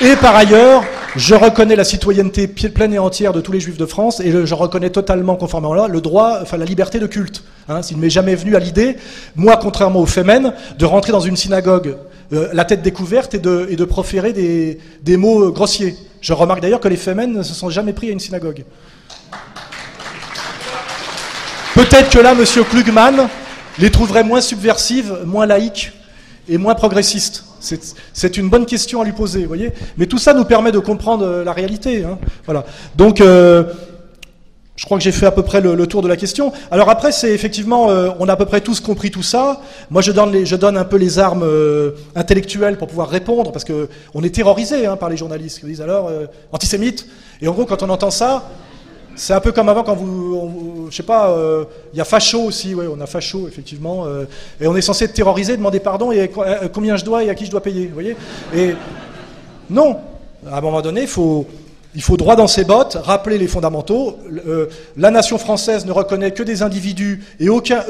[0.00, 0.84] Et par ailleurs,
[1.16, 4.54] je reconnais la citoyenneté pleine et entière de tous les juifs de France et je
[4.54, 7.42] reconnais totalement, conformément à là, le droit, enfin la liberté de culte.
[7.68, 8.96] Hein, S'il ne m'est jamais venu à l'idée,
[9.34, 11.96] moi, contrairement aux Femen, de rentrer dans une synagogue
[12.32, 15.96] euh, la tête découverte et de, proférer des, mots euh, grossiers.
[16.20, 18.64] Je remarque d'ailleurs que les Femen ne se sont jamais pris à une synagogue.
[21.74, 22.44] Peut-être que là, M.
[22.64, 23.28] Klugman
[23.78, 25.92] les trouverait moins subversives, moins laïques
[26.48, 27.44] et moins progressistes.
[27.60, 29.72] C'est une bonne question à lui poser, vous voyez.
[29.96, 32.04] Mais tout ça nous permet de comprendre euh, la réalité.
[32.04, 32.18] Hein.
[32.44, 32.64] Voilà.
[32.96, 33.64] Donc, euh,
[34.76, 36.52] je crois que j'ai fait à peu près le, tour de la question.
[36.70, 39.60] Alors après, c'est effectivement, euh, on a à peu près tous compris tout ça.
[39.90, 41.44] Moi, je donne, je donne un peu les armes
[42.14, 45.80] intellectuelles pour pouvoir répondre, parce que on est terrorisé hein, par les journalistes qui disent
[45.80, 46.10] alors
[46.52, 47.06] antisémite.
[47.42, 48.48] Et en gros, quand on entend ça,
[49.18, 52.40] c'est un peu comme avant quand vous, je sais pas, euh, il y a facho
[52.40, 54.24] aussi, ouais, on a facho effectivement, euh,
[54.60, 57.34] et on est censé être terrorisé, demander pardon et euh, combien je dois et à
[57.34, 58.16] qui je dois payer, vous voyez
[58.54, 58.74] Et
[59.68, 59.96] non,
[60.48, 61.46] à un moment donné, il faut,
[61.94, 64.18] il faut droit dans ses bottes, rappeler les fondamentaux.
[64.96, 67.82] la nation française ne reconnaît que des individus et aucun,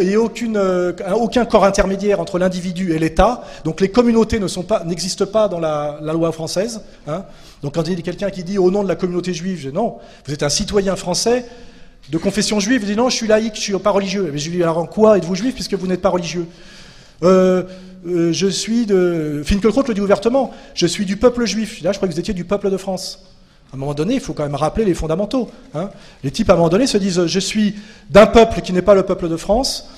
[1.15, 3.43] aucun corps intermédiaire entre l'individu et l'État.
[3.65, 4.41] Donc les communautés
[4.87, 6.83] n'existent pas, dans la, loi française.
[7.09, 7.25] Hein.
[7.62, 9.70] Donc quand il y a quelqu'un qui dit au nom de la communauté juive, je
[9.70, 9.97] dis non,
[10.27, 11.45] vous êtes un citoyen français
[12.11, 14.31] de confession juive, il dit non, je suis laïque, je suis pas religieux.
[14.33, 16.47] Mais je lui dis alors en quoi êtes-vous juif puisque vous n'êtes pas religieux?
[17.25, 17.65] Euh,
[18.07, 19.43] euh, Je suis de.
[19.45, 21.83] Finkielkraut le dit ouvertement, je suis du peuple juif.
[21.83, 23.25] Là, je crois que vous étiez du peuple de France.
[23.70, 25.51] À un moment donné, il faut quand même rappeler les fondamentaux.
[25.74, 25.90] Hein.
[26.24, 27.74] Les types, à un moment donné, se disent je suis
[28.11, 29.89] d'un peuple qui n'est pas le peuple de France,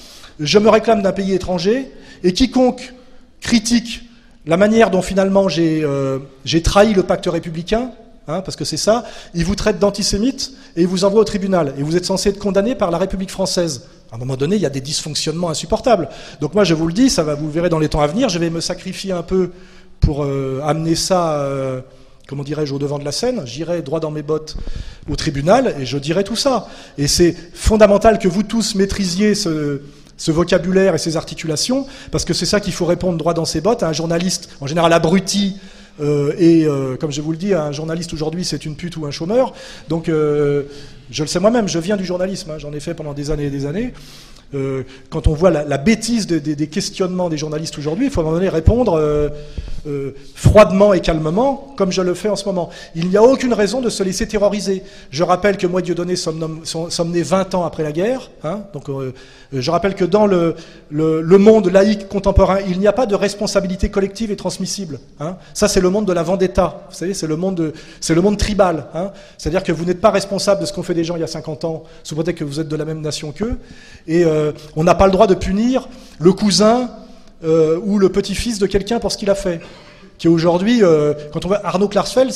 [0.40, 1.92] je me réclame d'un pays étranger,
[2.24, 2.94] et quiconque
[3.40, 4.02] critique
[4.46, 7.92] la manière dont finalement euh, j'ai trahi le pacte républicain,
[8.26, 11.74] hein, parce que c'est ça, il vous traite d'antisémite et il vous envoie au tribunal.
[11.78, 13.86] Et vous êtes censé être condamné par la République française.
[14.10, 16.08] À un moment donné, il y a des dysfonctionnements insupportables.
[16.40, 18.28] Donc moi, je vous le dis, ça va, vous verrez dans les temps à venir,
[18.28, 19.50] je vais me sacrifier un peu
[20.00, 21.80] pour euh, amener ça, euh,
[22.30, 23.42] comment dirais-je, au devant de la scène.
[23.44, 24.56] J'irai droit dans mes bottes
[25.10, 26.68] au tribunal et je dirai tout ça.
[26.96, 29.80] Et c'est fondamental que vous tous maîtrisiez ce
[30.28, 33.82] vocabulaire et ces articulations, parce que c'est ça qu'il faut répondre droit dans ses bottes
[33.82, 35.56] à un journaliste, en général abruti,
[36.00, 39.06] euh, et euh, comme je vous le dis, un journaliste aujourd'hui, c'est une pute ou
[39.06, 39.52] un chômeur.
[39.88, 40.64] Donc, euh,
[41.10, 43.46] je le sais moi-même, je viens du journalisme, hein, j'en ai fait pendant des années
[43.46, 43.92] et des années.
[45.10, 48.36] Quand on voit la, bêtise des questionnements des journalistes aujourd'hui, il faut à un moment
[48.36, 49.30] donné répondre
[49.86, 52.70] euh, euh, froidement et calmement, comme je le fais en ce moment.
[52.94, 54.82] Il n'y a aucune raison de se laisser terroriser.
[55.10, 58.30] Je rappelle que moi, Dieudonné, sommes, sommes nés 20 ans après la guerre.
[58.44, 58.86] Hein, donc,
[59.52, 60.54] je rappelle que dans le,
[60.90, 65.00] monde laïque contemporain, il n'y a pas de responsabilité collective et transmissible.
[65.18, 65.36] Hein.
[65.54, 66.86] Ça, c'est le monde de la vendetta.
[66.88, 67.72] Vous savez, c'est le monde,
[68.38, 68.86] tribal.
[68.94, 69.10] Hein.
[69.38, 71.28] C'est-à-dire que vous n'êtes pas responsable de ce qu'ont fait des gens il y a
[71.28, 73.58] 50 ans, sous prétexte que vous êtes de la même nation qu'eux.
[74.06, 75.88] Et euh, on n'a pas le droit de punir
[76.18, 76.90] le cousin
[77.44, 79.60] euh, ou le petit-fils de quelqu'un pour ce qu'il a fait.
[80.18, 82.34] Qui aujourd'hui, euh, quand on voit Arnaud Klarsfeld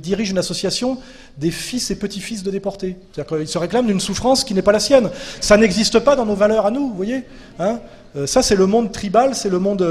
[0.00, 0.98] dirige une association
[1.38, 2.96] des fils et petits-fils de déportés.
[3.12, 5.08] C'est-à-dire qu'il se réclame d'une souffrance qui n'est pas la sienne.
[5.40, 7.22] Ça n'existe pas dans nos valeurs à nous, vous voyez
[7.60, 7.78] hein
[8.26, 9.86] Ça, c'est le monde tribal, c'est le monde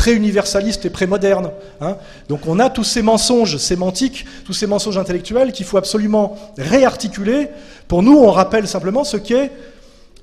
[0.00, 1.50] pré-universaliste et pré-moderne.
[1.82, 1.98] Hein
[2.30, 7.48] Donc on a tous ces mensonges sémantiques, tous ces mensonges intellectuels qu'il faut absolument réarticuler.
[7.86, 9.52] Pour nous, on rappelle simplement ce qu'est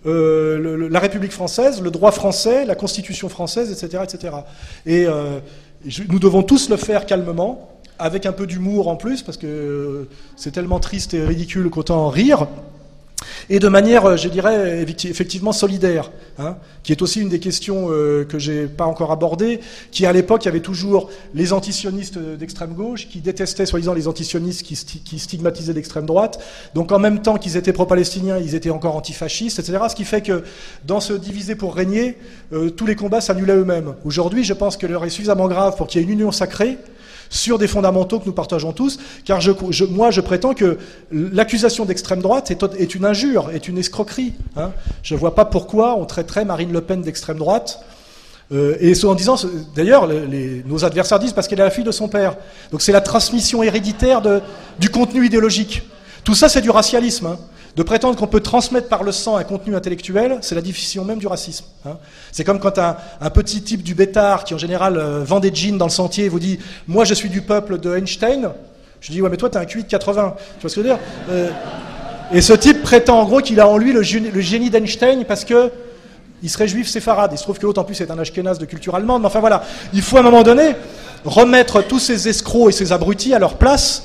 [0.08, 4.36] euh, la République française, le droit français, la Constitution française, etc., etc.
[4.86, 5.40] Et euh,
[6.10, 10.10] nous devons tous le faire calmement, avec un peu d'humour en plus, parce que euh,
[10.36, 12.48] c'est tellement triste et ridicule qu'autant en rire
[13.50, 17.40] et de manière, euh, je dirais, effecti- effectivement solidaire, hein, qui est aussi une des
[17.40, 19.60] questions euh, que j'ai pas encore abordées,
[19.92, 24.08] qui à l'époque, il y avait toujours les antisionistes d'extrême gauche, qui détestaient soi-disant les
[24.08, 26.40] antisionistes qui, qui stigmatisaient l'extrême droite,
[26.74, 30.22] donc en même temps qu'ils étaient pro-palestiniens, ils étaient encore antifascistes, etc., ce qui fait
[30.22, 30.44] que
[30.86, 32.18] dans ce diviser pour régner,
[32.54, 33.96] euh, tous les combats s'annulaient eux-mêmes.
[34.06, 36.78] Aujourd'hui, je pense que l'heure est suffisamment grave pour qu'il y ait une union sacrée,
[37.30, 39.52] sur des fondamentaux que nous partageons tous, car je,
[39.86, 40.78] moi je prétends que
[41.12, 44.34] l'accusation d'extrême droite est, une injure, est une escroquerie.
[44.56, 44.72] hein.
[45.04, 47.80] Je ne vois pas pourquoi on traiterait Marine Le Pen d'extrême droite.
[48.54, 49.36] Euh, et en disant,
[49.76, 50.08] d'ailleurs,
[50.66, 52.38] nos adversaires disent parce qu'elle est la fille de son père.
[52.72, 54.22] Donc c'est la transmission héréditaire
[54.80, 55.84] du contenu idéologique.
[56.24, 57.26] Tout ça, c'est du racialisme.
[57.26, 57.40] hein.
[57.78, 61.20] De prétendre qu'on peut transmettre par le sang un contenu intellectuel, c'est la définition même
[61.20, 61.64] du racisme.
[61.86, 61.98] hein.
[62.32, 62.96] C'est comme quand un,
[63.30, 66.40] petit type du bétard, qui en général euh, vend des jeans dans le sentier, vous
[66.40, 68.50] dit «Moi, je suis du peuple de Einstein»,
[69.02, 70.36] je dis «Ouais, mais toi, t'as un QI de 80».
[70.58, 71.00] Tu vois ce que je veux dire
[71.30, 71.50] Euh,
[72.34, 75.72] Et ce type prétend en gros qu'il a en lui le, génie- d'Einstein parce que
[76.42, 77.30] il serait juif séfarade.
[77.34, 79.22] Il se trouve que l'autre plus est un ashkénaze de culture allemande.
[79.22, 79.64] Mais enfin voilà,
[79.94, 80.76] il faut à un moment donné
[81.26, 84.04] remettre tous ces escrocs et ces abrutis à leur place,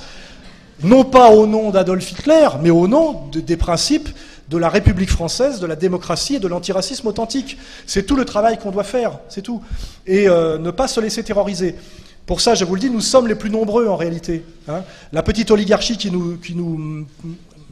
[0.83, 4.09] non pas au nom d'Adolf Hitler, mais au nom de- des principes
[4.49, 7.57] de la République française, de la démocratie et de l'antiracisme authentique.
[7.87, 9.63] C'est tout le travail qu'on doit faire, c'est tout.
[10.07, 11.75] Et euh, ne pas se laisser terroriser.
[12.27, 14.45] Pour ça, je vous le dis, nous sommes les plus nombreux en réalité.
[14.69, 14.83] hein.
[15.13, 16.37] La petite oligarchie qui nous,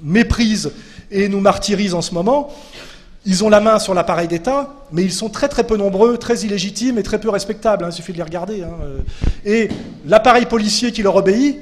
[0.02, 0.72] méprise
[1.10, 2.50] et nous martyrise en ce moment,
[3.26, 6.38] ils ont la main sur l'appareil d'État, mais ils sont très très peu nombreux, très
[6.40, 7.84] illégitimes et très peu respectables.
[7.86, 8.62] il suffit de les regarder.
[8.62, 9.00] hein, euh.
[9.44, 9.68] Et
[10.06, 11.58] l'appareil policier qui leur obéit,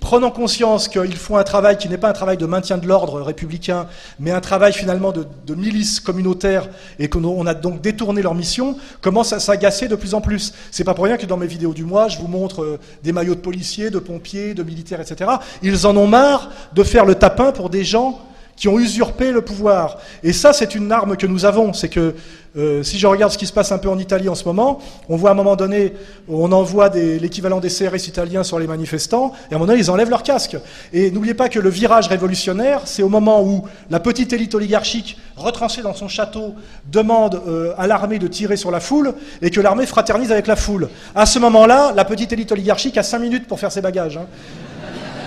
[0.00, 3.20] prenant conscience qu'ils font un travail qui n'est pas un travail de maintien de l'ordre
[3.20, 3.86] républicain,
[4.20, 6.68] mais un travail finalement de, milice communautaire,
[6.98, 10.52] et qu'on on a donc détourné leur mission, commencent à s'agacer de plus en plus.
[10.70, 13.12] C'est pas pour rien que dans mes vidéos du mois, je vous montre euh, des
[13.12, 15.30] maillots de policiers, de pompiers, de militaires, etc.
[15.62, 18.20] Ils en ont marre de faire le tapin pour des gens
[18.58, 19.98] qui ont usurpé le pouvoir.
[20.22, 21.72] Et ça, c'est une arme que nous avons.
[21.72, 22.14] C'est que
[22.56, 24.80] euh, si je regarde ce qui se passe un peu en Italie en ce moment,
[25.08, 25.92] on voit à un moment donné,
[26.28, 29.90] on envoie l'équivalent des CRS italiens sur les manifestants, et à un moment donné, ils
[29.90, 30.56] enlèvent leur casque.
[30.92, 35.18] Et n'oubliez pas que le virage révolutionnaire, c'est au moment où la petite élite oligarchique,
[35.36, 36.54] retranchée dans son château,
[36.90, 40.56] demande euh, à l'armée de tirer sur la foule, et que l'armée fraternise avec la
[40.56, 40.88] foule.
[41.14, 44.16] À ce moment-là, la petite élite oligarchique a cinq minutes pour faire ses bagages.
[44.16, 44.26] hein.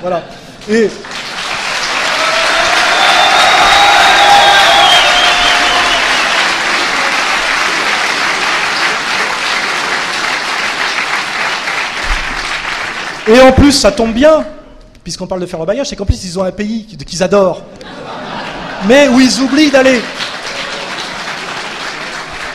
[0.02, 0.24] Voilà.
[0.70, 0.90] Et...
[13.32, 14.46] Et en plus, ça tombe bien,
[15.06, 17.64] puisqu'on parle de faire bagage, c'est qu'en plus, ils ont un pays qu'ils adorent,
[18.90, 20.02] mais où ils oublient d'aller.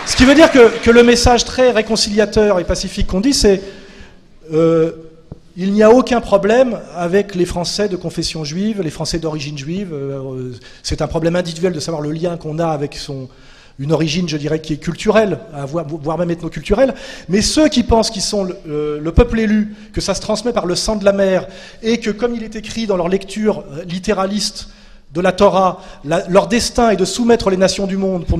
[0.04, 3.62] Ce qui veut dire que, que le message très réconciliateur et pacifique qu'on dit, c'est
[4.52, 4.92] euh,
[5.56, 9.94] il n'y a aucun problème avec les Français de confession juive, les Français d'origine juive.
[9.94, 13.28] euh, c'est un problème individuel de savoir le lien qu'on a avec son,
[13.78, 15.38] une origine, je dirais, qui est culturelle,
[15.68, 16.94] voir- voire même ethnoculturelle.
[17.28, 20.52] Mais ceux qui pensent qu'ils sont le, euh, le peuple élu, que ça se transmet
[20.52, 21.46] par le sang de la mer,
[21.82, 24.68] et que, comme il est écrit dans leur lecture euh, littéraliste
[25.14, 28.38] de la Torah, leur destin est de soumettre les nations du monde pour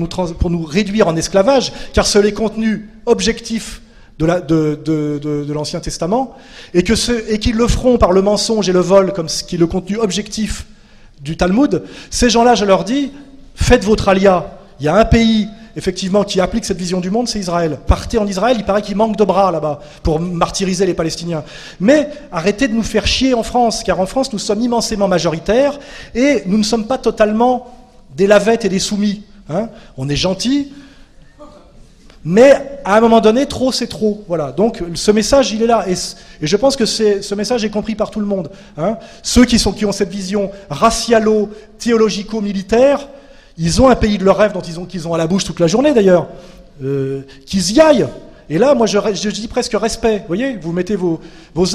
[0.49, 3.81] nous, réduire en esclavage, car c'est les contenus objectifs
[4.19, 6.35] de la- de- de- de- de l'Ancien Testament,
[6.73, 9.59] ce- et qu'ils le feront par le mensonge et le vol, comme ce qui est
[9.59, 10.65] le contenu objectif
[11.21, 13.11] du Talmud, ces gens-là, je leur dis,
[13.55, 14.53] faites votre alia.
[14.79, 17.79] Il y a un pays, effectivement, qui applique cette vision du monde, c'est Israël.
[17.87, 21.43] Partez en Israël, il paraît qu'il manque de bras là-bas pour martyriser les Palestiniens.
[21.79, 25.79] Mais arrêtez de nous faire chier en France, car en France, nous sommes immensément majoritaires
[26.13, 27.73] et nous ne sommes pas totalement
[28.15, 29.23] des lavettes et des soumis.
[29.49, 29.69] hein.
[29.97, 30.71] On est gentils,
[32.23, 34.23] mais à un moment donné, trop c'est trop.
[34.27, 34.51] Voilà.
[34.51, 35.95] Donc ce message, il est là, et,
[36.41, 38.51] je pense que ce message est compris par tout le monde.
[38.77, 38.97] hein.
[39.23, 41.49] Ceux qui, qui ont cette vision racialo,
[41.79, 43.07] théologico-militaire,
[43.57, 45.43] ils ont un pays de leur rêve dont ils ont, qu'ils ont à la bouche
[45.43, 46.27] toute la journée d'ailleurs,
[46.83, 48.07] euh, qu'ils y aillent.
[48.49, 50.19] Et là, moi, je, je dis presque respect.
[50.19, 51.19] Vous voyez, vous mettez vos,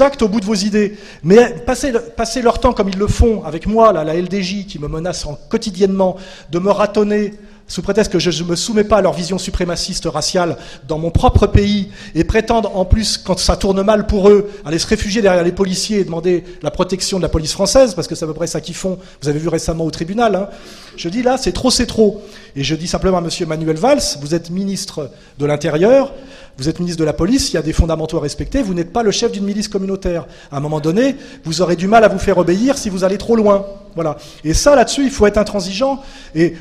[0.01, 0.97] actes au bout de vos idées.
[1.23, 4.65] Mais passez, le- passez leur temps comme ils le font avec moi, là, la LDJ,
[4.65, 6.15] qui me menace en- quotidiennement
[6.51, 7.35] de me ratonner
[7.67, 10.57] sous prétexte que je ne me soumets pas à leur vision suprémaciste raciale
[10.87, 14.79] dans mon propre pays et prétendent en plus, quand ça tourne mal pour eux, aller
[14.79, 18.15] se réfugier derrière les policiers et demander la protection de la police française, parce que
[18.15, 18.99] c'est à peu près ça qu'ils font.
[19.21, 20.35] Vous avez vu récemment au tribunal.
[20.35, 20.49] hein.
[20.97, 22.21] Je dis là, c'est trop, c'est trop.
[22.55, 25.09] Et je dis simplement à Monsieur Manuel Valls, vous êtes ministre
[25.39, 26.13] de l'Intérieur,
[26.57, 28.93] vous êtes ministre de la police, il y a des fondamentaux à respecter, vous n'êtes
[28.93, 30.27] pas le chef d'une milice communautaire.
[30.51, 31.15] À un moment donné,
[31.45, 33.65] vous aurez du mal à vous faire obéir si vous allez trop loin.
[33.95, 34.17] Voilà.
[34.43, 36.01] Et ça, là-dessus, il faut être intransigeant
[36.35, 36.55] et,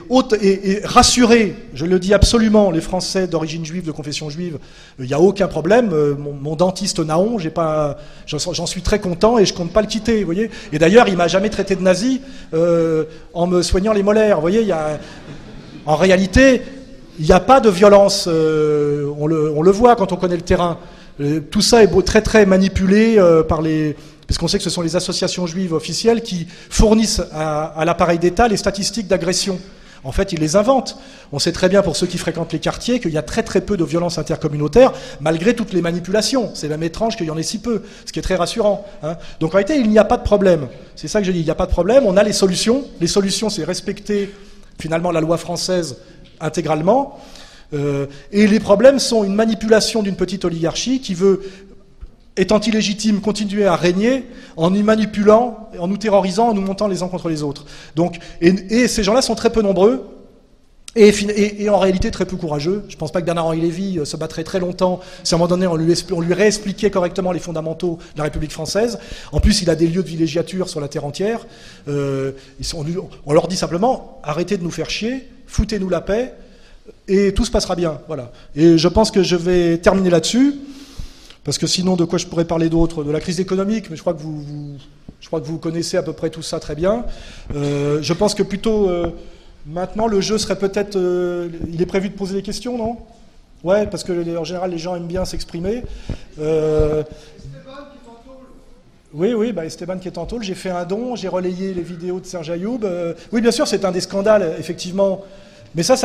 [0.85, 4.59] rassurer, je le dis absolument, les Français d'origine juive, de confession juive,
[4.99, 5.91] il n'y a aucun problème.
[5.93, 7.39] Euh, mon, dentiste Naon,
[8.27, 10.51] j'en suis très content et je compte pas le quitter, vous voyez.
[10.73, 12.21] Et d'ailleurs, il m'a jamais traité de nazi
[12.55, 13.05] euh,
[13.35, 14.37] en me soignant les molaires.
[14.37, 14.73] Vous voyez,
[15.87, 16.63] en réalité,
[17.19, 18.27] il n'y a pas de violence.
[18.29, 20.79] Euh, on, le, voit quand on connaît le terrain.
[21.51, 23.19] tout ça est très très manipulé
[23.49, 23.97] par les
[24.33, 28.57] puisqu'on sait que ce sont les associations juives officielles qui fournissent à, l'appareil d'État les
[28.57, 29.61] statistiques d'agression.
[30.05, 30.97] En fait, ils les inventent.
[31.33, 33.61] On sait très bien pour ceux qui fréquentent les quartiers qu'il y a très très
[33.61, 36.51] peu de violences intercommunautaires, malgré toutes les manipulations.
[36.55, 38.85] C'est même étrange qu'il y en ait si peu, ce qui est très rassurant.
[39.03, 39.17] Hein.
[39.39, 40.67] Donc en réalité, il n'y a pas de problème.
[40.97, 42.05] C'est ça que je dis, il n'y a pas de problème.
[42.07, 42.85] On a les solutions.
[43.01, 44.35] Les solutions, c'est respecter
[44.79, 45.99] finalement la loi française
[46.43, 47.19] intégralement.
[47.75, 51.41] Euh, et les problèmes sont une manipulation d'une petite oligarchie qui veut
[52.37, 57.03] étant illégitime, continuer à régner en nous manipulant, en nous terrorisant, en nous montant les
[57.03, 57.67] uns contre les autres.
[57.95, 60.07] Donc, et, ces gens-là sont très peu nombreux.
[60.95, 62.85] Et, en réalité très peu courageux.
[62.89, 65.39] Je ne pense pas que Bernard-Henri Lévy euh, se battrait très longtemps si à un
[65.39, 68.99] moment donné on lui, on réexpliquait correctement les fondamentaux de la République française.
[69.33, 71.47] En plus, il a des lieux de villégiature sur la terre entière.
[71.89, 72.33] Euh,
[73.25, 76.33] on leur dit simplement arrêtez de nous faire chier, foutez-nous la paix,
[77.07, 78.01] et tout se passera bien.
[78.07, 78.33] Voilà.
[78.57, 80.55] Et je pense que je vais terminer là-dessus.
[81.45, 83.05] Parce que sinon, de quoi je pourrais parler d'autre?
[83.05, 84.45] De la crise économique, mais je crois que vous,
[85.27, 87.05] crois que vous connaissez à peu près tout ça très bien.
[87.55, 89.09] Euh, je pense que plutôt euh,
[89.67, 90.97] maintenant, le jeu serait peut-être.
[90.97, 92.99] Euh, il est prévu de poser des questions, non?
[93.65, 95.83] Ouais, parce que en général, les gens aiment bien s'exprimer.
[99.15, 100.43] Oui, oui, bah Esteban qui est en tôle.
[100.43, 102.81] J'ai fait un don, j'ai relayé les vidéos de Serge Ayoub.
[103.31, 105.21] oui, bien sûr, c'est un des scandales, effectivement.
[105.75, 105.97] Mais ça,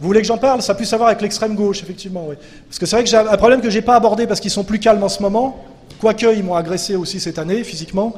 [0.00, 0.62] vous voulez que j'en parle?
[0.62, 2.28] Ça a plus à voir avec l'extrême gauche, effectivement.
[2.68, 4.64] Parce que c'est vrai que j'ai un problème que j'ai pas abordé parce qu'ils sont
[4.64, 5.64] plus calmes en ce moment,
[6.00, 8.14] quoique ils m'ont agressé aussi cette année physiquement.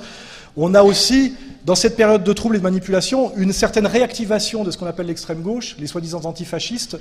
[0.57, 1.35] On a aussi,
[1.65, 5.07] dans cette période de troubles et de manipulation, une certaine réactivation de ce qu'on appelle
[5.07, 6.97] l'extrême gauche, les soi-disant antifascistes,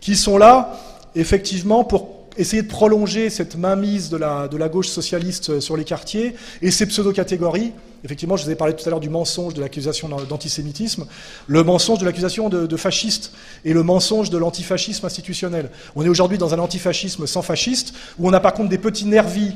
[0.00, 0.76] qui sont là,
[1.14, 6.34] effectivement, pour essayer de prolonger cette mainmise de la, de gauche socialiste sur les quartiers
[6.62, 7.72] et ces pseudo-catégories.
[8.04, 11.06] Effectivement, je vous ai parlé tout à l'heure du mensonge de l'accusation d'antisémitisme,
[11.46, 13.32] le mensonge de l'accusation de, fasciste
[13.64, 15.70] et le mensonge de l'antifascisme institutionnel.
[15.96, 19.06] On est aujourd'hui dans un antifascisme sans fasciste, où on a par contre des petits
[19.06, 19.54] nervis,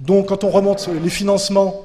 [0.00, 1.82] dont quand on remonte les financements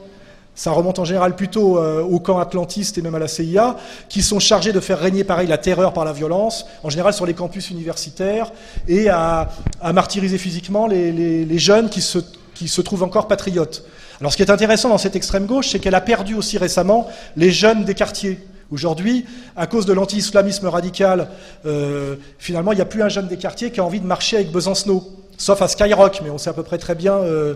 [0.57, 3.77] ça remonte en général plutôt euh, au camp atlantiste et même à la CIA,
[4.09, 7.27] qui sont chargés de faire régner pareil la terreur par la violence, en général sur
[7.27, 8.51] les campus universitaires,
[8.87, 9.49] et à,
[9.93, 12.17] martyriser physiquement les, jeunes qui se,
[12.55, 13.85] qui se trouvent encore patriotes.
[14.19, 17.07] Alors ce qui est intéressant dans cette extrême gauche, c'est qu'elle a perdu aussi récemment
[17.35, 18.39] les jeunes des quartiers.
[18.71, 19.25] Aujourd'hui,
[19.55, 21.29] à cause de l'anti-islamisme radical,
[21.67, 24.37] euh, finalement, il n'y a plus un jeune des quartiers qui a envie de marcher
[24.37, 25.03] avec Besancenot,
[25.37, 27.53] sauf à Skyrock, mais on sait à peu près très bien euh,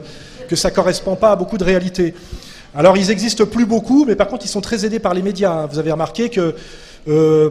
[0.48, 2.14] que ça ne correspond pas à beaucoup de réalités.
[2.74, 5.52] Alors ils n'existent plus beaucoup, mais par contre ils sont très aidés par les médias.
[5.52, 5.66] Hein.
[5.70, 6.56] Vous avez remarqué que
[7.08, 7.50] euh,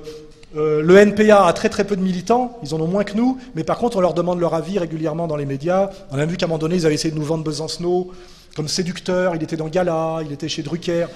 [0.56, 3.38] euh, le NPA a très très peu de militants, ils en ont moins que nous,
[3.54, 5.90] mais par contre on leur demande leur avis régulièrement dans les médias.
[6.10, 8.10] On a vu qu'à un moment donné ils avaient essayé de nous vendre Besancenot
[8.56, 11.06] comme séducteur, il était dans Gala, il était chez Drucker.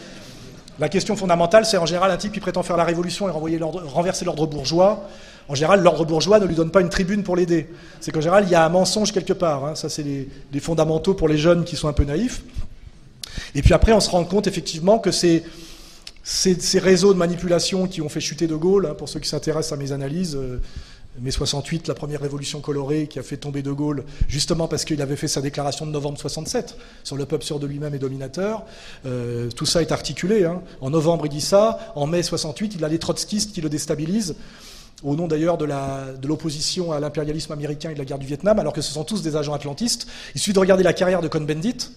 [0.78, 4.24] La question fondamentale, c'est en général un type qui prétend faire la révolution et renverser
[4.24, 5.08] l'ordre bourgeois.
[5.48, 7.68] En général, l'ordre bourgeois ne lui donne pas une tribune pour l'aider.
[8.00, 9.64] C'est qu'en général, il y a un mensonge quelque part.
[9.64, 9.74] Hein.
[9.74, 12.42] Ça, c'est les fondamentaux pour les jeunes qui sont un peu naïfs.
[13.54, 15.44] Et puis après, on se rend compte effectivement que ces,
[16.22, 19.72] ces, réseaux de manipulation qui ont fait chuter De Gaulle, hein, pour ceux qui s'intéressent
[19.72, 20.60] à mes analyses, euh,
[21.20, 25.00] mai 68, la première révolution colorée qui a fait tomber De Gaulle, justement parce qu'il
[25.00, 28.64] avait fait sa déclaration de novembre 67 sur le peuple sûr de lui-même et dominateur.
[29.06, 30.44] Euh, tout ça est articulé.
[30.44, 30.62] Hein.
[30.80, 31.92] En novembre, il dit ça.
[31.94, 34.34] En mai 68, il a les trotskistes qui le déstabilisent
[35.02, 38.72] au nom d'ailleurs de l'opposition à l'impérialisme américain et de la guerre du Vietnam, alors
[38.72, 40.06] que ce sont tous des agents atlantistes.
[40.34, 41.90] Il suffit de regarder la carrière de Cohn-Bendit,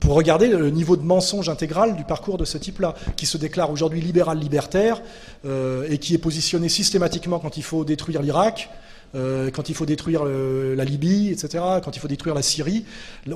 [0.00, 3.70] pour regarder le niveau de mensonge intégral du parcours de ce type-là, qui se déclare
[3.70, 5.02] aujourd'hui libéral libertaire
[5.44, 8.70] euh, et qui est positionné systématiquement quand il faut détruire l'Irak,
[9.14, 12.84] euh, quand il faut détruire la Libye, etc., quand il faut détruire la Syrie.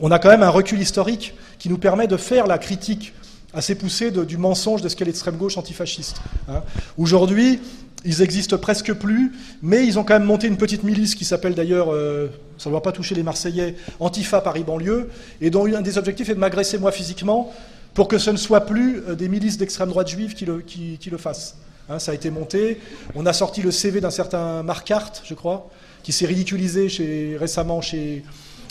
[0.02, 3.14] On a quand même un recul historique qui nous permet de faire la critique
[3.52, 6.20] assez poussée du mensonge de ce qu'est l'extrême gauche antifasciste.
[6.48, 6.62] Hein.
[6.96, 7.60] Aujourd'hui,
[8.04, 9.32] ils existent presque plus,
[9.62, 12.28] mais ils ont quand même monté une petite milice qui s'appelle d'ailleurs, euh,
[12.58, 15.10] ça ne doit pas toucher les Marseillais, Antifa Paris banlieue,
[15.40, 17.52] et dont un des objectifs est de m'agresser moi physiquement
[17.94, 20.98] pour que ce ne soit plus euh, des milices d'extrême droite juive qui le, qui,
[21.10, 21.56] le fassent.
[21.88, 22.80] Hein, ça a été monté.
[23.14, 25.68] On a sorti le CV d'un certain Marc Hart, je crois,
[26.02, 28.24] qui s'est ridiculisé récemment chez,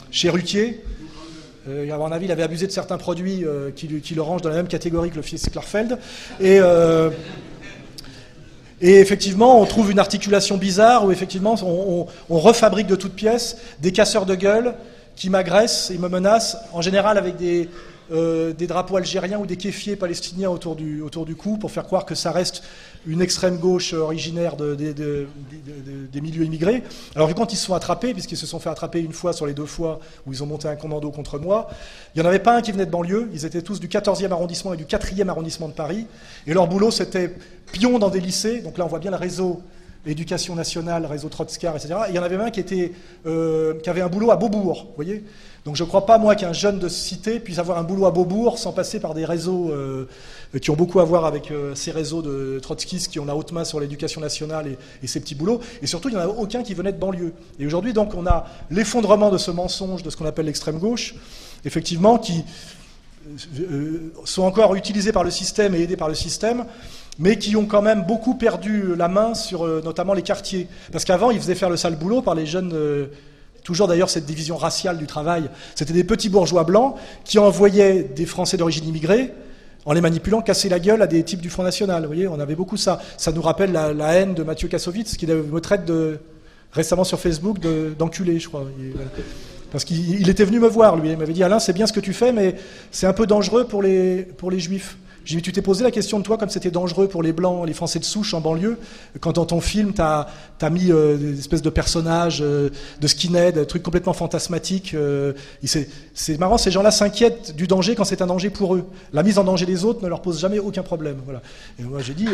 [0.10, 0.84] chez Rutier.
[1.68, 3.44] Euh, à mon avis, il avait abusé de certains produits
[3.76, 6.00] qui, qui, le rangent dans la même catégorie que le fils Klarfeld.
[6.40, 6.60] Et.
[8.82, 13.58] Et effectivement, on trouve une articulation bizarre où effectivement on, on refabrique de toutes pièces
[13.80, 14.76] des casseurs de gueule
[15.16, 17.70] qui m'agressent et me menacent, en général avec des,
[18.12, 21.86] euh, des drapeaux algériens ou des kéfiers palestiniens autour du, autour du cou pour faire
[21.86, 22.64] croire que ça reste
[23.06, 26.84] une extrême gauche originaire de, des milieux immigrés.
[27.16, 29.46] Alors que quand ils se sont attrapés, puisqu'ils se sont fait attraper une fois sur
[29.46, 31.70] les deux fois où ils ont monté un commando contre moi,
[32.16, 34.32] il n'y en avait pas un qui venait de banlieue, ils étaient tous du 14e
[34.32, 36.08] arrondissement et du 4e arrondissement de Paris,
[36.48, 37.34] et leur boulot c'était
[37.72, 39.62] pion dans des lycées, donc là on voit bien le réseau
[40.10, 41.96] éducation nationale, réseau Trotskar, etc.
[42.08, 42.92] Et il y en avait un qui,
[43.26, 45.24] euh, avait un boulot à Beaubourg, voyez
[45.66, 48.12] Donc je ne crois pas, moi, qu'un jeune de cité puisse avoir un boulot à
[48.12, 50.06] Beaubourg sans passer par des réseaux euh,
[50.62, 53.52] qui ont beaucoup à voir avec euh, ces réseaux de trotskistes qui ont la haute
[53.52, 55.60] main sur l'éducation nationale et, et, ces petits boulots.
[55.82, 57.34] Et surtout, il n'y en a aucun qui venait de banlieue.
[57.60, 61.16] Et aujourd'hui, donc, on a l'effondrement de ce mensonge de ce qu'on appelle l'extrême gauche,
[61.66, 62.44] effectivement, qui
[64.26, 66.66] sont encore utilisés par le système et aidés par le système
[67.20, 70.68] mais qui ont quand même beaucoup perdu la main sur euh, notamment les quartiers.
[70.92, 73.08] Parce qu'avant, ils faisaient faire le sale boulot par les jeunes, euh,
[73.64, 75.50] toujours d'ailleurs cette division raciale du travail.
[75.76, 79.34] C'était des petits bourgeois blancs qui envoyaient des Français d'origine immigrée,
[79.86, 82.04] en les manipulant, casser la gueule à des types du Front National.
[82.04, 83.02] Vous voyez, on avait beaucoup ça.
[83.18, 86.20] Ça nous rappelle la, haine de Mathieu Kassovitz, qui me traite de,
[86.72, 87.60] récemment sur Facebook
[87.98, 88.66] d'enculé, je crois.
[89.72, 91.10] parce qu'il était venu me voir, lui.
[91.10, 92.56] Il m'avait dit Alain, c'est bien ce que tu fais, mais
[92.92, 94.98] c'est un peu dangereux pour les, pour les juifs.
[95.30, 97.68] J'ai dit, tu t'es posé la question de toi comme c'était dangereux pour les Blancs,
[97.68, 98.80] les Français de souche en banlieue,
[99.20, 100.26] quand dans ton film, tu as,
[100.72, 104.96] mis euh, des espèces de personnages, euh, de skinhead, des trucs complètement fantasmatiques.
[104.96, 105.34] Euh,
[106.16, 108.86] c'est marrant, ces gens-là s'inquiètent du danger quand c'est un danger pour eux.
[109.14, 111.18] La mise en danger des autres ne leur pose jamais aucun problème.
[111.24, 111.44] Voilà.
[111.78, 112.28] Et moi, j'ai dit...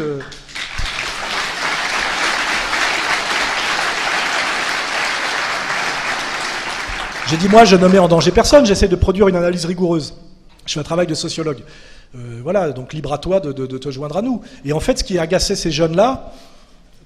[7.28, 10.16] J'ai dit, moi, je ne mets en danger personne, j'essaie de produire une analyse rigoureuse.
[10.66, 11.62] Je fais un travail de sociologue.
[12.16, 14.42] Euh, voilà, donc libre à toi de, te joindre à nous.
[14.64, 16.32] Et en fait, ce qui agaçait ces jeunes-là,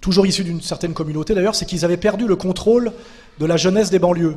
[0.01, 2.91] toujours issus d'une certaine communauté d'ailleurs, c'est qu'ils avaient perdu le contrôle
[3.39, 4.35] de la jeunesse des banlieues.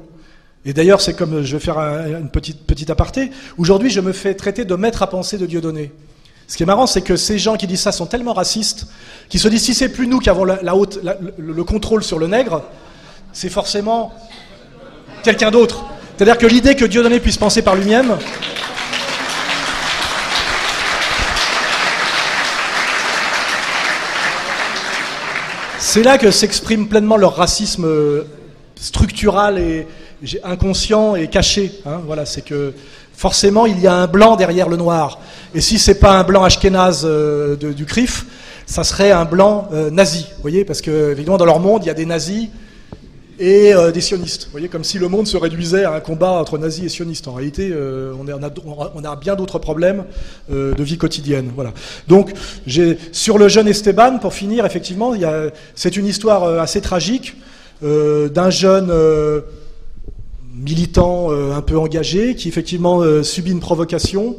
[0.64, 4.34] Et d'ailleurs, c'est comme, je vais faire une petite, petite aparté, aujourd'hui je me fais
[4.34, 5.92] traiter de maître à penser de Dieudonné.
[6.46, 8.86] Ce qui est marrant, c'est que ces gens qui disent ça sont tellement racistes,
[9.28, 11.00] qu'ils se disent si c'est plus nous qui avons la, haute,
[11.36, 12.62] le contrôle sur le nègre,
[13.32, 14.12] c'est forcément
[15.22, 15.84] quelqu'un d'autre.
[16.16, 18.16] C'est-à-dire que l'idée que Dieudonné puisse penser par lui-même,
[25.94, 28.22] C'est là que s'exprime pleinement leur racisme euh,
[28.76, 29.86] structural et
[30.42, 31.70] inconscient et caché.
[31.84, 32.00] Hein.
[32.06, 32.72] voilà, c'est que
[33.12, 35.20] forcément il y a un blanc derrière le noir.
[35.54, 38.24] Et si c'est pas un blanc ashkénaze euh, du CRIF,
[38.64, 40.28] ça serait un blanc euh, nazi.
[40.36, 42.48] Vous voyez, parce que évidemment dans leur monde il y a des nazis
[43.38, 44.44] et des sionistes.
[44.44, 47.28] Vous voyez, comme si le monde se réduisait à un combat entre nazis et sionistes.
[47.28, 48.50] En réalité, on, a,
[48.94, 50.04] on, a, bien d'autres problèmes
[50.50, 51.50] de vie quotidienne.
[51.54, 51.72] Voilà.
[52.08, 52.32] Donc,
[53.12, 55.14] sur le jeune Esteban, pour finir, effectivement,
[55.74, 57.36] c'est une histoire assez tragique
[57.82, 58.92] d'un jeune
[60.54, 64.36] militant un peu engagé qui effectivement subit une provocation,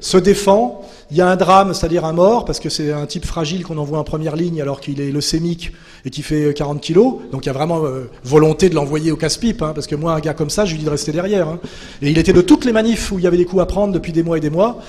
[0.00, 0.82] se défend.
[1.10, 3.78] Il y a un drame, c'est-à-dire un mort, parce que c'est un type fragile qu'on
[3.78, 5.72] envoie en première ligne alors qu'il est leucémique
[6.04, 7.16] et qui fait 40 kilos.
[7.30, 10.14] Donc il y a vraiment euh, volonté de l'envoyer au casse-pipe, hein, parce que moi,
[10.14, 11.48] un gars comme ça, je lui dis de rester derrière.
[11.48, 11.60] Hein.
[12.02, 13.92] Et il était de toutes les manifs où il y avait des coups à prendre
[13.92, 14.80] depuis des mois et des mois.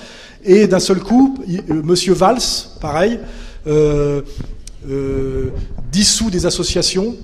[0.46, 2.38] Et d'un seul coup, euh, Monsieur Valls,
[2.80, 3.18] pareil,
[3.66, 4.22] euh,
[4.88, 5.50] euh,
[5.90, 7.16] dissout des associations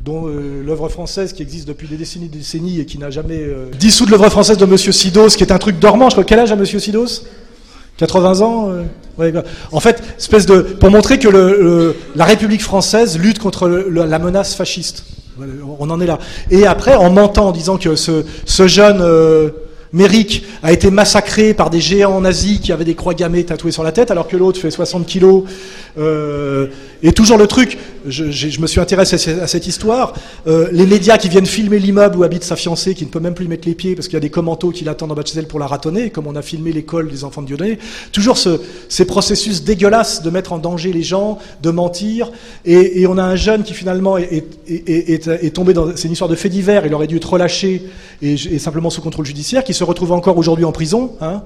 [0.00, 3.44] dont l'œuvre française qui existe depuis des décennies des décennies et qui n'a jamais
[3.76, 6.08] dissout de l'œuvre française de Monsieur Sidos, qui est un truc dormant.
[6.10, 7.24] Je crois quel âge a Monsieur Sidos?
[7.98, 8.70] 80 ans
[9.18, 9.32] ouais,
[9.72, 15.04] En fait, espèce de pour montrer que la République française lutte contre la menace fasciste.
[15.78, 16.18] On en est là.
[16.50, 19.02] Et après, en mentant, en disant que ce, ce jeune
[19.92, 23.82] Méric a été massacré par des géants nazis qui avaient des croix gammées tatouées sur
[23.82, 25.44] la tête, alors que l'autre fait 60 kilos.
[25.98, 26.66] Euh,
[27.02, 30.14] et toujours le truc, je, me suis intéressé à cette histoire,
[30.46, 33.34] euh, les médias qui viennent filmer l'immeuble où habite sa fiancée, qui ne peut même
[33.34, 35.28] plus mettre les pieds parce qu'il y a des commentos qui l'attendent en bas de
[35.28, 37.78] chez elle pour la ratonner, comme on a filmé l'école des enfants de Dieudonné.
[38.12, 42.30] Toujours ce, ces processus dégueulasses de mettre en danger les gens, de mentir.
[42.64, 45.94] Et, on a un jeune qui finalement est, tombé dans...
[45.96, 47.82] C'est une histoire de fait divers, il aurait dû être relâché
[48.22, 51.12] et, et simplement sous contrôle judiciaire, qui se retrouve encore aujourd'hui en prison.
[51.20, 51.42] Hein,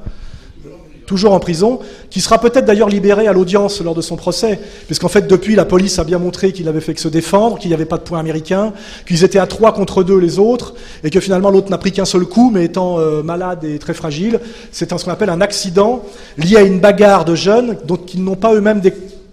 [1.11, 5.09] toujours en prison, qui sera peut-être d'ailleurs libéré à l'audience lors de son procès, puisqu'en
[5.09, 7.75] fait depuis la police a bien montré qu'il avait fait que se défendre, qu'il n'y
[7.75, 8.73] avait pas de point américain,
[9.09, 12.05] qu'ils étaient à trois contre deux les autres, et que finalement l'autre n'a pris qu'un
[12.05, 14.39] seul coup, mais étant euh, malade et très fragile,
[14.71, 16.05] c'est ce qu'on appelle un accident
[16.39, 18.81] lié à une bagarre de jeunes dont ils n'ont pas eux-mêmes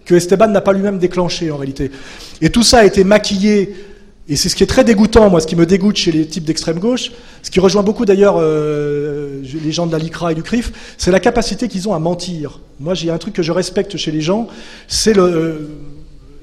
[0.04, 1.92] que Esteban n'a pas lui-même déclenché en réalité.
[2.42, 3.76] Et tout ça a été maquillé
[4.30, 6.44] et c'est ce qui est très dégoûtant, moi, ce qui me dégoûte chez les types
[6.44, 7.12] d'extrême gauche,
[7.44, 11.12] ce qui rejoint beaucoup d'ailleurs euh, les gens de la LICRA et du CRIF, c'est
[11.12, 12.60] la capacité qu'ils ont à mentir.
[12.80, 14.48] Moi, j'ai un truc que je respecte chez les gens,
[14.90, 15.60] c'est euh,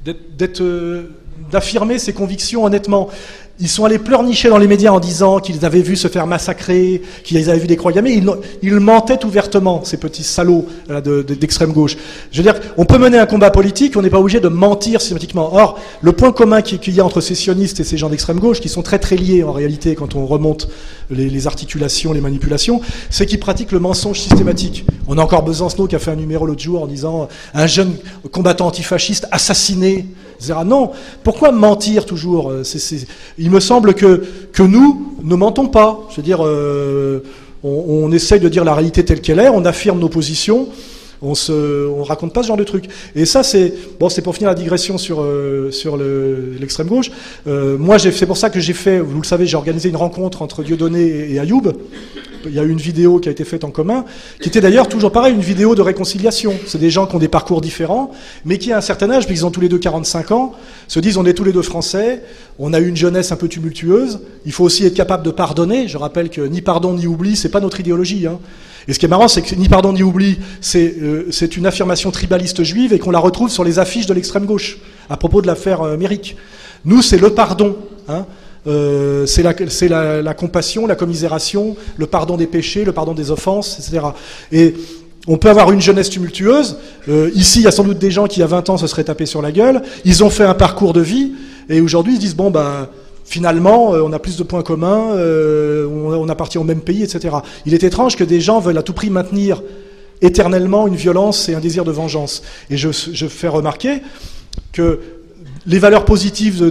[0.06, 1.02] euh,
[1.51, 3.11] d'affirmer ses convictions honnêtement.
[3.60, 7.02] Ils sont allés pleurnicher dans les médias en disant qu'ils avaient vu se faire massacrer,
[7.22, 8.20] qu'ils avaient vu des croix gammées.
[8.62, 10.66] Ils, mentaient ouvertement, ces petits salauds
[11.39, 11.97] d'extrême gauche.
[12.32, 15.01] Je veux dire, on peut mener un combat politique, on n'est pas obligé de mentir
[15.01, 15.55] systématiquement.
[15.55, 18.60] Or, le point commun qu'il y a entre ces sionistes et ces gens d'extrême gauche,
[18.60, 20.68] qui sont très très liés en réalité quand on remonte
[21.10, 24.85] les, articulations, les manipulations, c'est qu'ils pratiquent le mensonge systématique.
[25.06, 27.94] On a encore Besancenot qui a fait un numéro l'autre jour en disant un jeune
[28.32, 30.06] combattant antifasciste assassiné
[30.65, 30.90] non,
[31.23, 32.62] pourquoi mentir toujours euh,
[33.39, 36.01] Il me semble que, que nous ne mentons pas.
[36.11, 37.20] Je veux dire, euh,
[37.62, 40.69] on, essaye de dire la réalité telle qu'elle est, on affirme nos positions,
[41.23, 42.85] on se, on raconte pas ce genre de truc.
[43.15, 47.11] Et ça, c'est bon, pour finir la digression sur euh, sur l'extrême gauche.
[47.47, 50.62] moi, c'est pour ça que j'ai fait, vous le savez, j'ai organisé une rencontre entre
[50.62, 51.73] Dieudonné et Ayoub
[52.46, 54.04] il y a eu une vidéo qui a été faite en commun,
[54.40, 56.54] qui était d'ailleurs toujours pareil, une vidéo de réconciliation.
[56.66, 58.10] C'est des gens qui ont des parcours différents,
[58.44, 60.52] mais qui à un certain âge, puisqu'ils ont tous les deux 45 ans,
[60.88, 62.22] se disent on est tous les deux français,
[62.58, 65.88] on a eu une jeunesse un peu tumultueuse, il faut aussi être capable de pardonner.
[65.88, 68.26] Je rappelle que ni pardon ni oubli, c'est pas notre idéologie.
[68.26, 68.38] Hein.
[68.86, 70.38] Et ce qui est marrant, c'est que ni pardon ni oubli,
[70.76, 74.44] euh, c'est une affirmation tribaliste juive et qu'on la retrouve sur les affiches de l'extrême
[74.44, 76.36] gauche à propos de l'affaire euh, Méric.
[76.84, 77.76] Nous, c'est le pardon.
[78.08, 78.26] Hein.
[78.66, 84.06] Euh, c'est la, compassion, la commisération, le pardon des péchés, le pardon des offenses, etc.
[84.52, 84.74] Et
[85.26, 86.76] on peut avoir une jeunesse tumultueuse.
[87.08, 89.04] Euh, ici, il y a sans doute des gens qui, à 20 ans, se seraient
[89.04, 89.82] tapés sur la gueule.
[90.04, 91.32] Ils ont fait un parcours de vie,
[91.68, 92.88] et aujourd'hui, ils se disent, bon, ben,
[93.24, 97.36] finalement, euh, on a plus de points communs, on, appartient au même pays, etc.
[97.66, 99.62] Il est étrange que des gens veulent à tout prix maintenir
[100.22, 102.42] éternellement une violence et un désir de vengeance.
[102.70, 104.00] Et je, je fais remarquer
[104.72, 105.00] que
[105.66, 106.70] les valeurs positives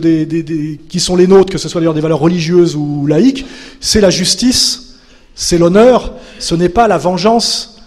[0.89, 3.45] qui sont les nôtres, que ce soit d'ailleurs des valeurs religieuses ou laïques,
[3.79, 4.99] c'est la justice,
[5.35, 7.81] c'est l'honneur, ce n'est pas la vengeance,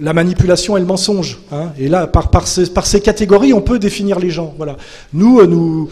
[0.00, 1.38] la manipulation et le mensonge.
[1.52, 1.72] Hein.
[1.78, 4.54] Et là, par, ces, par, ces, catégories, on peut définir les gens.
[4.56, 4.76] Voilà.
[5.12, 5.88] Nous, euh, nous,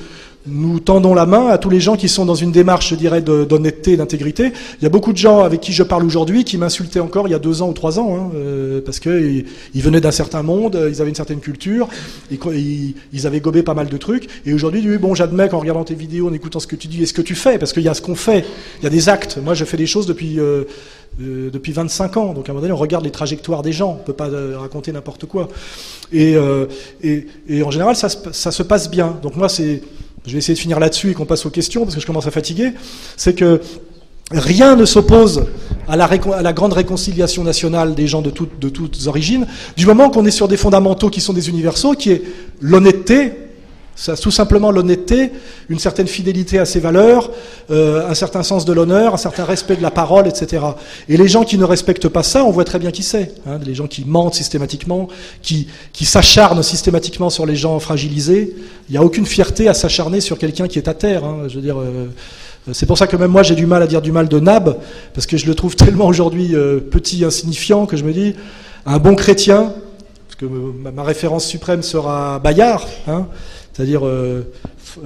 [0.46, 3.22] nous tendons la main à tous les gens qui sont dans une démarche, je dirais,
[3.22, 4.52] d'honnêteté et d'intégrité.
[4.80, 7.30] Il y a beaucoup de gens avec qui je parle aujourd'hui qui m'insultaient encore il
[7.30, 10.42] y a deux ans ou trois ans, hein, euh, parce qu'ils ils venaient d'un certain
[10.42, 11.88] monde, ils avaient une certaine culture,
[12.30, 14.28] ils, avaient gobé pas mal de trucs.
[14.44, 17.06] Et aujourd'hui, bon, j'admets qu'en regardant tes vidéos, en écoutant ce que tu dis et
[17.06, 18.44] ce que tu fais, parce qu'il y a ce qu'on fait,
[18.80, 19.38] il y a des actes.
[19.42, 20.40] Moi, je fais des choses depuis...
[20.40, 20.64] Euh,
[21.20, 22.32] euh, depuis 25 ans.
[22.32, 23.90] Donc à un moment donné, on regarde les trajectoires des gens.
[23.90, 25.48] On ne peut pas raconter n'importe quoi.
[26.10, 26.36] Et,
[27.02, 29.18] et, et, en général, ça, ça, se passe bien.
[29.22, 29.82] Donc moi, c'est
[30.26, 32.26] je vais essayer de finir là-dessus et qu'on passe aux questions parce que je commence
[32.26, 32.72] à fatiguer,
[33.16, 33.60] c'est que
[34.30, 35.44] rien ne s'oppose
[35.88, 39.46] à la, grande réconciliation nationale des gens de, de toutes origines,
[39.76, 42.22] du moment qu'on est sur des fondamentaux qui sont des universaux, qui est
[42.60, 43.32] l'honnêteté,
[43.94, 45.32] ça, tout simplement l'honnêteté,
[45.68, 47.30] une certaine fidélité à ses valeurs,
[47.70, 50.64] euh, un certain sens de l'honneur, un certain respect de la parole, etc.
[51.08, 53.34] Et les gens qui ne respectent pas ça, on voit très bien qui c'est.
[53.46, 55.08] Hein, les gens qui mentent systématiquement,
[55.42, 55.66] qui,
[56.02, 58.54] s'acharnent systématiquement sur les gens fragilisés.
[58.88, 61.24] Il n'y a aucune fierté à s'acharner sur quelqu'un qui est à terre.
[61.24, 61.78] Hein, je veux dire.
[61.78, 62.08] Euh,
[62.70, 64.78] c'est pour ça que même moi j'ai du mal à dire du mal de Nab,
[65.14, 68.34] parce que je le trouve tellement aujourd'hui euh, petit, insignifiant, que je me dis,
[68.86, 69.72] un bon chrétien,
[70.28, 73.26] parce que ma, référence suprême sera Bayard, hein,
[73.72, 74.42] c'est-à-dire euh,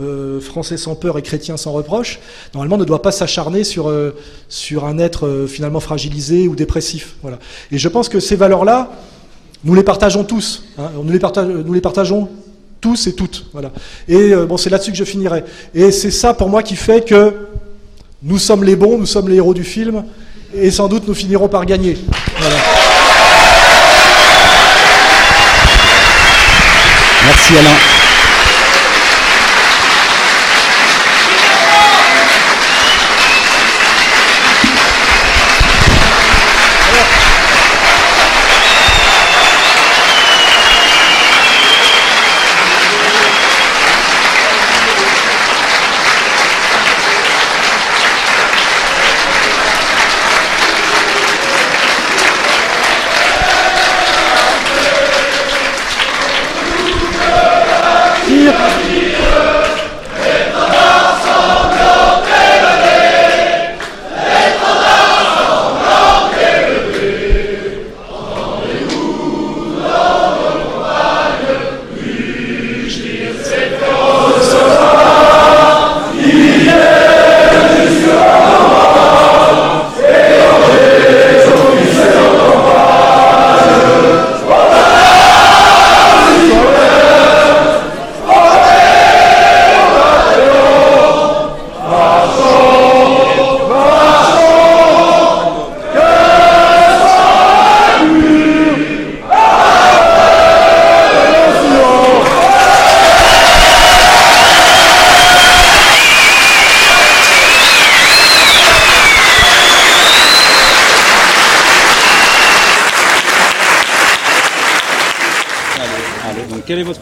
[0.00, 2.18] euh, français sans peur et chrétien sans reproche,
[2.54, 4.16] normalement ne doit pas s'acharner sur, euh,
[4.48, 7.14] sur un être finalement fragilisé ou dépressif.
[7.22, 7.38] Voilà.
[7.70, 8.90] Et je pense que ces valeurs-là,
[9.64, 10.64] nous les partageons tous.
[10.78, 11.20] Hein, nous, les
[11.64, 12.28] nous les partageons
[12.80, 13.46] tous et toutes.
[13.52, 13.72] Voilà.
[14.08, 15.44] Et bon, c'est là-dessus que je finirai.
[15.74, 17.32] Et c'est ça pour moi qui fait que
[18.22, 20.04] nous sommes les bons, nous sommes les héros du film,
[20.54, 21.96] et sans doute nous finirons par gagner.
[22.38, 22.56] Voilà.
[27.24, 27.95] Merci Alain.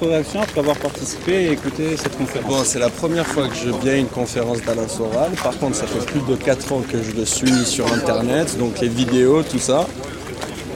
[0.01, 3.55] Votre réaction après avoir participé et écouté cette conférence Bon, c'est la première fois que
[3.55, 5.31] je viens à une conférence d'Alain Soral.
[5.43, 8.81] Par contre, ça fait plus de 4 ans que je le suis sur Internet, donc
[8.81, 9.87] les vidéos, tout ça.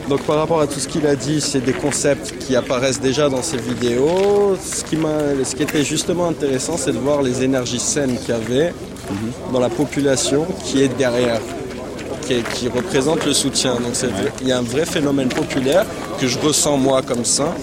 [0.07, 3.29] Donc par rapport à tout ce qu'il a dit, c'est des concepts qui apparaissent déjà
[3.29, 4.57] dans ses vidéos.
[4.63, 8.29] Ce qui, m'a- ce qui était justement intéressant, c'est de voir les énergies saines qu'il
[8.29, 8.73] y avait
[9.53, 11.39] dans la population qui est derrière,
[12.25, 13.73] qui, est- qui représente le soutien.
[13.75, 13.93] Donc
[14.41, 15.85] il y a un vrai phénomène populaire
[16.19, 17.53] que je ressens moi comme ça,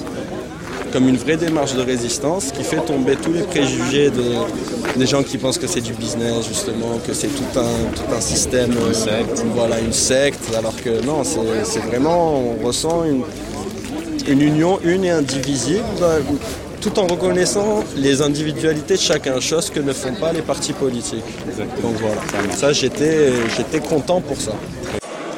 [0.97, 5.23] comme une vraie démarche de résistance qui fait tomber tous les préjugés de, des gens
[5.23, 9.23] qui pensent que c'est du business justement, que c'est tout un, tout un système, euh,
[9.55, 13.25] voilà, une secte, alors que non, c'est c'est vraiment, on ressent une,
[14.27, 16.21] une union une et indivisible, euh,
[16.81, 21.31] tout en reconnaissant les individualités de chacun, chose que ne font pas les partis politiques.
[21.83, 22.23] Donc voilà,
[22.57, 24.53] ça j'étais j'étais content pour ça.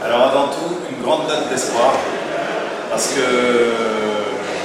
[0.05, 1.95] Alors avant tout, une grande note d'espoir,
[2.91, 3.25] parce que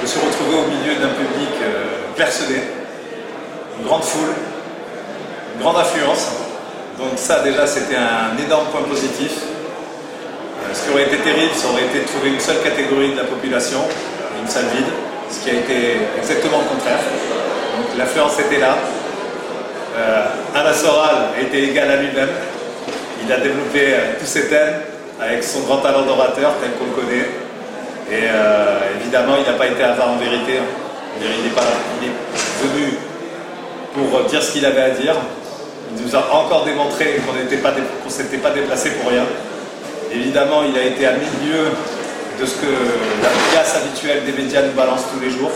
[0.06, 2.56] je me suis retrouvé au milieu d'un public euh, clairsemé,
[3.78, 4.34] une grande foule,
[5.54, 6.28] une grande affluence.
[6.98, 7.12] Donc
[7.66, 9.32] c'était un énorme point positif.
[9.40, 13.16] Euh, Ce qui aurait été terrible, ça aurait été de trouver une seule catégorie de
[13.16, 13.80] la population,
[14.40, 14.90] une salle vide,
[15.30, 16.98] ce qui a été exactement le contraire.
[17.76, 18.76] Donc l'affluence était là.
[19.96, 22.30] Euh, Alain Soral été égal à lui-même.
[23.24, 24.74] Il a développé euh, tous ses thèmes
[25.20, 27.28] avec son grand talent d'orateur tel qu'on le connaît.
[28.10, 30.58] Et euh, évidemment, il n'a pas été avare en vérité.
[31.20, 31.30] Il est
[32.62, 32.98] venu
[33.94, 35.14] pour dire ce qu'il avait à dire.
[35.96, 39.24] Il nous a encore démontré qu'on ne s'était pas déplacé pour rien.
[40.12, 41.70] Évidemment, il a été à milieu
[42.40, 42.66] de ce que
[43.22, 45.52] la pièce habituelle des médias nous balance tous les jours.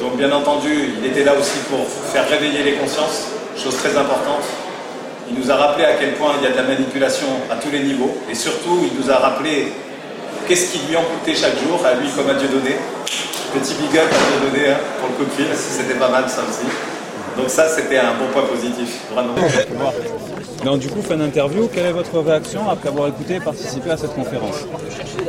[0.00, 4.44] Donc bien entendu, il était là aussi pour faire réveiller les consciences, chose très importante.
[5.30, 7.70] Il nous a rappelé à quel point il y a de la manipulation à tous
[7.70, 8.14] les niveaux.
[8.30, 9.72] Et surtout, il nous a rappelé
[10.46, 12.76] qu'est-ce qui lui en coûtait chaque jour, à lui comme à Dieu donné.
[13.52, 16.42] Petit big up à Dieu donné hein, pour le coup de c'était pas mal ça
[16.42, 16.66] aussi.
[17.36, 19.34] Donc ça, c'était un bon point positif, vraiment.
[20.64, 23.96] Donc du coup, fin d'interview, quelle est votre réaction après avoir écouté et participé à
[23.96, 24.56] cette conférence?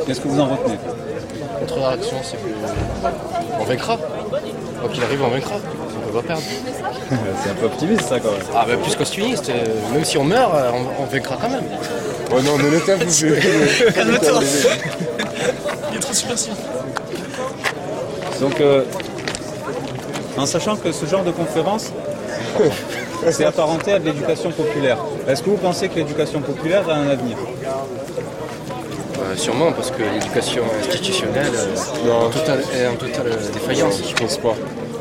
[0.06, 0.78] Qu'est-ce que vous en retenez?
[1.60, 2.36] Notre réaction, c'est
[3.58, 3.96] qu'on vaincra.
[4.80, 5.56] Quoi qu'il arrive, on vaincra.
[5.56, 6.42] On peut pas perdre.
[7.42, 8.40] C'est un peu optimiste ça quand même.
[8.54, 9.48] Ah, bah, plus qu'optimiste.
[9.50, 9.64] euh,
[9.94, 11.64] Même si on meurt, euh, on, on vaincra quand même.
[12.32, 13.26] Oh non, ne le tape, vous
[13.94, 14.40] Calme-toi.
[15.92, 16.52] Il est trop supersif.
[18.40, 18.82] Donc, euh,
[20.36, 21.92] en sachant que ce genre de conférence,
[23.30, 24.98] c'est apparenté à de l'éducation populaire.
[25.28, 27.36] Est-ce que vous pensez que l'éducation populaire a un avenir?
[29.18, 34.00] Euh, sûrement, parce que l'éducation institutionnelle euh, est en totale, est en totale euh, défaillance.
[34.08, 34.54] Je pense pas.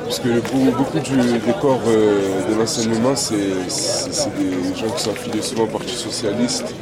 [0.06, 0.28] Parce que
[0.70, 5.68] beaucoup, du, des corps euh, de l'enseignement, c'est des gens qui sont affiliés souvent au
[5.68, 6.76] Parti Socialiste,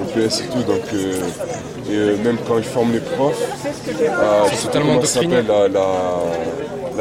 [0.00, 0.62] au PS et tout.
[0.62, 1.20] Donc, euh,
[1.90, 3.42] et euh, même quand ils forment les profs,
[4.08, 5.68] à, totalement s'appelle, la,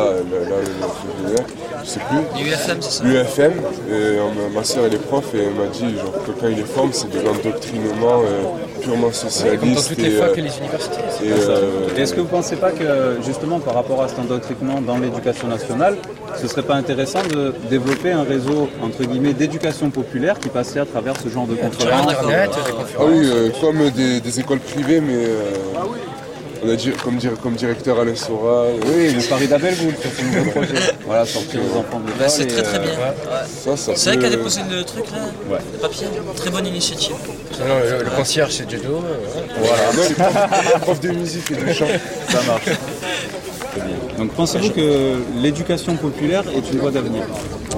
[0.04, 1.36] le-
[1.84, 2.44] je sais plus.
[2.44, 4.20] L'UFM, c'est ça L'UFM, et, euh,
[4.54, 6.92] ma- soeur elle est prof et elle m'a dit genre, que quand ils les forment,
[6.94, 9.60] c'est de l'endoctrinement euh, purement socialiste.
[9.62, 11.02] Comme dans toutes les et, facs euh, et les universités.
[11.24, 14.82] euh, Et Est-ce que vous ne pensez pas que, justement, par rapport à cet endoctrinement
[14.82, 15.98] dans l'éducation nationale,
[16.40, 20.86] ce serait pas intéressant de développer un réseau, entre guillemets, d'éducation populaire qui passerait à
[20.86, 25.02] travers ce genre de conférences Internet, des Ah oui, euh, comme des, des écoles privées,
[25.02, 25.54] mais euh,
[26.64, 28.66] on a dit, comme, dire, comme directeur Alain Sora.
[28.88, 30.74] Oui, le Paris d'Abelgoul, sur ce nouveau projet.
[31.06, 32.20] Voilà, sortir les enfants de l'école.
[32.20, 32.92] Bah, c'est et, très très euh, bien.
[32.92, 32.98] ouais.
[32.98, 33.48] Ouais.
[33.66, 35.18] Ça, ça C'est vrai peut- qu'à déposer le truc là,
[35.54, 35.60] Ouais.
[35.74, 37.16] le papier, très bonne initiative.
[37.60, 39.04] Non, le, le concierge, c'est Judo.
[39.06, 41.88] euh, Voilà, non, les profs, les profs de musique et de chant.
[42.30, 42.66] Ça marche.
[44.20, 47.24] Donc pensez-vous que l'éducation populaire est une voie d'avenir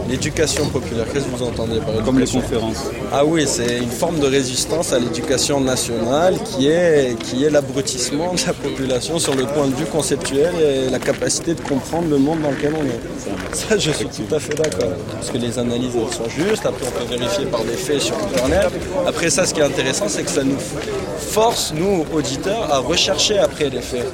[0.09, 2.85] L'éducation populaire, qu'est-ce que vous entendez par Comme les éducation conférences.
[3.13, 8.33] Ah oui, c'est une forme de résistance à l'éducation nationale qui est, qui est l'abrutissement
[8.33, 12.17] de la population sur le point de vue conceptuel et la capacité de comprendre le
[12.17, 13.55] monde dans lequel on est.
[13.55, 14.97] Ça, je suis tout à fait d'accord.
[15.13, 18.15] Parce que les analyses elles sont justes, après on peut vérifier par des faits sur
[18.15, 18.71] Internet.
[19.05, 20.57] Après ça, ce qui est intéressant, c'est que ça nous
[21.19, 24.07] force, nous, auditeurs, à rechercher après les faits.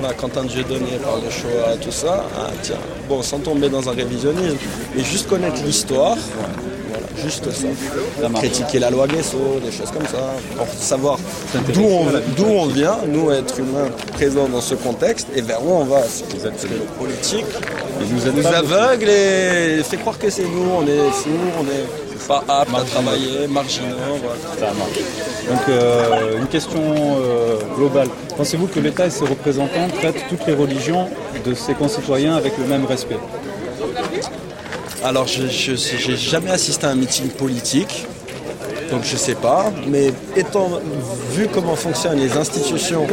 [0.00, 2.24] Voilà, Quentin Dieudonné parle de Shoah, tout ça.
[2.36, 2.76] Ah, tiens,
[3.08, 4.56] bon, sans tomber dans un révisionnisme,
[4.94, 7.66] mais juste connaître l'histoire, voilà, juste ça.
[8.34, 11.18] Critiquer la loi Guesso, des choses comme ça, pour savoir
[11.72, 12.06] d'où on,
[12.36, 16.00] d'où vient, nous, être humains présents dans ce contexte, et vers où on va.
[16.00, 17.46] Le politique
[18.00, 22.44] nous, nous aveugle et fait croire que c'est nous, on est fous, on est pas
[22.48, 23.96] aptes à travailler, marginaux.
[24.22, 24.38] voilà.
[24.58, 24.98] Ça marche.
[25.48, 28.08] Donc euh, une question euh, globale.
[28.36, 31.08] Pensez-vous que l'État et ses représentants traitent toutes les religions
[31.44, 33.18] de ses concitoyens avec le même respect?
[35.04, 38.06] Alors, je n'ai jamais assisté à un meeting politique,
[38.90, 39.66] donc je sais pas.
[39.86, 40.80] Mais étant
[41.30, 43.06] vu comment fonctionnent les institutions,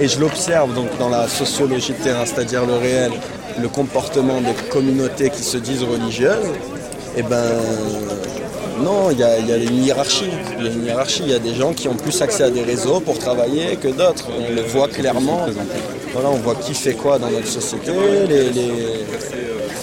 [0.00, 3.12] et je l'observe donc dans la sociologie de terrain, c'est-à-dire le réel,
[3.60, 6.52] le comportement des communautés qui se disent religieuses,
[7.16, 7.44] eh ben
[8.78, 10.30] non, il y a, il y a une hiérarchie.
[10.58, 11.22] Il y a une hiérarchie.
[11.24, 13.88] Il y a des gens qui ont plus accès à des réseaux pour travailler que
[13.88, 14.26] d'autres.
[14.36, 15.46] On le voit clairement.
[16.12, 17.90] Voilà, on voit qui fait quoi dans notre société.
[18.28, 19.04] Les, les-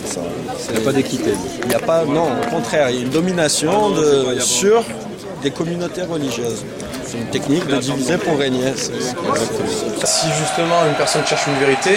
[0.05, 0.21] c'est ça.
[0.69, 1.31] Il n'y a pas d'équité.
[1.63, 4.83] Il n'y a pas, non, au contraire, il y a une domination de, sur
[5.43, 6.63] des communautés religieuses.
[7.05, 8.73] C'est une technique de diviser pour régner.
[8.77, 11.91] Si justement une personne cherche une vérité,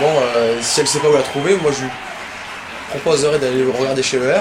[0.00, 0.06] bon,
[0.36, 1.90] euh, si elle sait pas où la trouver, moi je lui
[2.98, 4.40] proposerais d'aller regarder chez ER,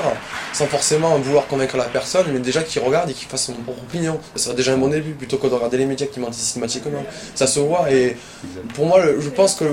[0.54, 3.82] sans forcément vouloir convaincre la personne, mais déjà qu'il regarde et qu'il fasse son propre
[3.82, 4.20] opinion.
[4.36, 7.04] Ça serait déjà un bon début, plutôt que de regarder les médias qui mentent systématiquement.
[7.36, 8.18] Ça se voit, et
[8.76, 9.66] pour moi, le- je pense que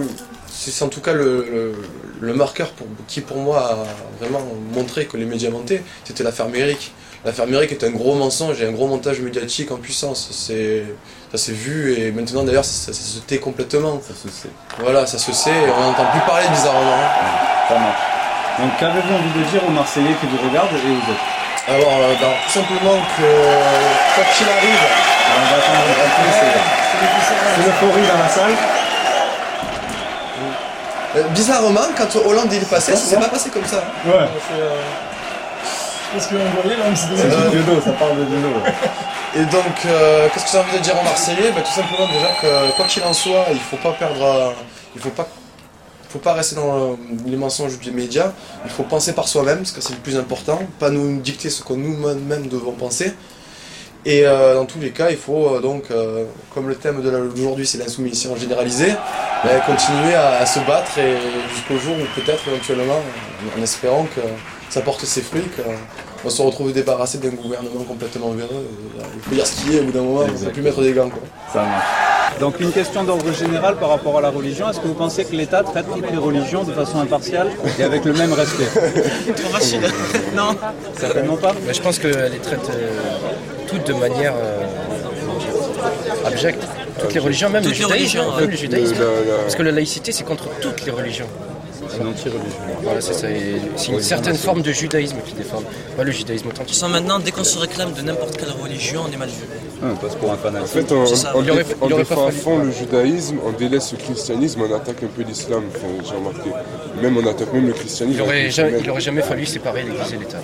[0.52, 1.74] c'est en tout cas le, le-
[2.20, 3.78] le marqueur pour, qui pour moi a
[4.24, 4.42] vraiment
[4.74, 6.92] montré que les médias mentaient, c'était l'affaire Méric.
[7.24, 10.28] L'affaire Méric est un gros mensonge et un gros montage médiatique en puissance.
[10.32, 10.84] C'est,
[11.30, 14.00] ça s'est vu et maintenant d'ailleurs ça, ça- ça se tait complètement.
[14.06, 14.48] Ça se sait.
[14.80, 16.96] Voilà, ça se sait et on n'entend plus parler bizarrement.
[17.68, 18.00] Ça marche.
[18.60, 21.26] Donc qu'avez-vous envie de dire aux Marseillais qui vous regardent et aux autres
[21.68, 23.28] Alors, euh, ben, tout simplement que
[24.14, 24.82] quoi qu'il arrive,
[25.30, 28.56] on va attendre un peu, c'est- l'euphorie dans la salle.
[31.16, 33.82] Euh, bizarrement, quand Hollande il est passé, ça s'est pas passé comme ça.
[34.06, 34.26] Ouais.
[36.12, 37.08] Parce que on voyait là, C'est
[37.50, 38.48] du judo, ça parle de judo.
[39.36, 41.50] Et donc, euh, qu'est-ce que j'ai envie de dire aux Marseillais?
[41.54, 44.50] Ben, Tout simplement déjà que quoi qu'il en soit, il faut pas perdre, euh,
[44.96, 45.26] il faut pas,
[46.10, 48.32] faut pas rester dans les mensonges des médias.
[48.64, 51.62] Il faut penser par soi-même, parce que c'est le plus important, pas nous dicter ce
[51.62, 53.12] que nous-mêmes devons penser.
[54.06, 56.24] Et euh, dans tous les cas, il faut euh, donc, euh,
[56.54, 58.94] comme le thème d'aujourd'hui c'est l'insoumission généralisée,
[59.44, 60.92] ben, continuer à, se battre
[61.54, 62.94] jusqu'au jour où peut-être éventuellement,
[63.56, 64.22] en, en espérant que
[64.70, 65.44] ça porte ses fruits,
[66.22, 68.48] qu'on se retrouve débarrassé d'un gouvernement complètement véreux.
[68.52, 70.62] Euh, il faut dire ce qu'il est au bout d'un moment, on ne peut plus
[70.62, 71.08] mettre des gants.
[71.08, 71.20] Quoi.
[71.52, 71.84] Ça marche.
[72.38, 74.68] Donc une question d'ordre général par rapport à la religion.
[74.70, 77.48] Est-ce que vous pensez que l'État traite toutes les religions de façon impartiale
[77.78, 78.66] et avec le même respect?
[79.36, 79.80] Trop facile.
[80.36, 80.56] non.
[80.98, 81.52] Certainement pas?
[81.66, 82.90] Mais je pense qu'elle les traite euh,
[83.68, 84.62] toutes de manière euh,
[86.26, 86.62] abjecte.
[86.98, 88.18] Toutes les religions, même Toutes le les judaïsme.
[88.20, 88.96] religions, même le judaïsme.
[89.42, 91.26] Parce que la laïcité, c'est contre toutes les religions.
[91.92, 92.58] C'est anti-religion.
[92.82, 93.28] Voilà, c'est ça.
[93.30, 95.62] et C'est une certaine forme de judaïsme qui défend.
[95.96, 96.74] Pas le judaïsme Tu authentique.
[96.76, 99.44] sens maintenant, dès qu'on se réclame de n'importe quelle religion, on est mal vu.
[99.82, 100.64] on passe pour un fanatique.
[100.64, 101.34] En fait, on, ça.
[101.36, 101.64] aurait-
[101.98, 105.86] défend à fond le judaïsme, on délaisse le christianisme, on attaque un peu l'islam, enfin,
[106.04, 106.50] j'ai remarqué.
[107.02, 108.18] Même on attaque même le christianisme.
[108.18, 110.38] Il aurait, jamais, les il aurait jamais fallu séparer l'Église et l'État.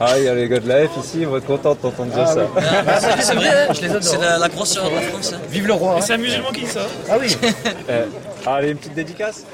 [0.00, 2.12] Ah, il y a les gars de la F ici, ils vont être contents d'entendre
[2.12, 2.46] dire ça.
[2.56, 4.02] Ah, c'est- c'est vrai, je les adore.
[4.02, 5.32] C'est la, la grosse de la France.
[5.34, 5.40] hein.
[5.48, 7.36] Vive le roi c'est un musulman qui dit ça Ah oui
[7.88, 8.06] Euh,
[8.46, 9.46] allez, une petite dédicace